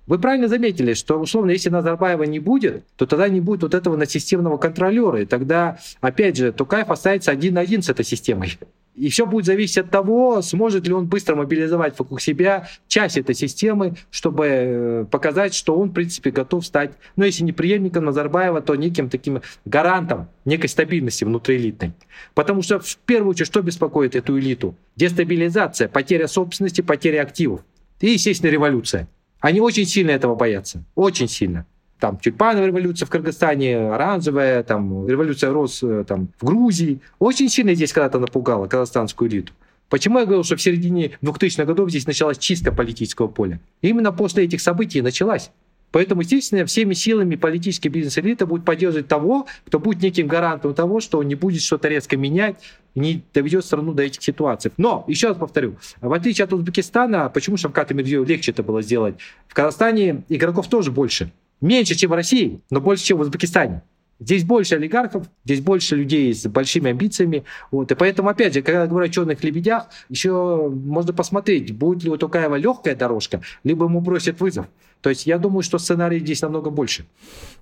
Вы 0.06 0.18
правильно 0.18 0.48
заметили, 0.48 0.94
что, 0.94 1.20
условно, 1.20 1.50
если 1.50 1.68
Назарбаева 1.68 2.22
не 2.22 2.38
будет, 2.38 2.85
то 2.96 3.04
тогда 3.04 3.28
не 3.28 3.40
будет 3.40 3.62
вот 3.62 3.74
этого 3.74 3.96
надсистемного 3.96 4.56
контролера, 4.56 5.20
и 5.20 5.26
тогда, 5.26 5.80
опять 6.00 6.37
же, 6.37 6.50
Тукаев 6.52 6.88
останется 6.88 7.30
один 7.30 7.54
на 7.54 7.61
один 7.61 7.83
с 7.83 7.90
этой 7.90 8.06
системой. 8.06 8.59
И 9.00 9.08
все 9.08 9.24
будет 9.24 9.46
зависеть 9.46 9.78
от 9.78 9.90
того, 9.90 10.42
сможет 10.42 10.86
ли 10.86 10.92
он 10.92 11.06
быстро 11.06 11.34
мобилизовать 11.34 11.98
вокруг 11.98 12.20
себя 12.20 12.68
часть 12.86 13.16
этой 13.16 13.34
системы, 13.34 13.94
чтобы 14.10 14.46
э, 14.46 15.04
показать, 15.10 15.54
что 15.54 15.74
он, 15.74 15.88
в 15.88 15.92
принципе, 15.94 16.30
готов 16.30 16.66
стать, 16.66 16.92
ну, 17.16 17.24
если 17.24 17.42
не 17.42 17.52
преемником 17.52 18.04
Назарбаева, 18.04 18.60
то 18.60 18.74
неким 18.74 19.08
таким 19.08 19.40
гарантом 19.64 20.28
некой 20.44 20.68
стабильности 20.68 21.24
внутриэлитной. 21.24 21.94
Потому 22.34 22.60
что, 22.60 22.78
в 22.78 22.96
первую 23.06 23.30
очередь, 23.30 23.46
что 23.46 23.62
беспокоит 23.62 24.14
эту 24.16 24.38
элиту? 24.38 24.76
Дестабилизация, 24.96 25.88
потеря 25.88 26.28
собственности, 26.28 26.82
потеря 26.82 27.22
активов. 27.22 27.62
И, 28.00 28.10
естественно, 28.10 28.50
революция. 28.50 29.08
Они 29.40 29.62
очень 29.62 29.86
сильно 29.86 30.10
этого 30.10 30.34
боятся. 30.34 30.84
Очень 30.94 31.28
сильно 31.28 31.64
там 32.00 32.18
тюльпановая 32.18 32.68
революция 32.68 33.06
в 33.06 33.10
Кыргызстане, 33.10 33.92
оранжевая, 33.92 34.62
там 34.62 35.06
революция 35.06 35.52
роз 35.52 35.82
э, 35.82 36.04
там, 36.06 36.28
в 36.40 36.44
Грузии. 36.46 37.00
Очень 37.18 37.48
сильно 37.48 37.74
здесь 37.74 37.92
когда-то 37.92 38.18
напугала 38.18 38.66
казахстанскую 38.66 39.30
элиту. 39.30 39.52
Почему 39.88 40.18
я 40.20 40.24
говорил, 40.24 40.44
что 40.44 40.56
в 40.56 40.62
середине 40.62 41.18
2000-х 41.22 41.64
годов 41.64 41.90
здесь 41.90 42.06
началась 42.06 42.38
чистка 42.38 42.72
политического 42.72 43.26
поля? 43.26 43.60
Именно 43.82 44.12
после 44.12 44.44
этих 44.44 44.60
событий 44.60 45.02
началась. 45.02 45.50
Поэтому, 45.92 46.20
естественно, 46.20 46.64
всеми 46.66 46.94
силами 46.94 47.34
политический 47.34 47.88
бизнес-элита 47.88 48.46
будет 48.46 48.64
поддерживать 48.64 49.08
того, 49.08 49.46
кто 49.66 49.80
будет 49.80 50.02
неким 50.02 50.28
гарантом 50.28 50.72
того, 50.72 51.00
что 51.00 51.18
он 51.18 51.26
не 51.26 51.34
будет 51.34 51.62
что-то 51.62 51.88
резко 51.88 52.16
менять, 52.16 52.56
не 52.94 53.24
доведет 53.34 53.64
страну 53.64 53.92
до 53.92 54.04
этих 54.04 54.22
ситуаций. 54.22 54.70
Но, 54.76 55.04
еще 55.08 55.28
раз 55.28 55.36
повторю, 55.36 55.76
в 56.00 56.12
отличие 56.12 56.44
от 56.44 56.52
Узбекистана, 56.52 57.28
почему 57.28 57.56
Шавкат 57.56 57.90
Мирзиёв 57.90 58.28
легче 58.28 58.52
это 58.52 58.62
было 58.62 58.82
сделать? 58.82 59.16
В 59.48 59.54
Казахстане 59.54 60.22
игроков 60.28 60.68
тоже 60.68 60.92
больше. 60.92 61.32
Меньше, 61.60 61.94
чем 61.94 62.10
в 62.10 62.14
России, 62.14 62.60
но 62.70 62.80
больше, 62.80 63.04
чем 63.04 63.18
в 63.18 63.20
Узбекистане. 63.20 63.82
Здесь 64.18 64.44
больше 64.44 64.74
олигархов, 64.74 65.26
здесь 65.46 65.62
больше 65.62 65.96
людей 65.96 66.34
с 66.34 66.46
большими 66.46 66.90
амбициями. 66.90 67.44
Вот. 67.70 67.90
И 67.90 67.94
поэтому, 67.94 68.28
опять 68.28 68.52
же, 68.52 68.60
когда 68.60 68.86
говорю 68.86 69.06
о 69.06 69.08
черных 69.08 69.42
лебедях, 69.42 69.86
еще 70.10 70.68
можно 70.68 71.14
посмотреть, 71.14 71.74
будет 71.74 72.04
ли 72.04 72.10
у 72.10 72.18
Тукаева 72.18 72.56
легкая 72.56 72.94
дорожка, 72.94 73.40
либо 73.64 73.86
ему 73.86 74.02
бросят 74.02 74.38
вызов. 74.40 74.66
То 75.00 75.10
есть 75.10 75.26
я 75.26 75.38
думаю, 75.38 75.62
что 75.62 75.78
сценарий 75.78 76.20
здесь 76.20 76.42
намного 76.42 76.70
больше. 76.70 77.06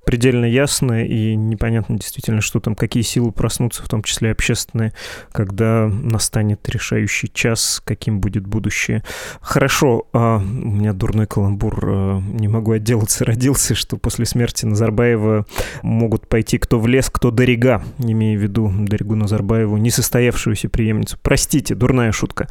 Предельно 0.05 0.47
ясно 0.47 1.05
и 1.05 1.37
непонятно 1.37 1.99
действительно, 1.99 2.41
что 2.41 2.61
там, 2.61 2.75
какие 2.75 3.03
силы 3.03 3.31
проснутся, 3.31 3.83
в 3.83 3.89
том 3.89 4.03
числе 4.03 4.31
общественные, 4.31 4.95
когда 5.33 5.87
настанет 5.87 6.67
решающий 6.69 7.31
час, 7.33 7.83
каким 7.85 8.21
будет 8.21 8.47
будущее. 8.47 9.05
Хорошо, 9.41 10.07
а, 10.13 10.39
у 10.39 10.41
меня 10.41 10.95
дурной 10.95 11.27
каламбур, 11.27 11.85
а, 11.85 12.21
не 12.21 12.49
могу 12.49 12.73
отделаться, 12.73 13.25
родился, 13.25 13.75
что 13.75 13.99
после 13.99 14.25
смерти 14.25 14.65
Назарбаева 14.65 15.47
могут 15.83 16.27
пойти 16.27 16.59
кто 16.59 16.81
в 16.81 16.87
лес, 16.87 17.11
кто 17.11 17.31
до 17.31 17.45
рега, 17.45 17.85
имея 17.99 18.39
в 18.39 18.41
виду 18.43 18.73
Даригу 18.79 19.15
Назарбаеву, 19.15 19.77
несостоявшуюся 19.77 20.69
преемницу. 20.69 21.19
Простите, 21.23 21.75
дурная 21.75 22.13
шутка. 22.13 22.49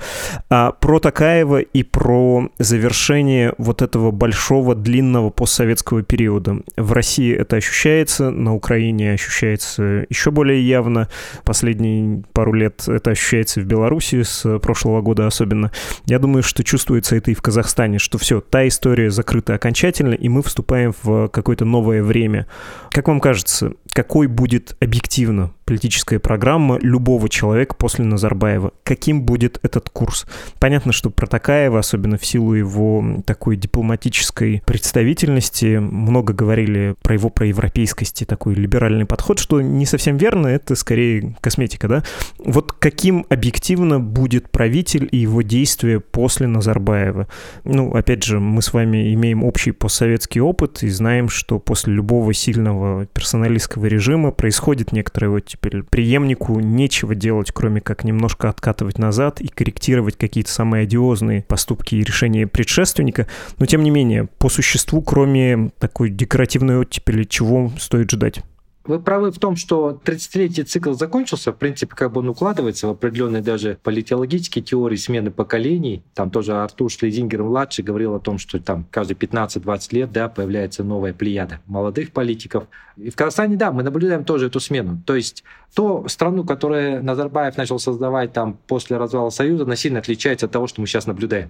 А 0.49 0.71
про 0.71 0.99
Такаева 0.99 1.59
и 1.59 1.83
про 1.83 2.49
завершение 2.59 3.53
вот 3.57 3.81
этого 3.81 4.11
большого 4.11 4.75
длинного 4.77 5.29
постсоветского 5.29 6.03
периода. 6.03 6.59
В 6.75 6.93
России 6.93 7.33
это 7.33 7.57
ощущается, 7.57 8.29
на 8.29 8.53
Украине 8.55 9.13
ощущается 9.13 10.05
еще 10.09 10.31
более 10.31 10.65
явно. 10.65 11.09
Последние 11.43 12.23
пару 12.33 12.53
лет 12.53 12.87
это 12.87 13.11
ощущается 13.11 13.61
в 13.61 13.65
Беларуси 13.65 14.23
с 14.23 14.59
прошлого 14.59 15.01
года 15.01 15.27
особенно. 15.27 15.71
Я 16.05 16.19
думаю, 16.19 16.43
что 16.43 16.63
чувствуется 16.63 17.15
это 17.15 17.31
и 17.31 17.35
в 17.35 17.41
Казахстане, 17.41 17.99
что 17.99 18.17
все, 18.17 18.41
та 18.41 18.67
история 18.67 19.11
закрыта 19.11 19.55
окончательно, 19.55 20.13
и 20.13 20.29
мы 20.29 20.41
вступаем 20.43 20.93
в 21.03 21.27
какое-то 21.29 21.65
новое 21.65 22.03
время. 22.03 22.47
Как 22.91 23.07
вам 23.07 23.19
кажется, 23.19 23.73
какой 23.93 24.27
будет 24.27 24.75
объективно 24.79 25.51
политическая 25.67 26.17
программа 26.17 26.79
любого 26.81 27.27
человека 27.27 27.75
после 27.75 28.05
Назарбаева? 28.05 28.71
Каким 28.83 29.23
будет 29.23 29.59
этот 29.63 29.89
курс? 29.89 30.25
Понятно, 30.59 30.93
что 30.93 31.09
про 31.09 31.27
Такаева, 31.27 31.79
особенно 31.79 32.17
в 32.17 32.25
силу 32.25 32.53
его 32.53 33.21
такой 33.25 33.57
дипломатической 33.57 34.63
представительности, 34.65 35.77
много 35.77 36.33
говорили 36.33 36.95
про 37.01 37.15
его 37.15 37.29
проевропейскости, 37.29 38.23
такой 38.23 38.55
либеральный 38.55 39.05
подход, 39.05 39.39
что 39.39 39.59
не 39.59 39.85
совсем 39.85 40.15
верно, 40.15 40.47
это 40.47 40.73
скорее 40.75 41.35
косметика, 41.41 41.89
да? 41.89 42.03
Вот 42.39 42.71
каким 42.71 43.25
объективно 43.27 43.99
будет 43.99 44.49
правитель 44.49 45.09
и 45.11 45.17
его 45.17 45.41
действия 45.41 45.99
после 45.99 46.47
Назарбаева? 46.47 47.27
Ну, 47.65 47.93
опять 47.93 48.23
же, 48.23 48.39
мы 48.39 48.61
с 48.61 48.71
вами 48.71 49.13
имеем 49.13 49.43
общий 49.43 49.71
постсоветский 49.71 50.39
опыт 50.39 50.81
и 50.83 50.87
знаем, 50.87 51.27
что 51.27 51.59
после 51.59 51.93
любого 51.93 52.33
сильного 52.33 53.05
персоналистского 53.07 53.87
режима 53.87 54.31
происходит 54.31 54.93
некоторое 54.93 55.27
вот 55.27 55.56
теперь 55.57 55.83
преемнику 55.83 56.59
нечего 56.59 57.15
делать, 57.15 57.51
кроме 57.51 57.81
как 57.81 58.03
немножко 58.03 58.49
откатывать 58.49 58.97
назад 58.97 59.41
и 59.41 59.47
корректировать 59.47 60.17
какие-то 60.17 60.51
самые 60.51 60.83
одиозные 60.83 61.43
поступки 61.43 61.95
и 61.95 62.03
решения 62.03 62.47
предшественника. 62.47 63.27
Но 63.59 63.65
тем 63.65 63.83
не 63.83 63.89
менее, 63.89 64.27
по 64.37 64.49
существу, 64.49 65.01
кроме 65.01 65.71
такой 65.79 66.09
декоративной 66.09 66.77
оттепели, 66.77 67.23
чего 67.23 67.71
стоит 67.79 68.11
ждать? 68.11 68.41
Вы 68.87 69.01
правы 69.01 69.31
в 69.31 69.37
том, 69.37 69.57
что 69.57 69.99
30-летний 70.05 70.63
цикл 70.63 70.93
закончился, 70.93 71.51
в 71.51 71.57
принципе, 71.57 71.93
как 71.93 72.13
бы 72.13 72.21
он 72.21 72.29
укладывается 72.29 72.87
в 72.87 72.91
определенные 72.91 73.41
даже 73.41 73.77
политологические 73.83 74.63
теории 74.63 74.95
смены 74.95 75.29
поколений. 75.29 76.03
Там 76.13 76.31
тоже 76.31 76.53
Артур 76.55 76.89
Шлезингер-младший 76.89 77.83
говорил 77.83 78.15
о 78.15 78.19
том, 78.21 78.37
что 78.37 78.59
там 78.61 78.85
каждые 78.89 79.17
15-20 79.17 79.87
лет 79.91 80.11
да, 80.13 80.29
появляется 80.29 80.85
новая 80.85 81.13
плеяда 81.13 81.59
молодых 81.65 82.13
политиков. 82.13 82.63
И 82.95 83.09
в 83.09 83.15
Казахстане, 83.17 83.57
да, 83.57 83.73
мы 83.73 83.83
наблюдаем 83.83 84.23
тоже 84.23 84.47
эту 84.47 84.61
смену. 84.61 85.01
То 85.05 85.15
есть 85.15 85.43
то 85.75 86.07
страну, 86.07 86.45
которую 86.45 87.03
Назарбаев 87.03 87.57
начал 87.57 87.79
создавать 87.79 88.31
там 88.31 88.57
после 88.67 88.95
развала 88.95 89.31
Союза, 89.31 89.65
она 89.65 89.75
сильно 89.75 89.99
отличается 89.99 90.45
от 90.45 90.53
того, 90.53 90.65
что 90.67 90.79
мы 90.79 90.87
сейчас 90.87 91.07
наблюдаем. 91.07 91.49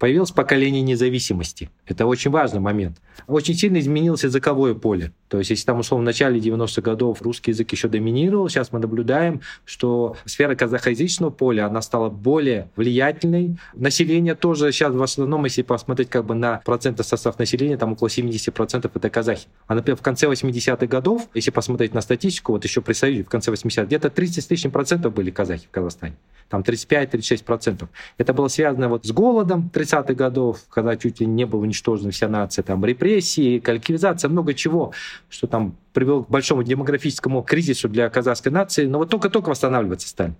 Появилось 0.00 0.30
поколение 0.30 0.80
независимости. 0.80 1.68
Это 1.84 2.06
очень 2.06 2.30
важный 2.30 2.58
момент. 2.58 2.96
Очень 3.26 3.54
сильно 3.54 3.78
изменилось 3.78 4.24
языковое 4.24 4.72
поле. 4.72 5.12
То 5.28 5.36
есть, 5.36 5.50
если 5.50 5.66
там, 5.66 5.80
условно, 5.80 6.04
в 6.04 6.06
начале 6.06 6.40
90-х 6.40 6.80
годов 6.80 7.20
русский 7.20 7.50
язык 7.50 7.70
еще 7.70 7.86
доминировал, 7.86 8.48
сейчас 8.48 8.72
мы 8.72 8.78
наблюдаем, 8.78 9.42
что 9.66 10.16
сфера 10.24 10.54
казахоязычного 10.54 11.28
поля, 11.28 11.66
она 11.66 11.82
стала 11.82 12.08
более 12.08 12.70
влиятельной. 12.76 13.58
Население 13.74 14.34
тоже 14.34 14.72
сейчас 14.72 14.94
в 14.94 15.02
основном, 15.02 15.44
если 15.44 15.60
посмотреть 15.60 16.08
как 16.08 16.24
бы 16.24 16.34
на 16.34 16.62
процентный 16.64 17.04
состав 17.04 17.38
населения, 17.38 17.76
там 17.76 17.92
около 17.92 18.08
70% 18.08 18.90
это 18.94 19.10
казахи. 19.10 19.48
А, 19.66 19.74
например, 19.74 19.98
в 19.98 20.02
конце 20.02 20.28
80-х 20.28 20.86
годов, 20.86 21.28
если 21.34 21.50
посмотреть 21.50 21.92
на 21.92 22.00
статистику, 22.00 22.52
вот 22.52 22.64
еще 22.64 22.80
при 22.80 22.94
Союзе 22.94 23.24
в 23.24 23.28
конце 23.28 23.52
80-х, 23.52 23.84
где-то 23.84 24.08
30 24.08 24.42
с 24.42 24.50
лишним 24.50 24.70
процентов 24.70 25.12
были 25.12 25.30
казахи 25.30 25.66
в 25.66 25.70
Казахстане. 25.70 26.16
Там 26.50 26.62
35-36 26.62 27.44
процентов. 27.44 27.88
Это 28.18 28.34
было 28.34 28.48
связано 28.48 28.88
вот 28.88 29.06
с 29.06 29.12
голодом 29.12 29.70
30-х 29.72 30.14
годов, 30.14 30.58
когда 30.68 30.96
чуть 30.96 31.20
ли 31.20 31.26
не 31.26 31.46
была 31.46 31.62
уничтожена 31.62 32.10
вся 32.10 32.28
нация, 32.28 32.64
там 32.64 32.84
репрессии, 32.84 33.60
коллективизация, 33.60 34.28
много 34.28 34.52
чего, 34.52 34.92
что 35.28 35.46
там 35.46 35.76
привело 35.92 36.24
к 36.24 36.28
большому 36.28 36.64
демографическому 36.64 37.42
кризису 37.42 37.88
для 37.88 38.10
казахской 38.10 38.50
нации, 38.50 38.86
но 38.86 38.98
вот 38.98 39.10
только-только 39.10 39.50
восстанавливаться 39.50 40.08
стали. 40.08 40.34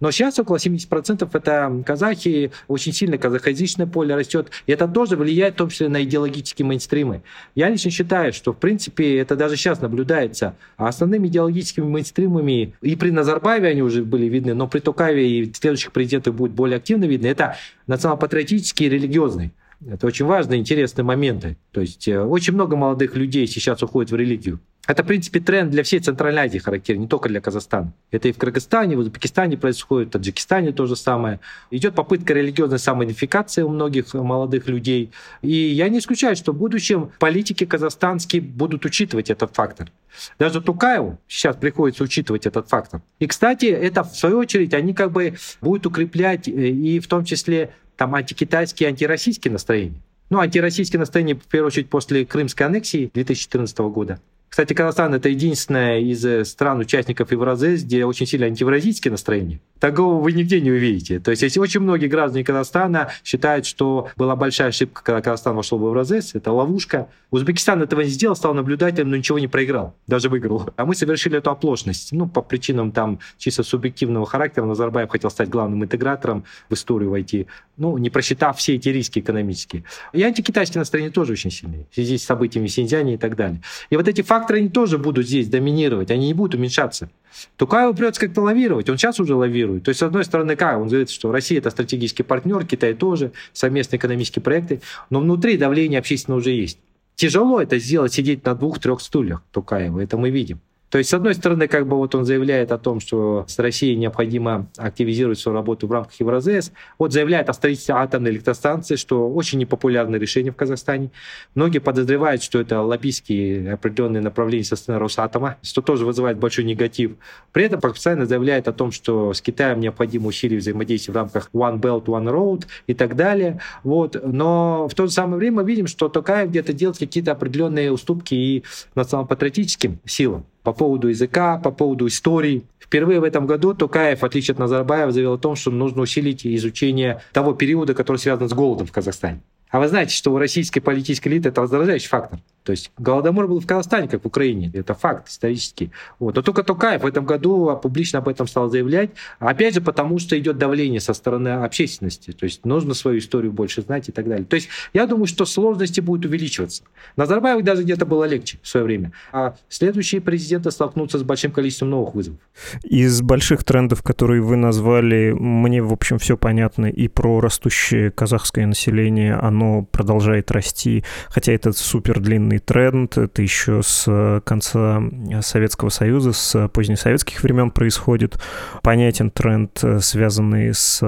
Но 0.00 0.10
сейчас 0.10 0.38
около 0.38 0.56
70% 0.56 1.28
это 1.32 1.82
казахи, 1.84 2.52
очень 2.68 2.92
сильно 2.92 3.18
казахоязычное 3.18 3.86
поле 3.86 4.14
растет, 4.14 4.50
и 4.66 4.72
это 4.72 4.86
тоже 4.86 5.16
влияет 5.16 5.54
в 5.54 5.56
том 5.58 5.68
числе 5.70 5.88
на 5.88 6.02
идеологические 6.02 6.66
мейнстримы. 6.66 7.22
Я 7.54 7.68
лично 7.68 7.90
считаю, 7.90 8.32
что 8.32 8.52
в 8.52 8.58
принципе 8.58 9.18
это 9.18 9.36
даже 9.36 9.56
сейчас 9.56 9.80
наблюдается. 9.80 10.56
А 10.76 10.88
основными 10.88 11.28
идеологическими 11.28 11.84
мейнстримами, 11.84 12.74
и 12.80 12.96
при 12.96 13.10
Назарбаеве 13.10 13.68
они 13.68 13.82
уже 13.82 14.04
были 14.04 14.26
видны, 14.26 14.54
но 14.54 14.68
при 14.68 14.80
Токаеве 14.80 15.40
и 15.40 15.52
следующих 15.52 15.92
президентах 15.92 16.34
будет 16.34 16.52
более 16.52 16.76
активно 16.76 17.04
видно, 17.04 17.26
это 17.26 17.56
национал-патриотические 17.86 18.88
и 18.88 18.92
религиозные. 18.92 19.52
Это 19.86 20.06
очень 20.06 20.26
важные, 20.26 20.58
интересные 20.58 21.04
моменты. 21.04 21.56
То 21.70 21.80
есть 21.80 22.08
э, 22.08 22.20
очень 22.20 22.54
много 22.54 22.76
молодых 22.76 23.14
людей 23.14 23.46
сейчас 23.46 23.82
уходит 23.82 24.10
в 24.10 24.16
религию. 24.16 24.58
Это, 24.88 25.02
в 25.02 25.06
принципе, 25.06 25.38
тренд 25.38 25.70
для 25.70 25.82
всей 25.82 26.00
Центральной 26.00 26.44
Азии 26.44 26.56
характерен, 26.56 27.02
не 27.02 27.08
только 27.08 27.28
для 27.28 27.42
Казахстана. 27.42 27.92
Это 28.10 28.28
и 28.28 28.32
в 28.32 28.38
Кыргызстане, 28.38 28.96
в 28.96 29.00
Узбекистане 29.00 29.58
происходит, 29.58 30.08
в 30.08 30.12
Таджикистане 30.12 30.72
то 30.72 30.86
же 30.86 30.96
самое. 30.96 31.40
Идет 31.70 31.94
попытка 31.94 32.32
религиозной 32.32 32.78
самоидентификации 32.78 33.60
у 33.60 33.68
многих 33.68 34.14
молодых 34.14 34.66
людей. 34.66 35.12
И 35.42 35.52
я 35.52 35.90
не 35.90 35.98
исключаю, 35.98 36.36
что 36.36 36.52
в 36.52 36.56
будущем 36.56 37.12
политики 37.18 37.66
казахстанские 37.66 38.40
будут 38.40 38.86
учитывать 38.86 39.28
этот 39.28 39.54
фактор. 39.54 39.92
Даже 40.38 40.62
Тукаеву 40.62 41.18
сейчас 41.28 41.56
приходится 41.56 42.02
учитывать 42.02 42.46
этот 42.46 42.70
фактор. 42.70 43.02
И, 43.18 43.26
кстати, 43.26 43.66
это, 43.66 44.04
в 44.04 44.16
свою 44.16 44.38
очередь, 44.38 44.72
они 44.72 44.94
как 44.94 45.12
бы 45.12 45.34
будут 45.60 45.84
укреплять 45.84 46.48
э, 46.48 46.50
и 46.50 46.98
в 46.98 47.08
том 47.08 47.26
числе 47.26 47.74
там 47.98 48.14
антикитайские, 48.14 48.88
антироссийские 48.88 49.52
настроения. 49.52 50.00
Ну, 50.30 50.38
антироссийские 50.38 50.98
настроения, 50.98 51.34
в 51.34 51.46
первую 51.46 51.66
очередь, 51.66 51.90
после 51.90 52.24
крымской 52.24 52.64
аннексии 52.64 53.10
2014 53.12 53.78
года. 53.80 54.18
Кстати, 54.48 54.72
Казахстан 54.72 55.14
это 55.14 55.28
единственная 55.28 56.00
из 56.00 56.24
э, 56.24 56.44
стран-участников 56.44 57.30
Евразес, 57.32 57.84
где 57.84 58.04
очень 58.04 58.26
сильно 58.26 58.46
антиевразийские 58.46 59.12
настроения. 59.12 59.60
Такого 59.80 60.22
вы 60.22 60.32
нигде 60.32 60.60
не 60.60 60.70
увидите. 60.70 61.20
То 61.20 61.30
есть, 61.30 61.42
если 61.42 61.60
очень 61.60 61.80
многие 61.80 62.06
граждане 62.06 62.44
Казахстана 62.44 63.10
считают, 63.24 63.66
что 63.66 64.08
была 64.16 64.36
большая 64.36 64.68
ошибка, 64.68 65.02
когда 65.02 65.20
Казахстан 65.20 65.56
вошел 65.56 65.78
в 65.78 65.86
Евразес, 65.86 66.34
это 66.34 66.52
ловушка. 66.52 67.08
Узбекистан 67.30 67.82
этого 67.82 68.00
не 68.00 68.08
сделал, 68.08 68.34
стал 68.34 68.54
наблюдателем, 68.54 69.10
но 69.10 69.16
ничего 69.16 69.38
не 69.38 69.48
проиграл, 69.48 69.94
даже 70.06 70.28
выиграл. 70.28 70.70
А 70.76 70.86
мы 70.86 70.94
совершили 70.94 71.38
эту 71.38 71.50
оплошность. 71.50 72.12
Ну, 72.12 72.26
по 72.26 72.42
причинам 72.42 72.90
там 72.92 73.20
чисто 73.36 73.62
субъективного 73.62 74.26
характера. 74.26 74.64
Назарбаев 74.64 75.10
хотел 75.10 75.30
стать 75.30 75.48
главным 75.48 75.84
интегратором 75.84 76.44
в 76.68 76.74
историю 76.74 77.10
войти, 77.10 77.46
ну, 77.76 77.96
не 77.98 78.10
просчитав 78.10 78.58
все 78.58 78.74
эти 78.76 78.88
риски 78.88 79.20
экономические. 79.20 79.84
И 80.12 80.22
антикитайские 80.22 80.80
настроения 80.80 81.10
тоже 81.10 81.32
очень 81.32 81.50
сильные 81.50 81.86
в 81.90 81.94
связи 81.94 82.18
с 82.18 82.24
событиями 82.24 82.66
в 82.66 82.70
Синьцзяне 82.70 83.14
и 83.14 83.18
так 83.18 83.36
далее. 83.36 83.60
И 83.90 83.96
вот 83.96 84.08
эти 84.08 84.22
факторы 84.22 84.58
они 84.58 84.68
тоже 84.68 84.98
будут 84.98 85.26
здесь 85.26 85.48
доминировать, 85.48 86.10
они 86.10 86.26
не 86.26 86.34
будут 86.34 86.54
уменьшаться. 86.54 87.10
Тукаеву 87.56 87.94
придется 87.94 88.20
как-то 88.20 88.42
лавировать, 88.42 88.88
он 88.88 88.98
сейчас 88.98 89.20
уже 89.20 89.34
лавирует. 89.34 89.84
То 89.84 89.90
есть, 89.90 90.00
с 90.00 90.02
одной 90.02 90.24
стороны, 90.24 90.56
как? 90.56 90.78
Он 90.78 90.88
говорит, 90.88 91.10
что 91.10 91.30
Россия 91.32 91.58
это 91.58 91.70
стратегический 91.70 92.22
партнер, 92.22 92.64
Китай 92.66 92.94
тоже, 92.94 93.32
совместные 93.52 93.98
экономические 93.98 94.42
проекты, 94.42 94.80
но 95.10 95.20
внутри 95.20 95.56
давление 95.56 95.98
общественное 95.98 96.38
уже 96.38 96.50
есть. 96.50 96.78
Тяжело 97.14 97.60
это 97.60 97.78
сделать, 97.78 98.12
сидеть 98.12 98.44
на 98.44 98.54
двух-трех 98.54 99.00
стульях 99.00 99.42
Тукаева, 99.52 100.00
это 100.00 100.16
мы 100.16 100.30
видим. 100.30 100.60
То 100.90 100.98
есть, 100.98 101.10
с 101.10 101.14
одной 101.14 101.34
стороны, 101.34 101.68
как 101.68 101.86
бы 101.86 101.96
вот 101.96 102.14
он 102.14 102.24
заявляет 102.24 102.72
о 102.72 102.78
том, 102.78 103.00
что 103.00 103.44
с 103.46 103.58
Россией 103.58 103.96
необходимо 103.96 104.68
активизировать 104.76 105.38
свою 105.38 105.56
работу 105.56 105.86
в 105.86 105.92
рамках 105.92 106.14
Евразес. 106.18 106.72
Вот 106.98 107.12
заявляет 107.12 107.50
о 107.50 107.52
строительстве 107.52 107.94
атомной 107.94 108.30
электростанции, 108.30 108.96
что 108.96 109.28
очень 109.28 109.58
непопулярное 109.58 110.18
решение 110.18 110.52
в 110.52 110.56
Казахстане. 110.56 111.10
Многие 111.54 111.80
подозревают, 111.80 112.42
что 112.42 112.58
это 112.58 112.80
лоббистские 112.80 113.74
определенные 113.74 114.22
направления 114.22 114.64
со 114.64 114.76
стороны 114.76 115.02
Росатома, 115.02 115.56
что 115.62 115.82
тоже 115.82 116.06
вызывает 116.06 116.38
большой 116.38 116.64
негатив. 116.64 117.16
При 117.52 117.64
этом 117.64 117.80
постоянно 117.80 118.26
заявляет 118.26 118.66
о 118.68 118.72
том, 118.72 118.90
что 118.90 119.34
с 119.34 119.42
Китаем 119.42 119.80
необходимо 119.80 120.28
усилить 120.28 120.62
взаимодействие 120.62 121.12
в 121.12 121.16
рамках 121.16 121.50
One 121.52 121.80
Belt, 121.80 122.06
One 122.06 122.32
Road 122.32 122.66
и 122.86 122.94
так 122.94 123.14
далее. 123.14 123.60
Вот. 123.82 124.16
Но 124.24 124.88
в 124.88 124.94
то 124.94 125.06
же 125.06 125.12
самое 125.12 125.36
время 125.36 125.58
мы 125.58 125.64
видим, 125.64 125.86
что 125.86 126.08
Токаев 126.08 126.48
где-то 126.48 126.72
делает 126.72 126.98
какие-то 126.98 127.32
определенные 127.32 127.92
уступки 127.92 128.34
и 128.34 128.64
национал-патриотическим 128.94 130.00
силам. 130.06 130.46
По 130.68 130.74
поводу 130.74 131.08
языка, 131.08 131.56
по 131.56 131.70
поводу 131.70 132.06
истории. 132.06 132.62
Впервые 132.78 133.20
в 133.20 133.24
этом 133.24 133.46
году 133.46 133.72
Токаев, 133.72 134.20
в 134.20 134.24
отличие 134.24 134.52
от 134.52 134.58
Назарбаева, 134.58 135.12
заявил 135.12 135.32
о 135.32 135.38
том, 135.38 135.56
что 135.56 135.70
нужно 135.70 136.02
усилить 136.02 136.46
изучение 136.46 137.22
того 137.32 137.54
периода, 137.54 137.94
который 137.94 138.18
связан 138.18 138.50
с 138.50 138.52
голодом 138.52 138.86
в 138.86 138.92
Казахстане. 138.92 139.40
А 139.70 139.80
вы 139.80 139.88
знаете, 139.88 140.14
что 140.14 140.30
у 140.30 140.36
российской 140.36 140.80
политической 140.80 141.28
элиты 141.28 141.48
это 141.48 141.62
раздражающий 141.62 142.08
фактор. 142.08 142.38
То 142.68 142.72
есть 142.72 142.92
Голодомор 142.98 143.48
был 143.48 143.60
в 143.60 143.66
Казахстане, 143.66 144.08
как 144.08 144.24
в 144.24 144.26
Украине. 144.26 144.70
Это 144.74 144.92
факт 144.92 145.30
исторический. 145.30 145.90
Вот. 146.18 146.36
Но 146.36 146.42
только 146.42 146.62
Токаев 146.62 147.02
в 147.02 147.06
этом 147.06 147.24
году 147.24 147.74
публично 147.82 148.18
об 148.18 148.28
этом 148.28 148.46
стал 148.46 148.68
заявлять. 148.68 149.08
Опять 149.38 149.72
же, 149.72 149.80
потому 149.80 150.18
что 150.18 150.38
идет 150.38 150.58
давление 150.58 151.00
со 151.00 151.14
стороны 151.14 151.48
общественности. 151.64 152.32
То 152.32 152.44
есть 152.44 152.66
нужно 152.66 152.92
свою 152.92 153.20
историю 153.20 153.52
больше 153.52 153.80
знать 153.80 154.10
и 154.10 154.12
так 154.12 154.28
далее. 154.28 154.44
То 154.44 154.56
есть 154.56 154.68
я 154.92 155.06
думаю, 155.06 155.24
что 155.24 155.46
сложности 155.46 156.02
будут 156.02 156.26
увеличиваться. 156.26 156.82
Назарбаеву 157.16 157.62
даже 157.62 157.84
где-то 157.84 158.04
было 158.04 158.24
легче 158.24 158.58
в 158.60 158.68
свое 158.68 158.84
время. 158.84 159.12
А 159.32 159.54
следующие 159.70 160.20
президенты 160.20 160.70
столкнутся 160.70 161.16
с 161.16 161.22
большим 161.22 161.52
количеством 161.52 161.88
новых 161.88 162.14
вызовов. 162.14 162.38
Из 162.82 163.22
больших 163.22 163.64
трендов, 163.64 164.02
которые 164.02 164.42
вы 164.42 164.56
назвали, 164.56 165.32
мне, 165.32 165.82
в 165.82 165.90
общем, 165.90 166.18
все 166.18 166.36
понятно. 166.36 166.84
И 166.84 167.08
про 167.08 167.40
растущее 167.40 168.10
казахское 168.10 168.66
население, 168.66 169.36
оно 169.36 169.84
продолжает 169.90 170.50
расти. 170.50 171.02
Хотя 171.30 171.54
это 171.54 171.72
супер 171.72 172.20
длинный 172.20 172.57
модный 172.58 172.60
тренд. 172.60 173.16
Это 173.16 173.42
еще 173.42 173.82
с 173.82 174.42
конца 174.44 175.02
Советского 175.40 175.88
Союза, 175.90 176.32
с 176.32 176.68
позднесоветских 176.68 177.42
времен 177.42 177.70
происходит. 177.70 178.40
Понятен 178.82 179.30
тренд, 179.30 179.82
связанный 180.00 180.74
с 180.74 181.00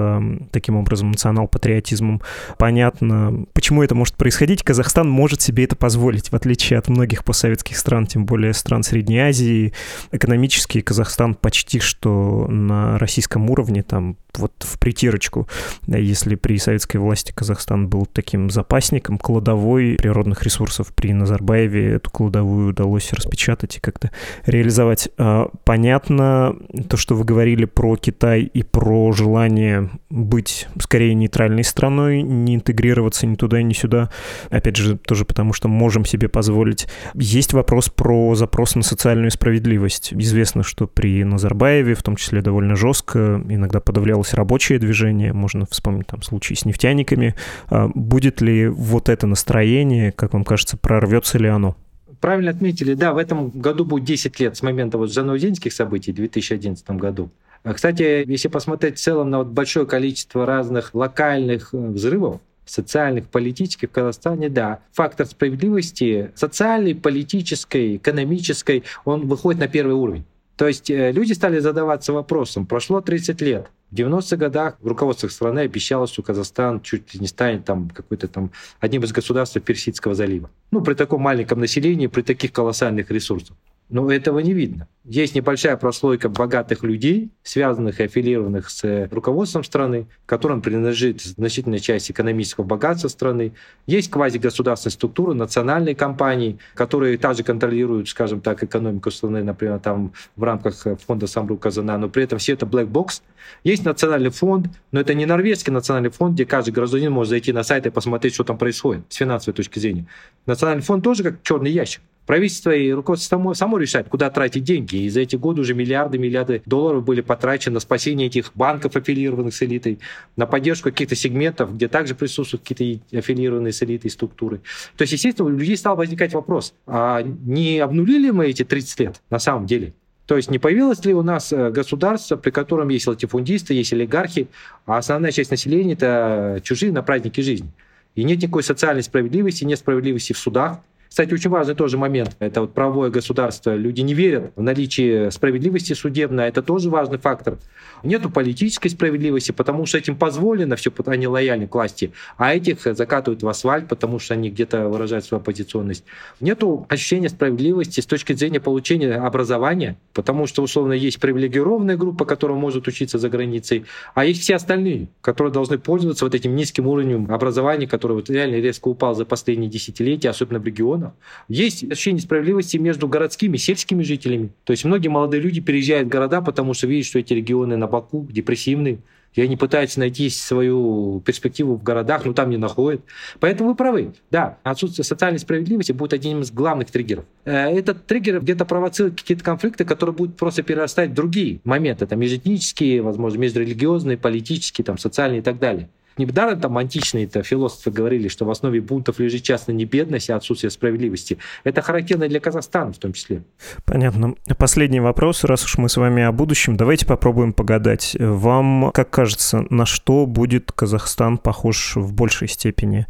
таким 0.51 0.77
образом 0.77 1.11
национал-патриотизмом. 1.11 2.21
Понятно, 2.57 3.45
почему 3.53 3.83
это 3.83 3.95
может 3.95 4.15
происходить. 4.15 4.63
Казахстан 4.63 5.09
может 5.09 5.41
себе 5.41 5.65
это 5.65 5.75
позволить, 5.75 6.31
в 6.31 6.35
отличие 6.35 6.79
от 6.79 6.87
многих 6.87 7.23
постсоветских 7.23 7.77
стран, 7.77 8.07
тем 8.07 8.25
более 8.25 8.53
стран 8.53 8.83
Средней 8.83 9.19
Азии. 9.19 9.73
Экономически 10.11 10.81
Казахстан 10.81 11.35
почти 11.35 11.79
что 11.79 12.47
на 12.47 12.97
российском 12.99 13.49
уровне, 13.49 13.83
там 13.83 14.17
вот 14.37 14.53
в 14.59 14.79
притирочку. 14.79 15.47
Если 15.87 16.35
при 16.35 16.57
советской 16.57 16.97
власти 16.97 17.33
Казахстан 17.33 17.89
был 17.89 18.05
таким 18.05 18.49
запасником, 18.49 19.17
кладовой 19.17 19.97
природных 19.97 20.43
ресурсов 20.43 20.93
при 20.95 21.11
Назарбаеве 21.13 21.40
эту 21.49 22.09
кладовую 22.09 22.69
удалось 22.69 23.11
распечатать 23.11 23.77
и 23.77 23.79
как-то 23.79 24.11
реализовать. 24.45 25.09
А, 25.17 25.49
понятно 25.65 26.55
то, 26.89 26.95
что 26.97 27.15
вы 27.15 27.25
говорили 27.25 27.65
про 27.65 27.95
Китай 27.97 28.43
и 28.43 28.63
про 28.63 29.11
желание 29.11 29.89
быть 30.09 30.67
скорее 30.79 31.13
нейтральной 31.13 31.63
страной, 31.63 32.21
не 32.21 32.55
интегрироваться 32.55 33.27
ни 33.27 33.35
туда, 33.35 33.61
ни 33.61 33.73
сюда. 33.73 34.09
Опять 34.49 34.77
же, 34.77 34.97
тоже 34.97 35.25
потому, 35.25 35.51
что 35.51 35.67
можем 35.67 36.05
себе 36.05 36.29
позволить. 36.29 36.87
Есть 37.13 37.53
вопрос 37.53 37.89
про 37.89 38.33
запрос 38.35 38.75
на 38.75 38.83
социальную 38.83 39.31
справедливость. 39.31 40.13
Известно, 40.13 40.63
что 40.63 40.87
при 40.87 41.23
Назарбаеве, 41.23 41.95
в 41.95 42.03
том 42.03 42.15
числе 42.15 42.41
довольно 42.41 42.75
жестко, 42.75 43.41
иногда 43.49 43.81
подавлял 43.81 44.21
делалось 44.21 44.33
рабочее 44.33 44.79
движение, 44.79 45.33
можно 45.33 45.65
вспомнить 45.65 46.07
там 46.07 46.21
случаи 46.21 46.53
с 46.53 46.65
нефтяниками. 46.65 47.35
А 47.67 47.89
будет 47.93 48.41
ли 48.41 48.67
вот 48.67 49.09
это 49.09 49.27
настроение, 49.27 50.11
как 50.11 50.33
вам 50.33 50.43
кажется, 50.43 50.77
прорвется 51.21 51.37
ли 51.37 51.47
оно? 51.47 51.75
Правильно 52.19 52.51
отметили, 52.51 52.93
да, 52.93 53.13
в 53.13 53.17
этом 53.17 53.49
году 53.49 53.85
будет 53.85 54.03
10 54.05 54.39
лет 54.39 54.57
с 54.57 54.61
момента 54.61 54.97
вот 54.97 55.11
жануздинских 55.11 55.73
событий 55.73 56.11
в 56.11 56.15
2011 56.15 56.89
году. 56.91 57.29
А, 57.63 57.73
кстати, 57.73 58.23
если 58.27 58.47
посмотреть 58.47 58.97
в 58.97 59.01
целом 59.01 59.29
на 59.29 59.39
вот 59.39 59.47
большое 59.47 59.85
количество 59.85 60.45
разных 60.45 60.93
локальных 60.93 61.73
э, 61.73 61.77
взрывов, 61.77 62.41
социальных, 62.65 63.27
политических 63.27 63.89
в 63.89 63.91
Казахстане, 63.91 64.49
да, 64.49 64.79
фактор 64.93 65.25
справедливости 65.25 66.31
социальной, 66.35 66.95
политической, 66.95 67.97
экономической, 67.97 68.83
он 69.05 69.27
выходит 69.27 69.59
на 69.59 69.67
первый 69.67 69.93
уровень. 69.93 70.25
То 70.57 70.67
есть 70.67 70.89
э, 70.89 71.11
люди 71.11 71.33
стали 71.33 71.59
задаваться 71.59 72.13
вопросом, 72.13 72.65
прошло 72.65 73.01
30 73.01 73.41
лет, 73.41 73.67
в 73.91 73.95
90-х 73.95 74.37
годах 74.37 74.77
в 74.79 74.87
руководстве 74.87 75.29
страны 75.29 75.59
обещалось, 75.59 76.11
что 76.11 76.23
Казахстан 76.23 76.81
чуть 76.81 77.13
ли 77.13 77.19
не 77.19 77.27
станет 77.27 77.65
там 77.65 77.89
какой-то 77.89 78.27
там 78.29 78.51
одним 78.79 79.03
из 79.03 79.11
государств 79.11 79.59
Персидского 79.61 80.15
залива. 80.15 80.49
Ну, 80.71 80.81
при 80.81 80.93
таком 80.93 81.21
маленьком 81.21 81.59
населении, 81.59 82.07
при 82.07 82.21
таких 82.21 82.53
колоссальных 82.53 83.11
ресурсах. 83.11 83.57
Но 83.91 84.09
этого 84.09 84.39
не 84.39 84.53
видно. 84.53 84.87
Есть 85.03 85.35
небольшая 85.35 85.75
прослойка 85.75 86.29
богатых 86.29 86.83
людей, 86.83 87.29
связанных 87.43 87.99
и 87.99 88.03
аффилированных 88.03 88.69
с 88.69 89.09
руководством 89.11 89.65
страны, 89.65 90.07
которым 90.25 90.61
принадлежит 90.61 91.21
значительная 91.21 91.79
часть 91.79 92.09
экономического 92.09 92.63
богатства 92.63 93.09
страны. 93.09 93.51
Есть 93.87 94.09
квазигосударственные 94.09 94.93
структуры, 94.93 95.33
национальные 95.33 95.95
компании, 95.95 96.57
которые 96.73 97.17
также 97.17 97.43
контролируют, 97.43 98.07
скажем 98.07 98.39
так, 98.39 98.63
экономику 98.63 99.11
страны, 99.11 99.43
например, 99.43 99.79
там 99.79 100.13
в 100.37 100.43
рамках 100.43 100.87
фонда 101.05 101.27
Самру 101.27 101.57
Казана, 101.57 101.97
но 101.97 102.07
при 102.07 102.23
этом 102.23 102.39
все 102.39 102.53
это 102.53 102.65
black 102.65 102.89
box. 102.89 103.21
Есть 103.65 103.83
национальный 103.83 104.29
фонд, 104.29 104.67
но 104.93 105.01
это 105.01 105.13
не 105.13 105.25
норвежский 105.25 105.73
национальный 105.73 106.11
фонд, 106.11 106.35
где 106.35 106.45
каждый 106.45 106.71
гражданин 106.71 107.11
может 107.11 107.31
зайти 107.31 107.51
на 107.51 107.63
сайт 107.63 107.85
и 107.87 107.89
посмотреть, 107.89 108.35
что 108.35 108.45
там 108.45 108.57
происходит 108.57 109.03
с 109.09 109.15
финансовой 109.15 109.53
точки 109.53 109.79
зрения. 109.79 110.05
Национальный 110.45 110.83
фонд 110.83 111.03
тоже 111.03 111.23
как 111.23 111.43
черный 111.43 111.71
ящик. 111.71 112.01
Правительство 112.31 112.71
и 112.71 112.89
руководство 112.93 113.35
само, 113.35 113.53
само 113.53 113.77
решает, 113.77 114.07
куда 114.07 114.29
тратить 114.29 114.63
деньги. 114.63 114.95
И 114.95 115.09
за 115.09 115.19
эти 115.19 115.35
годы 115.35 115.59
уже 115.59 115.73
миллиарды, 115.73 116.17
миллиарды 116.17 116.61
долларов 116.65 117.03
были 117.03 117.19
потрачены 117.19 117.73
на 117.73 117.79
спасение 117.81 118.27
этих 118.27 118.53
банков, 118.55 118.95
аффилированных 118.95 119.53
с 119.53 119.61
элитой, 119.63 119.99
на 120.37 120.45
поддержку 120.45 120.91
каких-то 120.91 121.13
сегментов, 121.13 121.75
где 121.75 121.89
также 121.89 122.15
присутствуют 122.15 122.65
какие-то 122.65 123.17
аффилированные 123.17 123.73
с 123.73 123.83
элитой 123.83 124.09
структуры. 124.09 124.61
То 124.95 125.01
есть, 125.01 125.11
естественно, 125.11 125.49
у 125.49 125.51
людей 125.51 125.75
стал 125.75 125.97
возникать 125.97 126.33
вопрос, 126.33 126.73
а 126.87 127.21
не 127.21 127.79
обнулили 127.79 128.29
мы 128.29 128.47
эти 128.47 128.63
30 128.63 128.99
лет 129.01 129.21
на 129.29 129.39
самом 129.39 129.65
деле? 129.65 129.91
То 130.25 130.37
есть 130.37 130.49
не 130.49 130.57
появилось 130.57 131.03
ли 131.03 131.13
у 131.13 131.23
нас 131.23 131.51
э, 131.51 131.69
государство, 131.69 132.37
при 132.37 132.51
котором 132.51 132.87
есть 132.87 133.07
латифундисты, 133.07 133.73
есть 133.73 133.91
олигархи, 133.91 134.47
а 134.85 134.99
основная 134.99 135.33
часть 135.33 135.51
населения– 135.51 135.93
это 135.99 136.61
чужие 136.63 136.93
на 136.93 137.03
праздники 137.03 137.41
жизни. 137.41 137.69
И 138.15 138.23
нет 138.23 138.41
никакой 138.41 138.63
социальной 138.63 139.03
справедливости, 139.03 139.65
нет 139.65 139.79
справедливости 139.79 140.31
в 140.31 140.37
судах, 140.37 140.79
кстати, 141.11 141.33
очень 141.33 141.49
важный 141.49 141.75
тоже 141.75 141.97
момент. 141.97 142.37
Это 142.39 142.61
вот 142.61 142.73
правовое 142.73 143.09
государство. 143.09 143.75
Люди 143.75 143.99
не 143.99 144.13
верят 144.13 144.53
в 144.55 144.61
наличие 144.61 145.29
справедливости 145.31 145.91
судебной. 145.91 146.47
Это 146.47 146.63
тоже 146.63 146.89
важный 146.89 147.17
фактор. 147.17 147.57
Нету 148.01 148.29
политической 148.29 148.87
справедливости, 148.87 149.51
потому 149.51 149.85
что 149.85 149.97
этим 149.97 150.15
позволено, 150.15 150.77
все, 150.77 150.89
они 151.07 151.27
лояльны 151.27 151.67
к 151.67 151.75
власти, 151.75 152.13
а 152.37 152.55
этих 152.55 152.83
закатывают 152.83 153.43
в 153.43 153.47
асфальт, 153.49 153.89
потому 153.89 154.19
что 154.19 154.35
они 154.35 154.49
где-то 154.49 154.87
выражают 154.87 155.25
свою 155.25 155.41
оппозиционность. 155.41 156.05
Нету 156.39 156.85
ощущения 156.87 157.27
справедливости 157.27 157.99
с 157.99 158.05
точки 158.05 158.31
зрения 158.31 158.61
получения 158.61 159.15
образования, 159.15 159.97
потому 160.13 160.47
что, 160.47 160.63
условно, 160.63 160.93
есть 160.93 161.19
привилегированная 161.19 161.97
группа, 161.97 162.23
которая 162.23 162.57
может 162.57 162.87
учиться 162.87 163.19
за 163.19 163.27
границей, 163.27 163.85
а 164.15 164.23
есть 164.23 164.41
все 164.41 164.55
остальные, 164.55 165.09
которые 165.19 165.51
должны 165.51 165.77
пользоваться 165.77 166.23
вот 166.23 166.35
этим 166.35 166.55
низким 166.55 166.87
уровнем 166.87 167.29
образования, 167.29 167.85
который 167.85 168.13
вот 168.13 168.29
реально 168.29 168.55
резко 168.55 168.87
упал 168.87 169.13
за 169.13 169.25
последние 169.25 169.69
десятилетия, 169.69 170.29
особенно 170.29 170.59
в 170.59 170.65
регионах. 170.65 171.00
Есть 171.47 171.83
ощущение 171.83 172.21
справедливости 172.21 172.77
между 172.77 173.07
городскими 173.07 173.55
и 173.55 173.59
сельскими 173.59 174.03
жителями. 174.03 174.51
То 174.63 174.71
есть 174.71 174.85
многие 174.85 175.09
молодые 175.09 175.41
люди 175.41 175.61
переезжают 175.61 176.07
в 176.07 176.11
города, 176.11 176.41
потому 176.41 176.73
что 176.73 176.87
видят, 176.87 177.07
что 177.07 177.19
эти 177.19 177.33
регионы 177.33 177.77
на 177.77 177.87
боку, 177.87 178.27
депрессивные, 178.29 178.99
и 179.33 179.41
они 179.41 179.55
пытаются 179.55 179.99
найти 179.99 180.29
свою 180.29 181.21
перспективу 181.21 181.75
в 181.75 181.83
городах, 181.83 182.25
но 182.25 182.33
там 182.33 182.49
не 182.49 182.57
находят. 182.57 183.01
Поэтому 183.39 183.69
вы 183.69 183.75
правы. 183.75 184.13
Да, 184.29 184.57
отсутствие 184.63 185.05
социальной 185.05 185.39
справедливости 185.39 185.93
будет 185.93 186.13
одним 186.13 186.41
из 186.41 186.51
главных 186.51 186.91
триггеров. 186.91 187.25
Э, 187.45 187.69
этот 187.69 188.05
триггер 188.05 188.41
где-то 188.41 188.65
провоцирует 188.65 189.21
какие-то 189.21 189.43
конфликты, 189.43 189.85
которые 189.85 190.15
будут 190.15 190.35
просто 190.35 190.63
перерастать 190.63 191.11
в 191.11 191.13
другие 191.13 191.61
моменты, 191.63 192.05
там, 192.05 192.19
межэтнические, 192.19 193.01
возможно, 193.01 193.39
межрелигиозные, 193.39 194.17
политические, 194.17 194.83
там, 194.83 194.97
социальные 194.97 195.39
и 195.39 195.43
так 195.43 195.59
далее. 195.59 195.89
Недаром 196.25 196.59
там 196.59 196.77
античные 196.77 197.25
-то 197.25 197.43
философы 197.43 197.91
говорили, 197.91 198.27
что 198.27 198.45
в 198.45 198.51
основе 198.51 198.81
бунтов 198.81 199.19
лежит 199.19 199.43
частная 199.43 199.75
не 199.75 199.85
бедность, 199.85 200.29
а 200.29 200.35
отсутствие 200.35 200.71
справедливости. 200.71 201.37
Это 201.63 201.81
характерно 201.81 202.27
для 202.27 202.39
Казахстана 202.39 202.93
в 202.93 202.97
том 202.97 203.13
числе. 203.13 203.43
Понятно. 203.85 204.35
Последний 204.57 204.99
вопрос, 204.99 205.43
раз 205.43 205.65
уж 205.65 205.77
мы 205.77 205.89
с 205.89 205.97
вами 205.97 206.23
о 206.23 206.31
будущем, 206.31 206.77
давайте 206.77 207.05
попробуем 207.05 207.53
погадать. 207.53 208.15
Вам, 208.19 208.91
как 208.93 209.09
кажется, 209.09 209.65
на 209.69 209.85
что 209.85 210.25
будет 210.25 210.71
Казахстан 210.71 211.37
похож 211.37 211.95
в 211.95 212.13
большей 212.13 212.47
степени? 212.47 213.07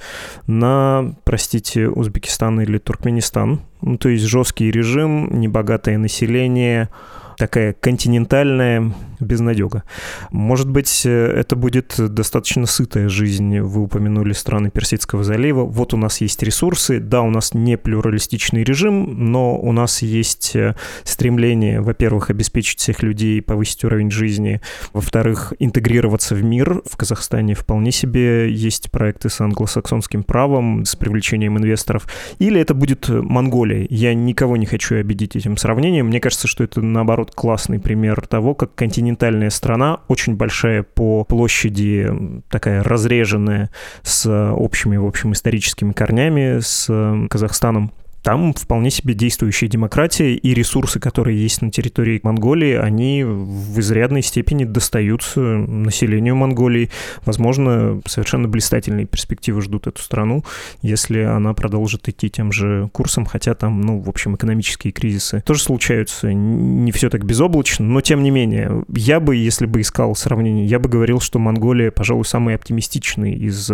На, 0.48 1.16
простите, 1.24 1.88
Узбекистан 1.88 2.62
или 2.62 2.78
Туркменистан? 2.78 3.62
Ну, 3.82 3.98
то 3.98 4.10
есть 4.10 4.26
жесткий 4.26 4.72
режим, 4.72 5.40
небогатое 5.40 5.98
население, 5.98 6.90
такая 7.38 7.74
континентальная 7.74 8.94
безнадега. 9.20 9.84
Может 10.32 10.70
быть, 10.70 11.06
это 11.06 11.56
будет 11.56 11.96
достаточно 11.98 12.66
сытая 12.66 13.08
жизнь. 13.08 13.60
Вы 13.60 13.84
упомянули 13.84 14.34
страны 14.34 14.72
Персидского 14.72 15.24
залива. 15.24 15.64
Вот 15.64 15.94
у 15.94 15.98
нас 15.98 16.22
есть 16.22 16.42
ресурсы. 16.42 17.00
Да, 17.00 17.22
у 17.22 17.30
нас 17.30 17.54
не 17.54 17.78
плюралистичный 17.78 18.64
режим, 18.64 19.32
но 19.32 19.58
у 19.58 19.72
нас 19.74 20.02
есть 20.02 20.56
стремление, 21.04 21.82
во-первых, 21.82 22.32
обеспечить 22.32 22.80
всех 22.80 23.04
людей, 23.04 23.42
повысить 23.44 23.84
уровень 23.84 24.10
жизни, 24.10 24.60
во-вторых, 24.92 25.54
интегрироваться 25.60 26.34
в 26.34 26.44
мир. 26.44 26.82
В 26.90 26.98
Казахстане 26.98 27.54
вполне 27.54 27.92
себе 27.92 28.52
есть 28.52 28.90
проекты 28.90 29.30
с 29.30 29.40
англосаксонским 29.40 30.24
правом, 30.24 30.84
с 30.86 30.96
привлечением 30.96 31.60
инвесторов. 31.60 32.08
Или 32.40 32.60
это 32.60 32.74
будет 32.74 33.08
Монголия. 33.08 33.86
Я 33.90 34.16
никого 34.16 34.58
не 34.58 34.66
хочу 34.66 34.96
обидеть 34.96 35.36
этим 35.36 35.58
сравнением. 35.58 36.08
Мне 36.08 36.20
кажется, 36.20 36.48
что 36.48 36.64
это, 36.64 36.82
наоборот, 36.82 37.21
классный 37.30 37.80
пример 37.80 38.26
того, 38.28 38.56
как 38.56 38.74
континентальная 38.74 39.52
страна, 39.52 40.00
очень 40.08 40.36
большая 40.36 40.82
по 40.82 41.24
площади, 41.24 42.42
такая 42.50 42.84
разреженная, 42.84 43.70
с 44.02 44.28
общими, 44.54 44.98
в 44.98 45.06
общем, 45.06 45.34
историческими 45.34 45.92
корнями, 45.94 46.60
с 46.60 46.90
Казахстаном, 47.30 47.92
там 48.24 48.54
вполне 48.54 48.92
себе 48.92 49.14
действующая 49.14 49.68
демократия, 49.68 50.36
и 50.36 50.54
ресурсы, 50.54 51.00
которые 51.00 51.42
есть 51.42 51.62
на 51.62 51.72
территории 51.72 52.20
Монголии, 52.24 52.76
они 52.76 53.24
в 53.24 53.80
изрядной 53.80 54.22
степени 54.22 54.64
достаются 54.64 55.40
населению 55.40 56.36
Монголии. 56.36 56.90
Возможно, 57.26 58.02
совершенно 58.06 58.48
блистательные 58.48 59.06
перспективы 59.06 59.62
ждут 59.62 59.88
эту 59.88 60.02
страну, 60.02 60.44
если 60.82 61.22
она 61.22 61.54
продолжит 61.54 62.08
идти 62.10 62.30
тем 62.30 62.52
же 62.52 62.90
курсом, 62.94 63.26
хотя 63.26 63.56
там, 63.56 63.82
ну, 63.82 64.00
в 64.00 64.10
общем, 64.10 64.36
экономические 64.36 64.94
кризисы 64.94 65.42
тоже 65.46 65.64
случаются, 65.64 66.32
не 66.32 66.92
все 66.92 67.10
так 67.10 67.26
безоблачно, 67.26 67.86
но 67.86 68.02
тем 68.02 68.24
не 68.24 68.30
менее, 68.30 68.84
я 68.90 69.20
бы, 69.20 69.36
если 69.36 69.66
бы 69.66 69.82
искал 69.82 70.16
сравнение, 70.16 70.66
я 70.66 70.80
бы 70.80 70.90
говорил, 70.90 71.20
что 71.20 71.40
Монголия, 71.40 71.92
пожалуй, 71.92 72.26
самый 72.26 72.56
оптимистичный 72.56 73.34
из 73.34 73.72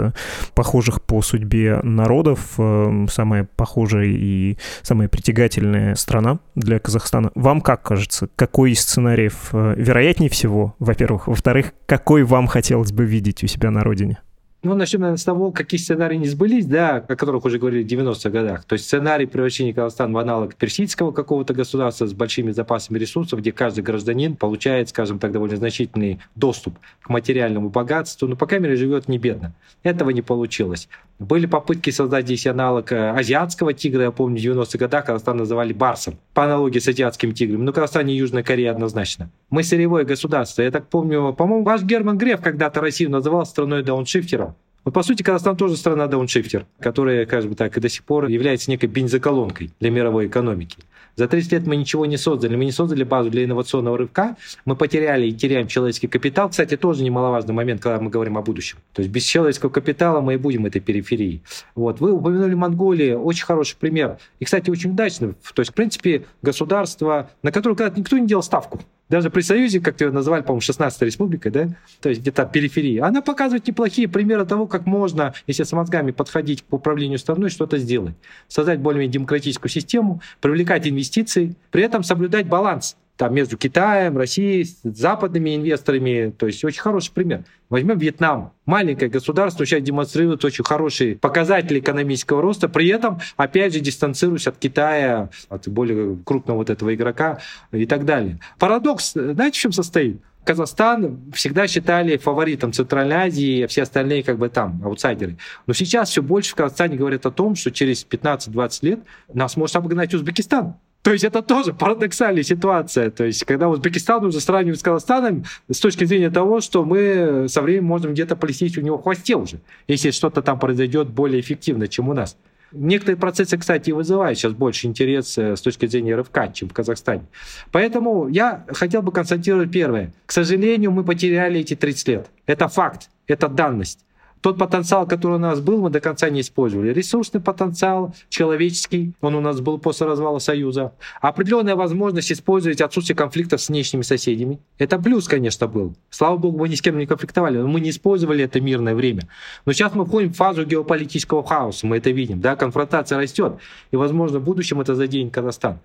похожих 0.56 1.02
по 1.02 1.22
судьбе 1.22 1.80
народов, 1.84 2.54
э, 2.58 3.06
самая 3.10 3.48
похожая 3.56 4.06
и 4.06 4.37
самая 4.82 5.08
притягательная 5.08 5.96
страна 5.96 6.40
для 6.56 6.80
Казахстана. 6.80 7.32
Вам 7.36 7.62
как 7.62 7.84
кажется, 7.84 8.30
какой 8.36 8.72
из 8.72 8.82
сценариев 8.82 9.50
э, 9.54 9.76
вероятнее 9.78 10.30
всего, 10.30 10.76
во-первых? 10.80 11.28
Во-вторых, 11.28 11.74
какой 11.86 12.24
вам 12.24 12.48
хотелось 12.48 12.92
бы 12.92 13.06
видеть 13.06 13.44
у 13.44 13.48
себя 13.48 13.72
на 13.72 13.84
родине? 13.84 14.20
Ну, 14.64 14.74
начнем, 14.74 15.02
наверное, 15.02 15.18
с 15.18 15.24
того, 15.24 15.52
какие 15.52 15.80
сценарии 15.80 16.18
не 16.18 16.28
сбылись, 16.28 16.66
да, 16.66 16.96
о 16.98 17.16
которых 17.16 17.46
уже 17.46 17.60
говорили 17.60 17.84
в 17.84 17.88
90-х 17.88 18.30
годах. 18.32 18.66
То 18.66 18.74
есть 18.74 18.86
сценарий 18.86 19.28
превращения 19.28 19.72
Казахстана 19.72 20.14
в 20.14 20.18
аналог 20.18 20.56
персидского 20.56 21.12
какого-то 21.12 21.54
государства 21.54 22.08
с 22.08 22.14
большими 22.14 22.52
запасами 22.52 22.98
ресурсов, 22.98 23.40
где 23.40 23.52
каждый 23.52 23.82
гражданин 23.82 24.36
получает, 24.36 24.90
скажем 24.90 25.20
так, 25.20 25.32
довольно 25.32 25.58
значительный 25.58 26.20
доступ 26.36 26.80
к 27.02 27.10
материальному 27.10 27.70
богатству, 27.70 28.28
но, 28.28 28.36
по 28.36 28.48
крайней 28.48 28.64
мере, 28.64 28.78
живет 28.78 29.08
не 29.08 29.20
бедно. 29.20 29.54
Этого 29.84 30.10
не 30.10 30.24
получилось. 30.24 30.90
Были 31.20 31.48
попытки 31.48 31.90
создать 31.90 32.26
здесь 32.26 32.46
аналог 32.46 32.92
э, 32.92 33.10
азиатского 33.10 33.74
тигра, 33.74 34.04
я 34.04 34.12
помню, 34.12 34.40
в 34.40 34.60
90-х 34.60 34.78
годах 34.78 35.06
Казахстан 35.06 35.38
называли 35.38 35.74
барсом, 35.74 36.20
по 36.36 36.44
аналогии 36.44 36.78
с 36.78 36.88
азиатским 36.88 37.34
тигром. 37.34 37.66
Но 37.66 37.74
Казахстан 37.74 38.06
не 38.06 38.16
Южная 38.16 38.44
Корея 38.44 38.72
однозначно. 38.72 39.32
Мы 39.50 39.64
сырьевое 39.64 40.04
государство. 40.04 40.62
Я 40.62 40.70
так 40.70 40.88
помню, 40.90 41.34
по-моему, 41.34 41.64
ваш 41.64 41.82
Герман 41.82 42.20
Греф 42.20 42.42
когда-то 42.42 42.82
Россию 42.82 43.10
называл 43.10 43.48
страной 43.48 43.82
дауншифтером. 43.82 44.56
Вот, 44.86 44.94
по 44.94 45.02
сути, 45.02 45.24
Казахстан 45.24 45.58
тоже 45.58 45.76
страна 45.76 46.06
дауншифтер, 46.08 46.68
которая, 46.80 47.26
как 47.26 47.46
бы 47.46 47.56
так, 47.56 47.76
и 47.76 47.82
до 47.82 47.90
сих 47.90 48.04
пор 48.04 48.28
является 48.28 48.70
некой 48.70 48.88
бензоколонкой 48.88 49.72
для 49.80 49.90
мировой 49.90 50.28
экономики. 50.28 50.78
За 51.18 51.28
30 51.28 51.52
лет 51.52 51.68
мы 51.68 51.76
ничего 51.76 52.06
не 52.06 52.16
создали. 52.16 52.56
Мы 52.56 52.66
не 52.66 52.72
создали 52.72 53.04
базу 53.04 53.32
для 53.32 53.44
инновационного 53.44 53.98
рывка. 53.98 54.38
Мы 54.66 54.76
потеряли 54.76 55.26
и 55.26 55.34
теряем 55.34 55.68
человеческий 55.68 56.08
капитал. 56.08 56.50
Кстати, 56.50 56.78
тоже 56.78 57.04
немаловажный 57.04 57.56
момент, 57.56 57.82
когда 57.82 58.00
мы 58.00 58.12
говорим 58.12 58.38
о 58.38 58.44
будущем. 58.44 58.78
То 58.94 59.02
есть 59.02 59.12
без 59.12 59.24
человеческого 59.24 59.72
капитала 59.72 60.22
мы 60.22 60.36
и 60.36 60.38
будем 60.38 60.68
этой 60.68 60.80
периферии. 60.80 61.42
Вот. 61.74 62.00
Вы 62.00 62.12
упомянули 62.14 62.54
Монголию. 62.54 63.20
Очень 63.20 63.46
хороший 63.46 63.78
пример. 63.78 64.20
И, 64.40 64.46
кстати, 64.46 64.70
очень 64.70 64.92
удачный. 64.92 65.34
То 65.56 65.62
есть, 65.62 65.72
в 65.72 65.74
принципе, 65.74 66.26
государство, 66.44 67.32
на 67.42 67.52
которое 67.52 67.76
когда-то 67.76 68.00
никто 68.00 68.16
не 68.20 68.28
делал 68.28 68.44
ставку. 68.44 68.80
Даже 69.10 69.30
при 69.30 69.42
Союзе, 69.42 69.80
как 69.80 70.02
ее 70.02 70.12
назвали, 70.12 70.42
по-моему, 70.42 70.62
16-я 70.62 71.06
республика, 71.06 71.50
да, 71.50 71.70
то 72.02 72.10
есть 72.10 72.22
где-то 72.22 72.46
периферия, 72.46 73.06
она 73.06 73.22
показывает 73.22 73.66
неплохие 73.66 74.08
примеры 74.10 74.46
того, 74.46 74.68
как 74.68 74.86
можно, 74.86 75.34
если 75.48 75.64
с 75.64 75.72
мозгами 75.72 76.12
подходить 76.12 76.64
к 76.64 76.74
управлению 76.74 77.18
страной, 77.18 77.50
что-то 77.50 77.78
сделать. 77.78 78.16
Создать 78.48 78.80
более-менее 78.80 79.14
демократическую 79.14 79.70
систему, 79.70 80.22
привлекать 80.42 80.88
инвестиции, 80.88 81.56
при 81.72 81.84
этом 81.84 82.04
соблюдать 82.04 82.48
баланс 82.48 82.98
там, 83.18 83.34
между 83.34 83.58
Китаем, 83.58 84.18
Россией, 84.18 84.68
западными 84.84 85.56
инвесторами. 85.56 86.32
То 86.38 86.46
есть 86.46 86.64
очень 86.64 86.82
хороший 86.82 87.12
пример. 87.12 87.44
Возьмем 87.70 87.98
Вьетнам. 87.98 88.52
Маленькое 88.66 89.10
государство 89.10 89.66
сейчас 89.66 89.82
демонстрирует 89.82 90.46
очень 90.46 90.64
хорошие 90.64 91.16
показатели 91.16 91.80
экономического 91.80 92.42
роста, 92.42 92.70
при 92.70 92.88
этом, 92.88 93.20
опять 93.36 93.74
же, 93.74 93.80
дистанцируясь 93.80 94.48
от 94.48 94.58
Китая, 94.58 95.30
от 95.50 95.68
более 95.68 96.18
крупного 96.24 96.60
вот 96.60 96.70
этого 96.70 96.94
игрока 96.94 97.40
и 97.72 97.86
так 97.86 98.06
далее. 98.06 98.40
Парадокс, 98.60 99.14
знаете, 99.14 99.58
в 99.58 99.62
чем 99.62 99.72
состоит? 99.72 100.22
Казахстан 100.48 101.20
всегда 101.34 101.68
считали 101.68 102.16
фаворитом 102.16 102.72
Центральной 102.72 103.18
Азии, 103.18 103.64
а 103.64 103.68
все 103.68 103.82
остальные 103.84 104.24
как 104.24 104.38
бы 104.38 104.48
там, 104.48 104.82
аутсайдеры. 104.86 105.38
Но 105.66 105.74
сейчас 105.74 106.10
все 106.10 106.22
больше 106.22 106.52
в 106.52 106.56
Казахстане 106.56 106.96
говорят 106.96 107.26
о 107.26 107.32
том, 107.32 107.56
что 107.56 107.70
через 107.70 108.08
15-20 108.10 108.78
лет 108.84 109.00
нас 109.34 109.58
может 109.58 109.76
обогнать 109.76 110.14
Узбекистан. 110.14 110.76
То 111.08 111.14
есть 111.14 111.24
это 111.24 111.42
тоже 111.42 111.74
парадоксальная 111.74 112.44
ситуация. 112.44 113.12
То 113.12 113.24
есть 113.24 113.46
когда 113.46 113.70
Узбекистан 113.70 114.22
нужно 114.22 114.42
сравнивать 114.42 114.82
с 114.82 114.84
Казахстаном 114.84 115.46
с 115.72 115.80
точки 115.80 116.04
зрения 116.04 116.30
того, 116.30 116.60
что 116.60 116.84
мы 116.84 117.46
со 117.48 117.62
временем 117.62 117.86
можем 117.86 118.12
где-то 118.12 118.36
полететь 118.36 118.78
у 118.78 118.82
него 118.82 118.98
в 118.98 119.04
хвосте 119.04 119.38
уже, 119.38 119.62
если 119.88 120.12
что-то 120.12 120.42
там 120.42 120.60
произойдет 120.60 121.08
более 121.08 121.40
эффективно, 121.40 121.88
чем 121.88 122.10
у 122.10 122.14
нас. 122.14 122.36
Некоторые 122.74 123.16
процессы, 123.16 123.58
кстати, 123.58 123.92
вызывают 123.92 124.38
сейчас 124.38 124.52
больше 124.52 124.88
интерес 124.88 125.38
с 125.38 125.62
точки 125.62 125.86
зрения 125.86 126.14
рывка, 126.14 126.50
чем 126.50 126.68
в 126.68 126.74
Казахстане. 126.74 127.24
Поэтому 127.72 128.28
я 128.28 128.66
хотел 128.68 129.02
бы 129.02 129.14
констатировать 129.14 129.72
первое. 129.72 130.12
К 130.26 130.34
сожалению, 130.34 130.92
мы 130.92 131.06
потеряли 131.06 131.62
эти 131.62 131.78
30 131.78 132.08
лет. 132.10 132.28
Это 132.48 132.68
факт, 132.68 133.10
это 133.28 133.48
данность. 133.48 134.04
Тот 134.42 134.58
потенциал, 134.58 135.08
который 135.08 135.36
у 135.36 135.40
нас 135.40 135.60
был, 135.60 135.82
мы 135.82 135.90
до 135.90 136.00
конца 136.00 136.30
не 136.30 136.42
использовали. 136.42 136.94
Ресурсный 136.94 137.42
потенциал, 137.42 138.16
человеческий, 138.30 139.14
он 139.22 139.36
у 139.36 139.42
нас 139.42 139.60
был 139.62 139.78
после 139.78 140.06
развала 140.06 140.40
Союза. 140.40 140.94
Определенная 141.22 141.76
возможность 141.76 142.32
использовать 142.32 142.82
отсутствие 142.82 143.16
конфликтов 143.16 143.62
с 143.62 143.70
внешними 143.70 144.04
соседями. 144.04 144.60
Это 144.78 145.00
плюс, 145.00 145.28
конечно, 145.28 145.68
был. 145.68 145.96
Слава 146.10 146.38
богу, 146.38 146.60
мы 146.60 146.70
ни 146.70 146.76
с 146.76 146.82
кем 146.82 146.98
не 146.98 147.06
конфликтовали, 147.06 147.58
но 147.58 147.68
мы 147.68 147.80
не 147.80 147.90
использовали 147.90 148.44
это 148.44 148.62
мирное 148.62 148.96
время. 148.96 149.28
Но 149.66 149.74
сейчас 149.74 149.94
мы 149.94 150.06
входим 150.06 150.34
в 150.34 150.38
фазу 150.38 150.66
геополитического 150.66 151.44
хаоса, 151.44 151.88
мы 151.88 151.98
это 151.98 152.12
видим. 152.12 152.40
Да? 152.42 152.56
Конфронтация 152.56 153.18
растет, 153.18 153.58
и, 153.92 153.96
возможно, 153.96 154.40
в 154.40 154.44
будущем 154.44 154.82
это 154.82 154.96
заденет 154.96 155.34
Казахстан. 155.34 155.80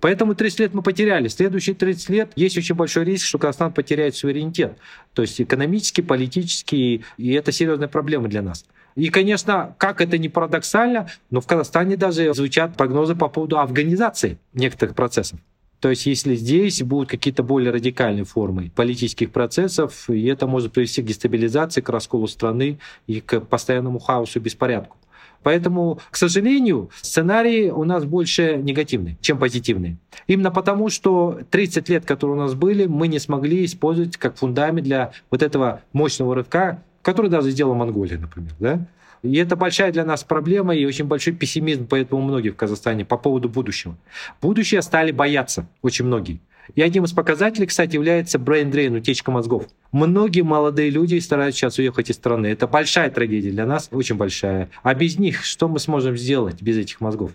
Поэтому 0.00 0.34
30 0.34 0.60
лет 0.60 0.74
мы 0.74 0.82
потеряли. 0.82 1.28
Следующие 1.28 1.74
30 1.74 2.08
лет 2.10 2.32
есть 2.36 2.56
очень 2.56 2.74
большой 2.74 3.04
риск, 3.04 3.26
что 3.26 3.38
Казахстан 3.38 3.72
потеряет 3.72 4.16
суверенитет. 4.16 4.78
То 5.14 5.22
есть 5.22 5.40
экономический, 5.40 6.02
политический, 6.02 7.04
и 7.16 7.32
это 7.32 7.52
серьезная 7.52 7.88
проблема 7.88 8.28
для 8.28 8.42
нас. 8.42 8.64
И, 8.94 9.10
конечно, 9.10 9.74
как 9.78 10.00
это 10.00 10.16
не 10.16 10.28
парадоксально, 10.28 11.08
но 11.30 11.40
в 11.40 11.46
Казахстане 11.46 11.96
даже 11.96 12.32
звучат 12.32 12.76
прогнозы 12.76 13.14
по 13.14 13.28
поводу 13.28 13.58
афганизации 13.58 14.38
некоторых 14.54 14.94
процессов. 14.94 15.38
То 15.80 15.90
есть 15.90 16.06
если 16.06 16.34
здесь 16.34 16.82
будут 16.82 17.10
какие-то 17.10 17.42
более 17.42 17.70
радикальные 17.70 18.24
формы 18.24 18.70
политических 18.74 19.30
процессов, 19.30 20.08
и 20.08 20.24
это 20.26 20.46
может 20.46 20.72
привести 20.72 21.02
к 21.02 21.06
дестабилизации, 21.06 21.82
к 21.82 21.88
расколу 21.90 22.26
страны 22.26 22.78
и 23.06 23.20
к 23.20 23.40
постоянному 23.40 23.98
хаосу 23.98 24.38
и 24.38 24.42
беспорядку. 24.42 24.96
Поэтому, 25.42 26.00
к 26.10 26.16
сожалению, 26.16 26.90
сценарии 27.00 27.70
у 27.70 27.84
нас 27.84 28.04
больше 28.04 28.56
негативные, 28.56 29.16
чем 29.20 29.38
позитивные. 29.38 29.96
Именно 30.26 30.50
потому, 30.50 30.90
что 30.90 31.40
30 31.50 31.88
лет, 31.88 32.04
которые 32.04 32.36
у 32.36 32.40
нас 32.40 32.54
были, 32.54 32.86
мы 32.86 33.08
не 33.08 33.18
смогли 33.18 33.64
использовать 33.64 34.16
как 34.16 34.36
фундамент 34.36 34.86
для 34.86 35.12
вот 35.30 35.42
этого 35.42 35.82
мощного 35.92 36.34
рывка, 36.34 36.82
который 37.02 37.30
даже 37.30 37.50
сделала 37.50 37.74
Монголия, 37.74 38.18
например. 38.18 38.52
Да? 38.58 38.86
И 39.22 39.36
это 39.36 39.56
большая 39.56 39.92
для 39.92 40.04
нас 40.04 40.24
проблема 40.24 40.74
и 40.74 40.84
очень 40.84 41.04
большой 41.04 41.32
пессимизм, 41.32 41.86
поэтому 41.86 42.22
многие 42.22 42.50
в 42.50 42.56
Казахстане 42.56 43.04
по 43.04 43.16
поводу 43.16 43.48
будущего. 43.48 43.96
Будущее 44.40 44.82
стали 44.82 45.10
бояться 45.10 45.66
очень 45.82 46.04
многие. 46.04 46.40
И 46.74 46.82
одним 46.82 47.04
из 47.04 47.12
показателей, 47.12 47.66
кстати, 47.66 47.94
является 47.94 48.38
brain 48.38 48.70
drain, 48.70 48.96
утечка 48.96 49.30
мозгов. 49.30 49.64
Многие 49.92 50.42
молодые 50.42 50.90
люди 50.90 51.18
стараются 51.18 51.60
сейчас 51.60 51.78
уехать 51.78 52.10
из 52.10 52.16
страны. 52.16 52.48
Это 52.48 52.66
большая 52.66 53.10
трагедия 53.10 53.50
для 53.50 53.66
нас, 53.66 53.88
очень 53.92 54.16
большая. 54.16 54.68
А 54.82 54.94
без 54.94 55.18
них 55.18 55.44
что 55.44 55.68
мы 55.68 55.78
сможем 55.78 56.16
сделать, 56.16 56.60
без 56.60 56.76
этих 56.76 57.00
мозгов? 57.00 57.30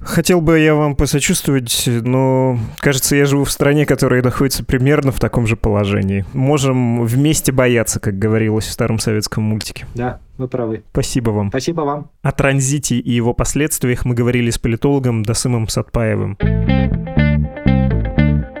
Хотел 0.00 0.40
бы 0.40 0.58
я 0.58 0.74
вам 0.74 0.96
посочувствовать, 0.96 1.84
но, 1.86 2.58
кажется, 2.78 3.16
я 3.16 3.24
живу 3.24 3.44
в 3.44 3.50
стране, 3.50 3.86
которая 3.86 4.22
находится 4.22 4.64
примерно 4.64 5.12
в 5.12 5.20
таком 5.20 5.46
же 5.46 5.56
положении. 5.56 6.26
Можем 6.34 7.04
вместе 7.06 7.52
бояться, 7.52 8.00
как 8.00 8.18
говорилось 8.18 8.66
в 8.66 8.72
старом 8.72 8.98
советском 8.98 9.44
мультике. 9.44 9.86
Да, 9.94 10.20
вы 10.36 10.48
правы. 10.48 10.82
Спасибо 10.92 11.30
вам. 11.30 11.48
Спасибо 11.48 11.82
вам. 11.82 12.10
О 12.22 12.32
транзите 12.32 12.96
и 12.96 13.10
его 13.12 13.32
последствиях 13.32 14.04
мы 14.04 14.14
говорили 14.14 14.50
с 14.50 14.58
политологом 14.58 15.22
Досымом 15.22 15.68
Сатпаевым. 15.68 16.36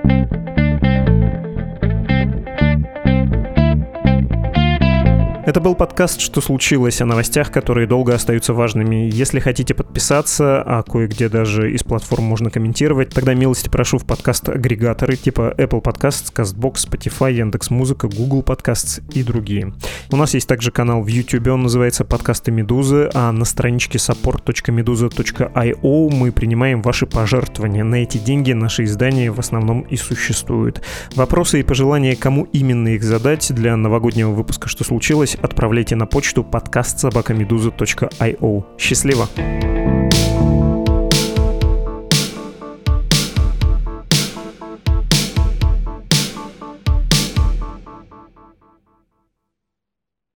Thank 0.06 0.32
you. 0.32 0.43
Это 5.46 5.60
был 5.60 5.74
подкаст 5.74 6.22
«Что 6.22 6.40
случилось?» 6.40 7.02
о 7.02 7.04
новостях, 7.04 7.52
которые 7.52 7.86
долго 7.86 8.14
остаются 8.14 8.54
важными. 8.54 9.10
Если 9.12 9.40
хотите 9.40 9.74
подписаться, 9.74 10.62
а 10.62 10.82
кое-где 10.82 11.28
даже 11.28 11.70
из 11.70 11.82
платформ 11.82 12.24
можно 12.24 12.48
комментировать, 12.48 13.10
тогда 13.10 13.34
милости 13.34 13.68
прошу 13.68 13.98
в 13.98 14.06
подкаст-агрегаторы 14.06 15.16
типа 15.16 15.54
Apple 15.58 15.82
Podcasts, 15.82 16.32
CastBox, 16.34 16.88
Spotify, 16.88 17.34
Яндекс.Музыка, 17.34 18.08
Google 18.08 18.40
Podcasts 18.40 19.02
и 19.12 19.22
другие. 19.22 19.74
У 20.10 20.16
нас 20.16 20.32
есть 20.32 20.48
также 20.48 20.70
канал 20.70 21.02
в 21.02 21.08
YouTube, 21.08 21.48
он 21.48 21.64
называется 21.64 22.06
«Подкасты 22.06 22.50
Медузы», 22.50 23.10
а 23.12 23.30
на 23.30 23.44
страничке 23.44 23.98
support.meduza.io 23.98 26.10
мы 26.10 26.32
принимаем 26.32 26.80
ваши 26.80 27.04
пожертвования. 27.04 27.84
На 27.84 27.96
эти 27.96 28.16
деньги 28.16 28.52
наши 28.52 28.84
издания 28.84 29.30
в 29.30 29.40
основном 29.40 29.82
и 29.82 29.96
существуют. 29.96 30.80
Вопросы 31.16 31.60
и 31.60 31.62
пожелания, 31.62 32.16
кому 32.16 32.44
именно 32.44 32.88
их 32.88 33.02
задать 33.02 33.52
для 33.52 33.76
новогоднего 33.76 34.30
выпуска 34.30 34.70
«Что 34.70 34.84
случилось?» 34.84 35.33
Отправляйте 35.42 35.96
на 35.96 36.06
почту 36.06 36.44
подкаст 36.44 36.98
собакамедуза.io. 36.98 38.64
Счастливо! 38.78 39.28